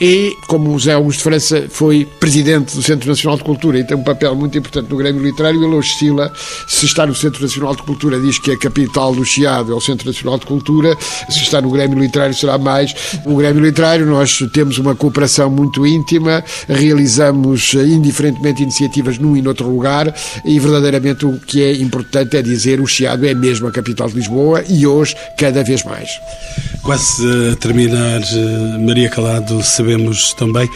e, 0.00 0.36
como 0.46 0.70
o 0.70 0.78
José 0.78 0.92
Augusto 0.92 1.22
França 1.22 1.66
foi 1.68 2.06
presidente 2.20 2.74
do 2.74 2.82
Centro 2.82 3.08
Nacional 3.08 3.36
de 3.36 3.44
Cultura 3.44 3.78
e 3.78 3.84
tem 3.84 3.96
um 3.96 4.02
papel 4.02 4.34
muito 4.34 4.56
importante 4.56 4.88
no 4.90 4.96
Grêmio 4.96 5.22
Literário, 5.22 5.62
ele 5.62 5.74
oscila 5.74 6.32
se 6.66 6.86
está 6.86 7.06
no 7.06 7.14
Centro 7.14 7.42
Nacional 7.42 7.74
de 7.74 7.82
Cultura 7.82 8.20
diz 8.20 8.38
que 8.38 8.52
a 8.52 8.58
capital 8.58 9.14
do 9.14 9.24
Chiado 9.24 9.72
é 9.72 9.74
o 9.74 9.80
Centro 9.80 10.06
Nacional 10.06 10.38
de 10.38 10.46
Cultura, 10.46 10.96
se 11.28 11.40
está 11.40 11.60
no 11.60 11.70
Grêmio 11.70 11.98
Literário 11.98 12.34
será 12.34 12.58
mais. 12.58 12.94
O 13.24 13.36
Grêmio 13.36 13.64
Literário 13.64 14.06
nós 14.06 14.38
temos 14.52 14.78
uma 14.78 14.94
cooperação 14.94 15.50
muito 15.50 15.86
íntima, 15.86 16.44
realizamos 16.68 17.74
indiferentemente 17.74 18.62
iniciativas 18.62 19.18
num 19.18 19.36
e 19.36 19.42
noutro 19.42 19.68
lugar 19.68 20.14
e 20.44 20.58
verdadeiramente 20.58 21.26
o 21.26 21.38
que 21.38 21.62
é 21.62 21.72
importante 21.72 22.36
é 22.36 22.42
dizer 22.42 22.80
o 22.80 22.86
Chiado 22.86 23.26
é 23.26 23.34
mesmo 23.34 23.66
a 23.66 23.72
capital 23.72 24.08
de 24.08 24.14
Lisboa 24.14 24.64
e 24.68 24.86
hoje 24.86 25.16
cada 25.36 25.62
vez 25.64 25.84
mais. 25.84 26.08
Quase 26.82 27.22
a 27.52 27.56
terminar, 27.56 28.20
eh, 28.22 28.78
Maria 28.78 29.10
Calado, 29.10 29.62
sabemos 29.88 30.34
também 30.34 30.68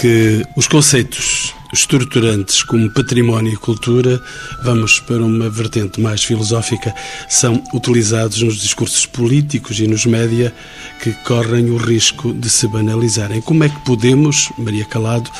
que 0.00 0.44
os 0.56 0.66
conceitos 0.66 1.54
estruturantes 1.72 2.64
como 2.64 2.90
património 2.90 3.52
e 3.52 3.56
cultura, 3.56 4.20
vamos 4.64 4.98
para 4.98 5.22
uma 5.22 5.48
vertente 5.48 6.00
mais 6.00 6.24
filosófica, 6.24 6.92
são 7.28 7.62
utilizados 7.72 8.42
nos 8.42 8.60
discursos 8.60 9.06
políticos 9.06 9.78
e 9.78 9.86
nos 9.86 10.06
média 10.06 10.52
que 11.00 11.12
correm 11.22 11.70
o 11.70 11.76
risco 11.76 12.32
de 12.32 12.50
se 12.50 12.66
banalizarem. 12.66 13.40
Como 13.40 13.62
é 13.62 13.68
que 13.68 13.78
podemos, 13.84 14.50
Maria 14.58 14.84
Calado, 14.86 15.30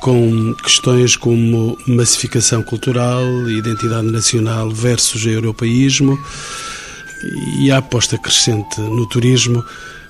com 0.00 0.52
questões 0.54 1.14
como 1.14 1.78
massificação 1.86 2.60
cultural, 2.64 3.24
identidade 3.48 4.10
nacional 4.10 4.68
versus 4.68 5.24
europeísmo 5.26 6.18
e 7.60 7.70
a 7.70 7.78
aposta 7.78 8.18
crescente 8.18 8.80
no 8.80 9.06
turismo, 9.06 9.64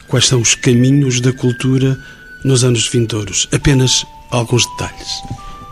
quais 0.06 0.26
são 0.26 0.40
os 0.40 0.54
caminhos 0.54 1.20
da 1.20 1.32
cultura 1.32 1.98
nos 2.44 2.64
anos 2.64 2.88
vindouros? 2.88 3.48
Apenas 3.52 4.04
alguns 4.30 4.66
detalhes. 4.72 5.22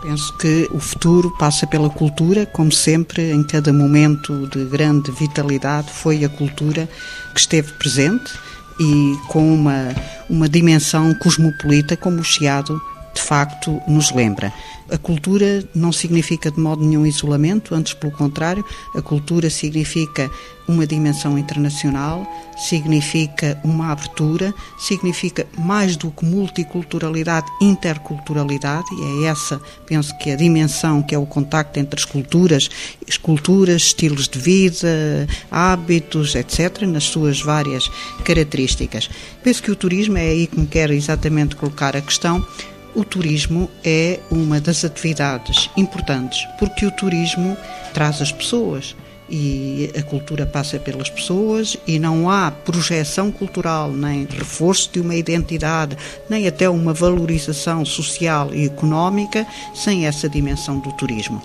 Penso 0.01 0.33
que 0.37 0.69
o 0.71 0.79
futuro 0.79 1.35
passa 1.37 1.67
pela 1.67 1.89
cultura, 1.89 2.45
como 2.45 2.71
sempre, 2.71 3.31
em 3.31 3.43
cada 3.43 3.73
momento 3.73 4.47
de 4.47 4.63
grande 4.65 5.11
vitalidade, 5.11 5.91
foi 5.91 6.23
a 6.23 6.29
cultura 6.29 6.87
que 7.33 7.39
esteve 7.39 7.73
presente 7.73 8.31
e 8.79 9.17
com 9.27 9.53
uma, 9.53 9.93
uma 10.29 10.47
dimensão 10.47 11.13
cosmopolita, 11.15 11.97
como 11.97 12.21
o 12.21 12.23
Chiado 12.23 12.79
de 13.17 13.23
facto 13.23 13.81
nos 13.87 14.11
lembra. 14.11 14.53
A 14.89 14.97
cultura 14.97 15.67
não 15.75 15.91
significa 15.91 16.49
de 16.49 16.59
modo 16.59 16.85
nenhum 16.85 17.05
isolamento, 17.05 17.75
antes 17.75 17.93
pelo 17.93 18.13
contrário, 18.13 18.63
a 18.95 19.01
cultura 19.01 19.49
significa 19.49 20.31
uma 20.67 20.85
dimensão 20.85 21.37
internacional, 21.37 22.25
significa 22.57 23.59
uma 23.63 23.91
abertura, 23.91 24.53
significa 24.77 25.47
mais 25.57 25.97
do 25.97 26.11
que 26.11 26.25
multiculturalidade, 26.25 27.47
interculturalidade, 27.59 28.85
e 28.93 29.25
é 29.25 29.27
essa, 29.27 29.59
penso 29.85 30.17
que 30.19 30.31
a 30.31 30.35
dimensão 30.35 31.01
que 31.01 31.15
é 31.15 31.17
o 31.17 31.25
contacto 31.25 31.79
entre 31.79 31.99
as 31.99 32.05
culturas, 32.05 32.69
as 33.07 33.17
culturas, 33.17 33.81
estilos 33.83 34.27
de 34.27 34.39
vida, 34.39 35.27
hábitos, 35.49 36.35
etc., 36.35 36.83
nas 36.83 37.05
suas 37.05 37.41
várias 37.41 37.89
características. 38.23 39.09
Penso 39.43 39.63
que 39.63 39.71
o 39.71 39.75
turismo 39.75 40.17
é 40.17 40.29
aí 40.29 40.47
que 40.47 40.59
me 40.59 40.67
quer 40.67 40.91
exatamente 40.91 41.55
colocar 41.55 41.95
a 41.95 42.01
questão 42.01 42.45
o 42.97 43.05
turismo 43.05 43.69
é 43.83 44.19
uma 44.31 44.59
das 44.59 44.83
atividades 44.83 45.69
importantes, 45.77 46.47
porque 46.57 46.83
o 46.83 46.89
turismo 46.89 47.55
traz 47.93 48.23
as 48.23 48.31
pessoas 48.31 48.95
e 49.29 49.91
a 49.95 50.01
cultura 50.01 50.47
passa 50.47 50.79
pelas 50.79 51.07
pessoas 51.07 51.77
e 51.85 51.99
não 51.99 52.27
há 52.27 52.49
projeção 52.49 53.31
cultural, 53.31 53.91
nem 53.91 54.25
reforço 54.25 54.89
de 54.91 54.99
uma 54.99 55.13
identidade, 55.13 55.95
nem 56.27 56.47
até 56.47 56.67
uma 56.67 56.91
valorização 56.91 57.85
social 57.85 58.51
e 58.51 58.65
económica 58.65 59.45
sem 59.75 60.07
essa 60.07 60.27
dimensão 60.27 60.79
do 60.79 60.91
turismo. 60.93 61.39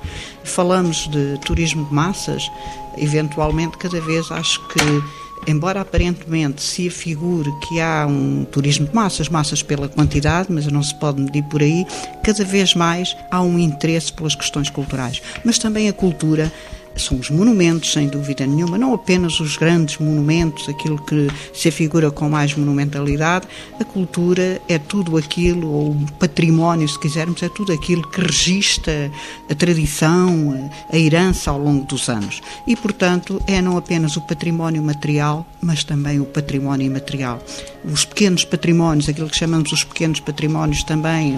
Falamos 0.45 1.07
de 1.07 1.39
turismo 1.45 1.85
de 1.85 1.93
massas, 1.93 2.51
eventualmente 2.97 3.77
cada 3.77 4.01
vez 4.01 4.31
acho 4.31 4.59
que 4.69 5.22
embora 5.47 5.81
aparentemente 5.81 6.63
se 6.63 6.89
afigure 6.89 7.51
que 7.69 7.81
há 7.81 8.07
um 8.07 8.45
turismo 8.45 8.87
de 8.87 8.95
massas, 8.95 9.29
massas 9.29 9.63
pela 9.63 9.89
quantidade, 9.89 10.51
mas 10.51 10.67
não 10.67 10.83
se 10.83 10.95
pode 10.95 11.21
medir 11.21 11.43
por 11.45 11.63
aí, 11.63 11.85
cada 12.23 12.45
vez 12.45 12.75
mais 12.75 13.17
há 13.31 13.43
um 13.43 13.59
interesse 13.59 14.13
pelas 14.13 14.35
questões 14.35 14.71
culturais. 14.71 15.21
Mas 15.45 15.59
também 15.59 15.89
a 15.89 15.93
cultura 15.93 16.53
são 16.97 17.19
os 17.19 17.31
monumentos, 17.31 17.93
sem 17.93 18.09
dúvida 18.09 18.47
nenhuma, 18.47 18.77
não 18.77 18.95
apenas 18.95 19.41
os 19.41 19.57
grandes 19.57 19.99
monumentos, 19.99 20.69
aquilo 20.69 20.99
que 20.99 21.29
se 21.53 21.69
afigura 21.69 22.11
com 22.11 22.29
mais 22.29 22.55
monumentalidade. 22.55 23.47
A 23.81 23.85
cultura 23.85 24.61
é 24.69 24.79
tudo 24.79 25.17
aquilo, 25.17 25.69
ou 25.69 25.91
o 25.93 26.13
património, 26.19 26.89
se 26.89 26.99
quisermos, 26.99 27.43
é 27.43 27.49
tudo 27.49 27.73
aquilo 27.73 28.07
que 28.09 28.21
registra 28.21 29.11
a 29.51 29.55
tradição, 29.55 30.71
a 30.91 30.99
herança 30.99 31.51
ao 31.51 31.59
longo 31.59 31.85
dos 31.87 32.09
anos. 32.09 32.41
E, 32.67 32.77
portanto, 32.77 33.43
é 33.47 33.61
não 33.63 33.77
apenas 33.77 34.17
o 34.17 34.21
património 34.21 34.83
material, 34.83 35.47
mas 35.61 35.85
também 35.85 36.21
o 36.21 36.25
património 36.25 36.87
imaterial. 36.87 37.43
Os 37.85 38.05
pequenos 38.05 38.45
patrimónios, 38.45 39.09
aquilo 39.09 39.29
que 39.29 39.37
chamamos 39.37 39.73
os 39.73 39.85
pequenos 39.85 40.21
patrimónios 40.21 40.83
também, 40.85 41.37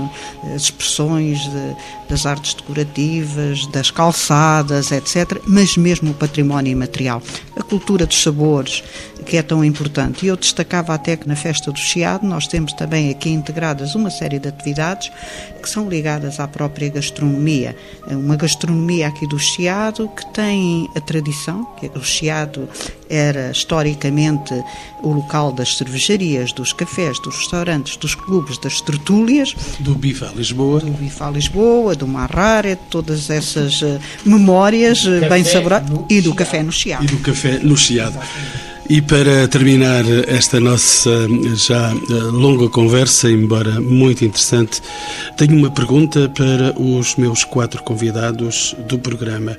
as 0.55 0.63
expressões 0.63 1.39
de, 1.39 1.77
das 2.09 2.27
artes 2.27 2.55
decorativas, 2.55 3.67
das 3.69 3.91
calçadas, 3.91 4.91
etc 4.91 5.44
mas 5.47 5.77
mesmo 5.77 6.11
o 6.11 6.15
património 6.15 6.73
imaterial, 6.73 7.23
a 7.57 7.63
cultura 7.63 8.07
dos 8.07 8.23
sabores, 8.23 8.83
que 9.25 9.37
é 9.37 9.43
tão 9.43 9.65
importante. 9.65 10.25
E 10.25 10.29
eu 10.29 10.37
destacava 10.37 10.95
até 10.95 11.17
que 11.17 11.27
na 11.27 11.37
Festa 11.37 11.73
do 11.73 11.79
Chiado 11.79 12.27
nós 12.27 12.47
temos 12.47 12.73
também 12.73 13.11
aqui 13.11 13.31
integradas 13.31 13.95
uma 13.95 14.11
série 14.11 14.39
de 14.39 14.49
atividades 14.49 15.11
que 15.63 15.69
são 15.69 15.89
ligadas 15.89 16.39
à 16.39 16.47
própria 16.47 16.89
gastronomia. 16.91 17.75
Uma 18.07 18.37
gastronomia 18.37 19.09
aqui 19.09 19.27
do 19.27 19.39
Chiado 19.39 20.09
que 20.09 20.27
tem 20.33 20.89
a 20.95 21.01
tradição, 21.01 21.65
que 21.79 21.91
o 21.97 22.03
Chiado 22.03 22.69
era 23.15 23.51
historicamente 23.51 24.53
o 25.03 25.13
local 25.13 25.53
das 25.53 25.77
cervejarias, 25.77 26.53
dos 26.53 26.73
cafés, 26.73 27.19
dos 27.21 27.37
restaurantes, 27.37 27.97
dos 27.97 28.15
clubes, 28.15 28.59
das 28.59 28.81
tertúlias. 28.81 29.55
Do 29.79 29.95
Bifa 29.95 30.33
Lisboa. 30.35 30.81
Do 30.81 30.91
Bifa 30.93 31.31
Lisboa, 31.31 31.95
do 31.95 32.07
Marrare, 32.07 32.77
todas 32.91 33.31
essas 33.31 33.83
uh, 33.83 34.01
memórias 34.25 35.05
uh, 35.05 35.29
bem 35.29 35.45
saborosas. 35.45 35.89
E 36.11 36.21
do 36.21 36.35
café 36.35 36.63
no 36.63 36.73
Chiado. 36.73 37.05
E 37.05 37.07
do 37.07 37.19
café 37.19 37.59
no 37.63 37.77
Chiado. 37.77 38.19
E 38.89 39.01
para 39.01 39.49
terminar 39.49 40.05
esta 40.29 40.61
nossa 40.61 41.27
já 41.57 41.91
eh, 41.91 42.15
longa 42.31 42.69
conversa, 42.69 43.31
embora 43.31 43.81
muito 43.81 44.27
interessante, 44.27 44.83
tenho 45.39 45.57
uma 45.57 45.71
pergunta 45.71 46.29
para 46.29 46.79
os 46.79 47.17
meus 47.17 47.45
quatro 47.45 47.83
convidados 47.83 48.77
do 48.87 48.99
programa. 48.99 49.57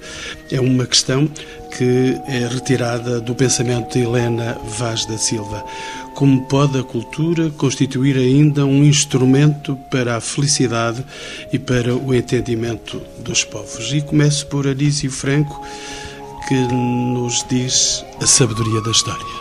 É 0.51 0.61
uma 0.61 0.85
questão 0.85 1.27
que 1.77 2.21
é 2.27 2.47
retirada 2.47 3.19
do 3.19 3.35
pensamento 3.35 3.93
de 3.93 4.05
Helena 4.05 4.57
Vaz 4.77 5.05
da 5.05 5.17
Silva. 5.17 5.63
Como 6.13 6.45
pode 6.47 6.79
a 6.79 6.83
cultura 6.83 7.49
constituir 7.51 8.15
ainda 8.15 8.65
um 8.65 8.83
instrumento 8.83 9.77
para 9.89 10.15
a 10.15 10.21
felicidade 10.21 11.03
e 11.51 11.59
para 11.59 11.93
o 11.93 12.13
entendimento 12.13 13.01
dos 13.19 13.43
povos? 13.43 13.91
E 13.93 14.01
começo 14.01 14.47
por 14.47 14.65
Anísio 14.65 15.11
Franco 15.11 15.61
que 16.47 16.55
nos 16.55 17.45
diz 17.49 18.05
a 18.21 18.25
sabedoria 18.25 18.81
da 18.81 18.91
história? 18.91 19.34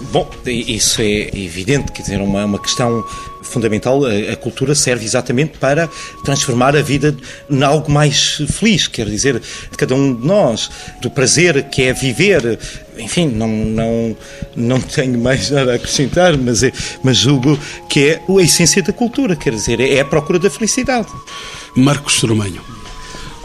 Bom, 0.00 0.28
isso 0.46 1.02
é 1.02 1.28
evidente, 1.36 1.92
quer 1.92 2.02
dizer, 2.02 2.20
uma, 2.20 2.44
uma 2.44 2.58
questão 2.58 3.04
fundamental. 3.42 4.04
A, 4.04 4.32
a, 4.32 4.36
cultura 4.36 4.74
serve 4.74 5.04
exatamente 5.04 5.58
para 5.58 5.88
transformar 6.24 6.74
a 6.74 6.82
vida 6.82 7.14
em 7.50 7.62
algo 7.62 7.90
mais 7.90 8.42
feliz, 8.50 8.86
quer 8.86 9.06
dizer, 9.06 9.40
de 9.40 9.76
cada 9.76 9.94
um 9.94 10.14
de 10.14 10.26
nós, 10.26 10.70
do 11.02 11.10
prazer 11.10 11.64
que 11.64 11.82
é 11.82 11.92
viver. 11.92 12.58
Enfim, 12.98 13.28
não, 13.28 13.48
não, 13.48 14.16
não 14.56 14.80
tenho 14.80 15.18
mais 15.18 15.50
nada 15.50 15.72
a 15.72 15.74
acrescentar, 15.76 16.36
mas, 16.36 16.62
é, 16.62 16.72
mas 17.02 17.16
julgo 17.16 17.58
que 17.88 18.08
é 18.08 18.22
a 18.28 18.42
essência 18.42 18.82
da 18.82 18.92
cultura, 18.92 19.36
quer 19.36 19.52
dizer, 19.52 19.80
é 19.80 20.00
a 20.00 20.04
procura 20.04 20.38
da 20.38 20.50
felicidade. 20.50 21.08
Marcos 21.76 22.14
Soromanho. 22.14 22.79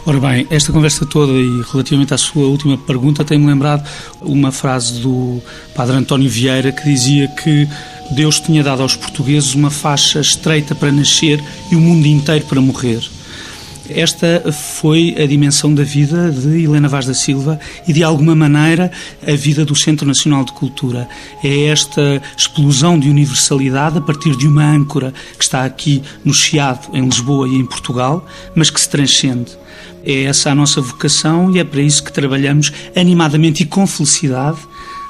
Ora 0.08 0.20
bem, 0.20 0.46
esta 0.50 0.72
conversa 0.72 1.04
toda 1.04 1.32
e 1.32 1.62
relativamente 1.72 2.14
à 2.14 2.16
sua 2.16 2.46
última 2.46 2.78
pergunta 2.78 3.24
tem-me 3.24 3.44
lembrado 3.44 3.84
uma 4.20 4.52
frase 4.52 5.00
do 5.00 5.42
padre 5.74 5.96
António 5.96 6.30
Vieira 6.30 6.70
que 6.70 6.84
dizia 6.84 7.26
que 7.26 7.68
Deus 8.12 8.38
tinha 8.38 8.62
dado 8.62 8.82
aos 8.82 8.94
portugueses 8.94 9.52
uma 9.54 9.68
faixa 9.68 10.20
estreita 10.20 10.76
para 10.76 10.92
nascer 10.92 11.42
e 11.72 11.74
o 11.74 11.80
mundo 11.80 12.06
inteiro 12.06 12.44
para 12.44 12.60
morrer. 12.60 13.00
Esta 13.90 14.52
foi 14.52 15.16
a 15.18 15.26
dimensão 15.26 15.74
da 15.74 15.82
vida 15.82 16.30
de 16.30 16.62
Helena 16.62 16.88
Vaz 16.88 17.06
da 17.06 17.14
Silva 17.14 17.58
e, 17.86 17.92
de 17.92 18.04
alguma 18.04 18.34
maneira, 18.36 18.92
a 19.26 19.32
vida 19.32 19.64
do 19.64 19.74
Centro 19.74 20.06
Nacional 20.06 20.44
de 20.44 20.52
Cultura. 20.52 21.08
É 21.42 21.64
esta 21.64 22.22
explosão 22.36 22.96
de 22.96 23.10
universalidade 23.10 23.98
a 23.98 24.00
partir 24.00 24.36
de 24.36 24.46
uma 24.46 24.64
âncora 24.64 25.12
que 25.36 25.42
está 25.42 25.64
aqui 25.64 26.00
no 26.24 26.32
Chiado, 26.32 26.96
em 26.96 27.04
Lisboa 27.04 27.48
e 27.48 27.56
em 27.56 27.66
Portugal, 27.66 28.24
mas 28.54 28.70
que 28.70 28.80
se 28.80 28.88
transcende. 28.88 29.65
É 30.06 30.22
essa 30.22 30.50
a 30.50 30.54
nossa 30.54 30.80
vocação 30.80 31.50
e 31.50 31.58
é 31.58 31.64
para 31.64 31.80
isso 31.80 32.04
que 32.04 32.12
trabalhamos 32.12 32.72
animadamente 32.94 33.64
e 33.64 33.66
com 33.66 33.84
felicidade 33.88 34.58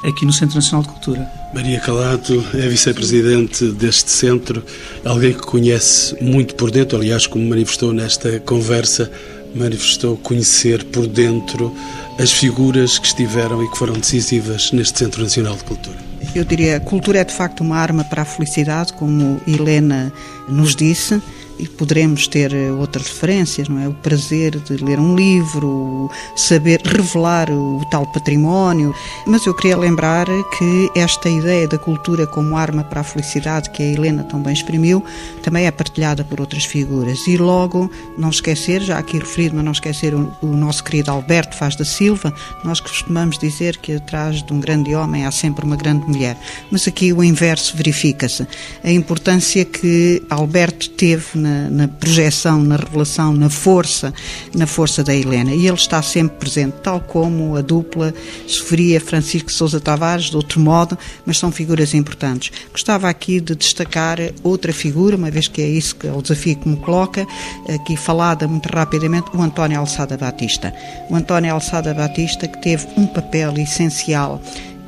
aqui 0.03 0.25
no 0.25 0.33
Centro 0.33 0.57
Nacional 0.57 0.83
de 0.83 0.89
Cultura. 0.89 1.31
Maria 1.55 1.79
Calato 1.81 2.43
é 2.55 2.67
vice-presidente 2.67 3.67
deste 3.73 4.11
centro, 4.11 4.65
alguém 5.05 5.33
que 5.33 5.41
conhece 5.41 6.17
muito 6.23 6.55
por 6.55 6.71
dentro, 6.71 6.97
aliás, 6.97 7.27
como 7.27 7.47
manifestou 7.47 7.93
nesta 7.93 8.41
conversa, 8.41 9.11
manifestou 9.55 10.17
conhecer 10.17 10.85
por 10.85 11.07
dentro 11.07 11.75
as 12.19 12.33
figuras 12.33 12.99
que 12.99 13.07
estiveram 13.07 13.63
e 13.63 13.71
que 13.71 13.77
foram 13.77 13.95
decisivas 13.95 14.73
neste 14.73 14.99
Centro 14.99 15.23
Nacional 15.23 15.57
de 15.57 15.65
Cultura. 15.65 15.97
Eu 16.35 16.45
diria, 16.45 16.77
a 16.77 16.81
cultura 16.81 17.19
é 17.19 17.25
de 17.25 17.35
facto 17.35 17.61
uma 17.61 17.77
arma 17.77 18.05
para 18.05 18.23
a 18.23 18.25
felicidade, 18.25 18.93
como 18.95 19.41
Helena 19.47 20.13
nos 20.49 20.75
disse 20.75 21.21
e 21.59 21.67
poderemos 21.67 22.27
ter 22.27 22.53
eh, 22.53 22.71
outras 22.71 23.07
referências, 23.09 23.69
não 23.69 23.81
é? 23.81 23.89
O 23.89 23.95
prazer 23.95 24.59
de 24.59 24.77
ler 24.77 24.99
um 24.99 25.15
livro, 25.15 26.11
saber 26.35 26.81
revelar 26.85 27.51
o 27.51 27.85
tal 27.91 28.07
património. 28.07 28.95
Mas 29.27 29.47
eu 29.47 29.55
queria 29.55 29.77
lembrar 29.77 30.27
que 30.59 30.91
esta 30.95 31.29
ideia 31.29 31.67
da 31.67 31.79
cultura 31.79 32.27
como 32.27 32.57
arma 32.57 32.85
para 32.85 33.01
a 33.01 33.05
felicidade, 33.05 33.71
que 33.71 33.83
a 33.83 33.87
Helena 33.87 34.25
também 34.25 34.53
exprimiu, 34.53 35.03
também 35.43 35.67
é 35.67 35.71
partilhada 35.71 36.25
por 36.25 36.41
outras 36.41 36.65
figuras. 36.65 37.27
E 37.27 37.37
logo, 37.37 37.91
não 38.19 38.31
esquecer, 38.31 38.83
já 38.83 38.99
aqui 38.99 39.19
referido, 39.19 39.57
mas 39.57 39.65
não 39.65 39.73
esquecer 39.73 40.15
o, 40.15 40.31
o 40.43 40.47
nosso 40.49 40.85
querido 40.85 41.11
Alberto 41.11 41.57
Faz 41.57 41.77
da 41.77 41.85
Silva, 41.85 42.35
nós 42.65 42.81
costumamos 42.81 43.39
dizer 43.39 43.79
que 43.79 43.93
atrás 43.93 44.43
de 44.43 44.53
um 44.53 44.61
grande 44.61 44.95
homem 44.95 45.25
há 45.25 45.31
sempre 45.31 45.65
uma 45.65 45.77
grande 45.77 46.07
mulher. 46.07 46.37
Mas 46.71 46.87
aqui 46.87 47.13
o 47.13 47.23
inverso 47.23 47.77
verifica-se. 47.77 48.47
A 48.85 48.91
importância 48.91 49.65
que 49.65 50.23
Alberto 50.29 50.91
teve 50.91 51.27
na, 51.35 51.46
na 51.71 51.89
projeção, 51.89 52.63
na 52.63 52.77
revelação, 52.77 53.33
na 53.33 53.49
força, 53.49 54.13
na 54.55 54.67
força 54.67 55.03
da 55.03 55.15
Helena. 55.15 55.53
E 55.53 55.67
ele 55.67 55.77
está 55.77 56.03
sempre 56.03 56.39
presente, 56.39 56.75
tal 56.83 57.01
como 57.01 57.57
a 57.57 57.61
dupla 57.61 58.15
sofria 58.47 59.01
Francisco 59.01 59.51
Sousa 59.51 59.81
Tavares, 59.81 60.27
de 60.27 60.37
outro 60.37 60.61
modo, 60.61 60.99
mas 61.25 61.39
são 61.39 61.51
figuras 61.51 61.95
importantes. 61.95 62.53
Gostava 62.71 63.09
aqui 63.09 63.41
de 63.41 63.55
destacar 63.55 64.19
outra 64.43 64.73
figura, 64.73 65.17
uma 65.17 65.31
vez 65.31 65.49
que 65.49 65.63
é 65.63 65.69
isso 65.69 65.97
que 65.97 66.07
é 66.07 66.13
o 66.13 66.23
desafio 66.23 66.57
que 66.57 66.69
me 66.69 66.77
coloca, 66.77 67.27
aqui 67.75 67.97
falada 67.97 68.47
muito 68.47 68.67
rapidamente, 68.67 69.31
o 69.35 69.43
António 69.43 69.79
Alçada 69.79 70.17
Batista. 70.17 70.73
O 71.11 71.17
António 71.17 71.53
Alçada 71.53 71.95
Batista 71.95 72.47
que 72.49 72.61
teve 72.61 72.87
um 72.97 73.07
papel 73.07 73.55
essencial 73.59 74.41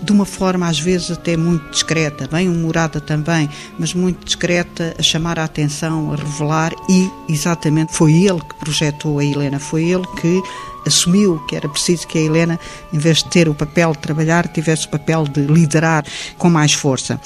de 0.03 0.13
uma 0.13 0.25
forma 0.25 0.67
às 0.67 0.79
vezes 0.79 1.11
até 1.11 1.37
muito 1.37 1.71
discreta, 1.71 2.29
bem 2.31 2.49
humorada 2.49 3.01
também, 3.01 3.49
mas 3.79 3.95
muito 3.95 4.25
discreta, 4.25 4.95
a 4.99 5.03
chamar 5.03 5.39
a 5.39 5.45
atenção, 5.45 6.13
a 6.13 6.17
revelar 6.17 6.73
e 6.89 7.11
exatamente 7.29 7.93
foi 7.93 8.13
ele 8.13 8.41
que 8.41 8.55
projetou 8.57 9.19
a 9.19 9.25
Helena, 9.25 9.59
foi 9.59 9.85
ele 9.85 10.07
que 10.21 10.43
assumiu 10.89 11.39
que 11.47 11.55
era 11.55 11.69
preciso 11.69 12.07
que 12.07 12.19
a 12.19 12.21
Helena, 12.21 12.59
em 12.93 12.99
vez 12.99 13.19
de 13.19 13.27
ter 13.27 13.49
o 13.49 13.55
papel 13.55 13.93
de 13.93 13.99
trabalhar, 13.99 14.49
tivesse 14.49 14.87
o 14.87 14.91
papel 14.91 15.25
de 15.25 15.41
liderar 15.43 16.05
com 16.37 16.51
mais 16.51 16.73
força. 16.73 17.21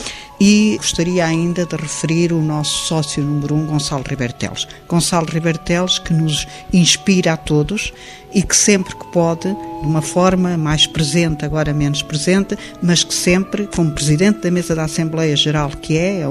E 0.44 0.76
gostaria 0.76 1.24
ainda 1.24 1.64
de 1.64 1.76
referir 1.76 2.32
o 2.32 2.42
nosso 2.42 2.86
sócio 2.88 3.22
número 3.22 3.54
um, 3.54 3.64
Gonçalo 3.64 4.02
Ribeiro 4.04 4.32
Teles. 4.32 4.66
Gonçalo 4.88 5.26
Ribeiro 5.30 5.58
Teles, 5.58 6.00
que 6.00 6.12
nos 6.12 6.48
inspira 6.72 7.34
a 7.34 7.36
todos 7.36 7.92
e 8.34 8.42
que 8.42 8.56
sempre 8.56 8.94
que 8.96 9.06
pode, 9.12 9.42
de 9.42 9.86
uma 9.86 10.02
forma 10.02 10.56
mais 10.56 10.86
presente, 10.86 11.44
agora 11.44 11.72
menos 11.72 12.02
presente, 12.02 12.56
mas 12.82 13.04
que 13.04 13.14
sempre, 13.14 13.68
como 13.68 13.92
Presidente 13.92 14.40
da 14.40 14.50
Mesa 14.50 14.74
da 14.74 14.84
Assembleia 14.84 15.36
Geral, 15.36 15.70
que 15.70 15.96
é, 15.96 16.22
é, 16.22 16.26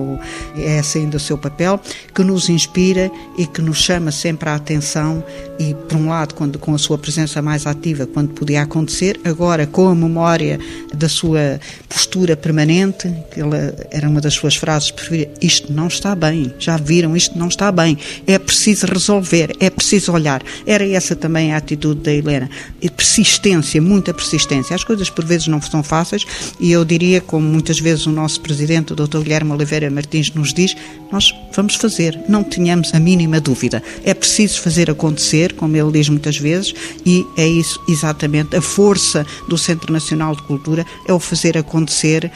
é 0.58 0.80
esse 0.80 0.98
ainda 0.98 1.18
o 1.18 1.20
seu 1.20 1.38
papel, 1.38 1.80
que 2.14 2.24
nos 2.24 2.50
inspira 2.50 3.10
e 3.38 3.46
que 3.46 3.62
nos 3.62 3.78
chama 3.78 4.12
sempre 4.12 4.50
a 4.50 4.56
atenção 4.56 5.24
e, 5.62 5.76
por 5.76 5.96
um 5.96 6.10
lado, 6.10 6.34
quando, 6.34 6.58
com 6.58 6.74
a 6.74 6.78
sua 6.78 6.98
presença 6.98 7.40
mais 7.40 7.68
ativa, 7.68 8.08
quando 8.08 8.30
podia 8.30 8.64
acontecer, 8.64 9.20
agora 9.24 9.68
com 9.68 9.88
a 9.88 9.94
memória 9.94 10.60
da 10.92 11.08
sua 11.08 11.60
postura 11.88 12.36
permanente, 12.36 13.14
que 13.32 13.40
ela 13.40 13.76
era 13.92 14.10
uma 14.10 14.20
das 14.20 14.34
suas 14.34 14.56
frases 14.56 14.90
preferidas, 14.90 15.38
isto 15.40 15.72
não 15.72 15.88
está 15.88 16.16
bem, 16.16 16.52
já 16.58 16.78
viram, 16.78 17.16
isto 17.16 17.38
não 17.38 17.48
está 17.48 17.72
bem, 17.72 17.96
é 18.26 18.40
preciso 18.40 18.88
resolver, 18.88 19.56
é 19.60 19.70
preciso 19.70 20.12
olhar. 20.12 20.42
Era 20.66 20.88
essa 20.88 21.16
também 21.16 21.54
a 21.54 21.58
atitude 21.58 22.02
da 22.02 22.12
Helena. 22.12 22.50
E 22.82 22.90
persistência, 22.90 23.80
muita 23.80 24.14
persistência. 24.14 24.76
As 24.76 24.84
coisas 24.84 25.12
por 25.12 25.24
vezes 25.24 25.48
não 25.48 25.62
são 25.62 25.84
fáceis 25.84 26.26
e 26.60 26.72
eu 26.72 26.84
diria, 26.84 27.22
como 27.22 27.48
muitas 27.48 27.80
vezes 27.80 28.08
o 28.08 28.12
nosso 28.12 28.42
presidente, 28.42 28.94
o 28.94 28.96
Dr. 28.96 29.20
Guilherme 29.20 29.52
Oliveira 29.52 29.92
Martins, 29.92 30.32
nos 30.34 30.54
diz, 30.54 30.76
nós 31.12 31.32
vamos 31.54 31.76
fazer, 31.76 32.18
não 32.28 32.44
tenhamos 32.44 32.94
a 32.94 33.00
mínima 33.00 33.40
dúvida. 33.40 33.84
É 34.04 34.14
preciso 34.14 34.62
fazer 34.62 34.90
acontecer, 34.90 35.51
como 35.52 35.76
ele 35.76 35.92
diz 35.92 36.10
muitas 36.10 36.38
vezes, 36.38 36.74
e 37.06 37.26
é 37.38 37.48
isso 37.48 37.80
exatamente 37.88 38.56
a 38.56 38.62
força 38.62 39.26
do 39.48 39.58
Centro 39.58 39.92
Nacional 39.92 40.36
de 40.36 40.42
Cultura, 40.44 40.86
é 41.08 41.14
o 41.14 41.20
fazer 41.20 41.58
acontecer, 41.58 42.32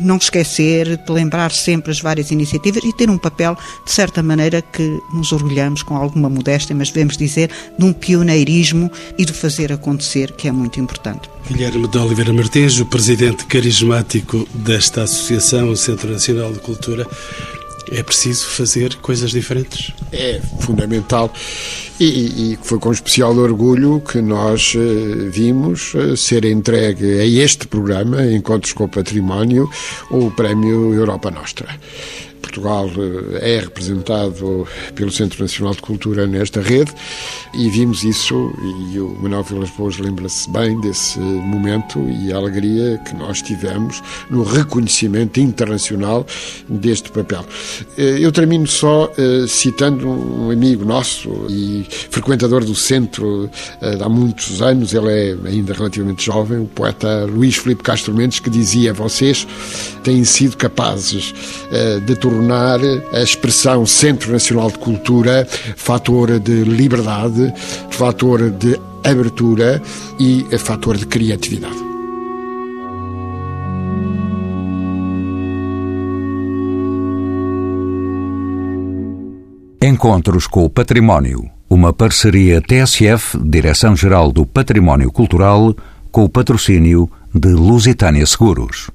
não 0.00 0.16
esquecer, 0.16 1.00
lembrar 1.08 1.52
sempre 1.52 1.90
as 1.90 2.00
várias 2.00 2.30
iniciativas 2.30 2.82
e 2.84 2.92
ter 2.92 3.10
um 3.10 3.18
papel, 3.18 3.56
de 3.84 3.92
certa 3.92 4.22
maneira, 4.22 4.62
que 4.62 5.00
nos 5.12 5.32
orgulhamos 5.32 5.82
com 5.82 5.96
alguma 5.96 6.28
modéstia, 6.28 6.74
mas 6.74 6.90
devemos 6.90 7.16
dizer, 7.16 7.50
de 7.78 7.84
um 7.84 7.92
pioneirismo 7.92 8.90
e 9.18 9.24
de 9.24 9.32
fazer 9.32 9.72
acontecer, 9.72 10.32
que 10.32 10.48
é 10.48 10.52
muito 10.52 10.80
importante. 10.80 11.28
Guilherme 11.48 11.88
de 11.88 11.98
Oliveira 11.98 12.32
Martins, 12.32 12.78
o 12.78 12.86
presidente 12.86 13.44
carismático 13.46 14.46
desta 14.54 15.02
associação, 15.02 15.70
o 15.70 15.76
Centro 15.76 16.10
Nacional 16.10 16.52
de 16.52 16.60
Cultura. 16.60 17.06
É 17.90 18.02
preciso 18.02 18.46
fazer 18.46 18.94
coisas 18.96 19.30
diferentes? 19.30 19.92
É 20.12 20.40
fundamental 20.60 21.32
e, 21.98 22.52
e 22.52 22.58
foi 22.62 22.78
com 22.78 22.92
especial 22.92 23.36
orgulho 23.36 24.00
que 24.00 24.20
nós 24.22 24.74
uh, 24.74 25.30
vimos 25.30 25.92
uh, 25.94 26.16
ser 26.16 26.44
entregue 26.44 27.20
a 27.20 27.26
este 27.26 27.66
programa, 27.66 28.24
Encontros 28.24 28.72
com 28.72 28.84
o 28.84 28.88
Património, 28.88 29.68
o 30.10 30.30
Prémio 30.30 30.94
Europa 30.94 31.30
Nostra. 31.30 31.68
Portugal 32.40 32.90
eh, 33.40 33.56
é 33.56 33.60
representado 33.60 34.66
pelo 34.94 35.10
Centro 35.10 35.40
Nacional 35.40 35.74
de 35.74 35.82
Cultura 35.82 36.26
nesta 36.26 36.60
rede 36.60 36.92
e 37.54 37.68
vimos 37.70 38.02
isso 38.02 38.52
e 38.92 38.98
o 38.98 39.16
Manuel 39.20 39.44
Vilas 39.44 39.70
Boas 39.70 39.98
lembra-se 39.98 40.50
bem 40.50 40.80
desse 40.80 41.18
momento 41.18 41.98
e 42.08 42.32
a 42.32 42.36
alegria 42.36 42.98
que 43.06 43.14
nós 43.14 43.40
tivemos 43.42 44.02
no 44.28 44.42
reconhecimento 44.42 45.40
internacional 45.40 46.26
deste 46.68 47.10
papel. 47.10 47.44
Eh, 47.96 48.18
eu 48.20 48.32
termino 48.32 48.66
só 48.66 49.12
eh, 49.16 49.46
citando 49.46 50.08
um 50.08 50.50
amigo 50.50 50.84
nosso 50.84 51.46
e 51.48 51.86
frequentador 52.10 52.64
do 52.64 52.74
centro 52.74 53.50
há 53.80 54.08
muitos 54.08 54.62
anos, 54.62 54.94
ele 54.94 55.10
é 55.10 55.36
ainda 55.48 55.72
relativamente 55.72 56.24
jovem, 56.24 56.58
o 56.58 56.66
poeta 56.66 57.24
Luís 57.24 57.56
Filipe 57.56 57.82
Castro 57.82 58.14
Mendes, 58.14 58.40
que 58.40 58.50
dizia: 58.50 58.92
Vocês 58.92 59.46
têm 60.02 60.24
sido 60.24 60.56
capazes 60.56 61.34
de 62.06 62.16
tornar 62.30 62.78
a 63.12 63.20
expressão 63.20 63.84
Centro 63.84 64.30
Nacional 64.30 64.70
de 64.70 64.78
Cultura 64.78 65.46
fator 65.76 66.38
de 66.38 66.62
liberdade, 66.62 67.52
fator 67.90 68.50
de 68.50 68.80
abertura 69.02 69.82
e 70.18 70.44
fator 70.56 70.96
de 70.96 71.06
criatividade. 71.06 71.90
Encontros 79.82 80.46
com 80.46 80.64
o 80.64 80.70
Património. 80.70 81.50
Uma 81.68 81.92
parceria 81.92 82.60
TSF, 82.60 83.38
Direção-Geral 83.42 84.30
do 84.30 84.46
Património 84.46 85.10
Cultural, 85.10 85.74
com 86.12 86.24
o 86.24 86.28
patrocínio 86.28 87.10
de 87.34 87.48
Lusitânia 87.48 88.26
Seguros. 88.26 88.88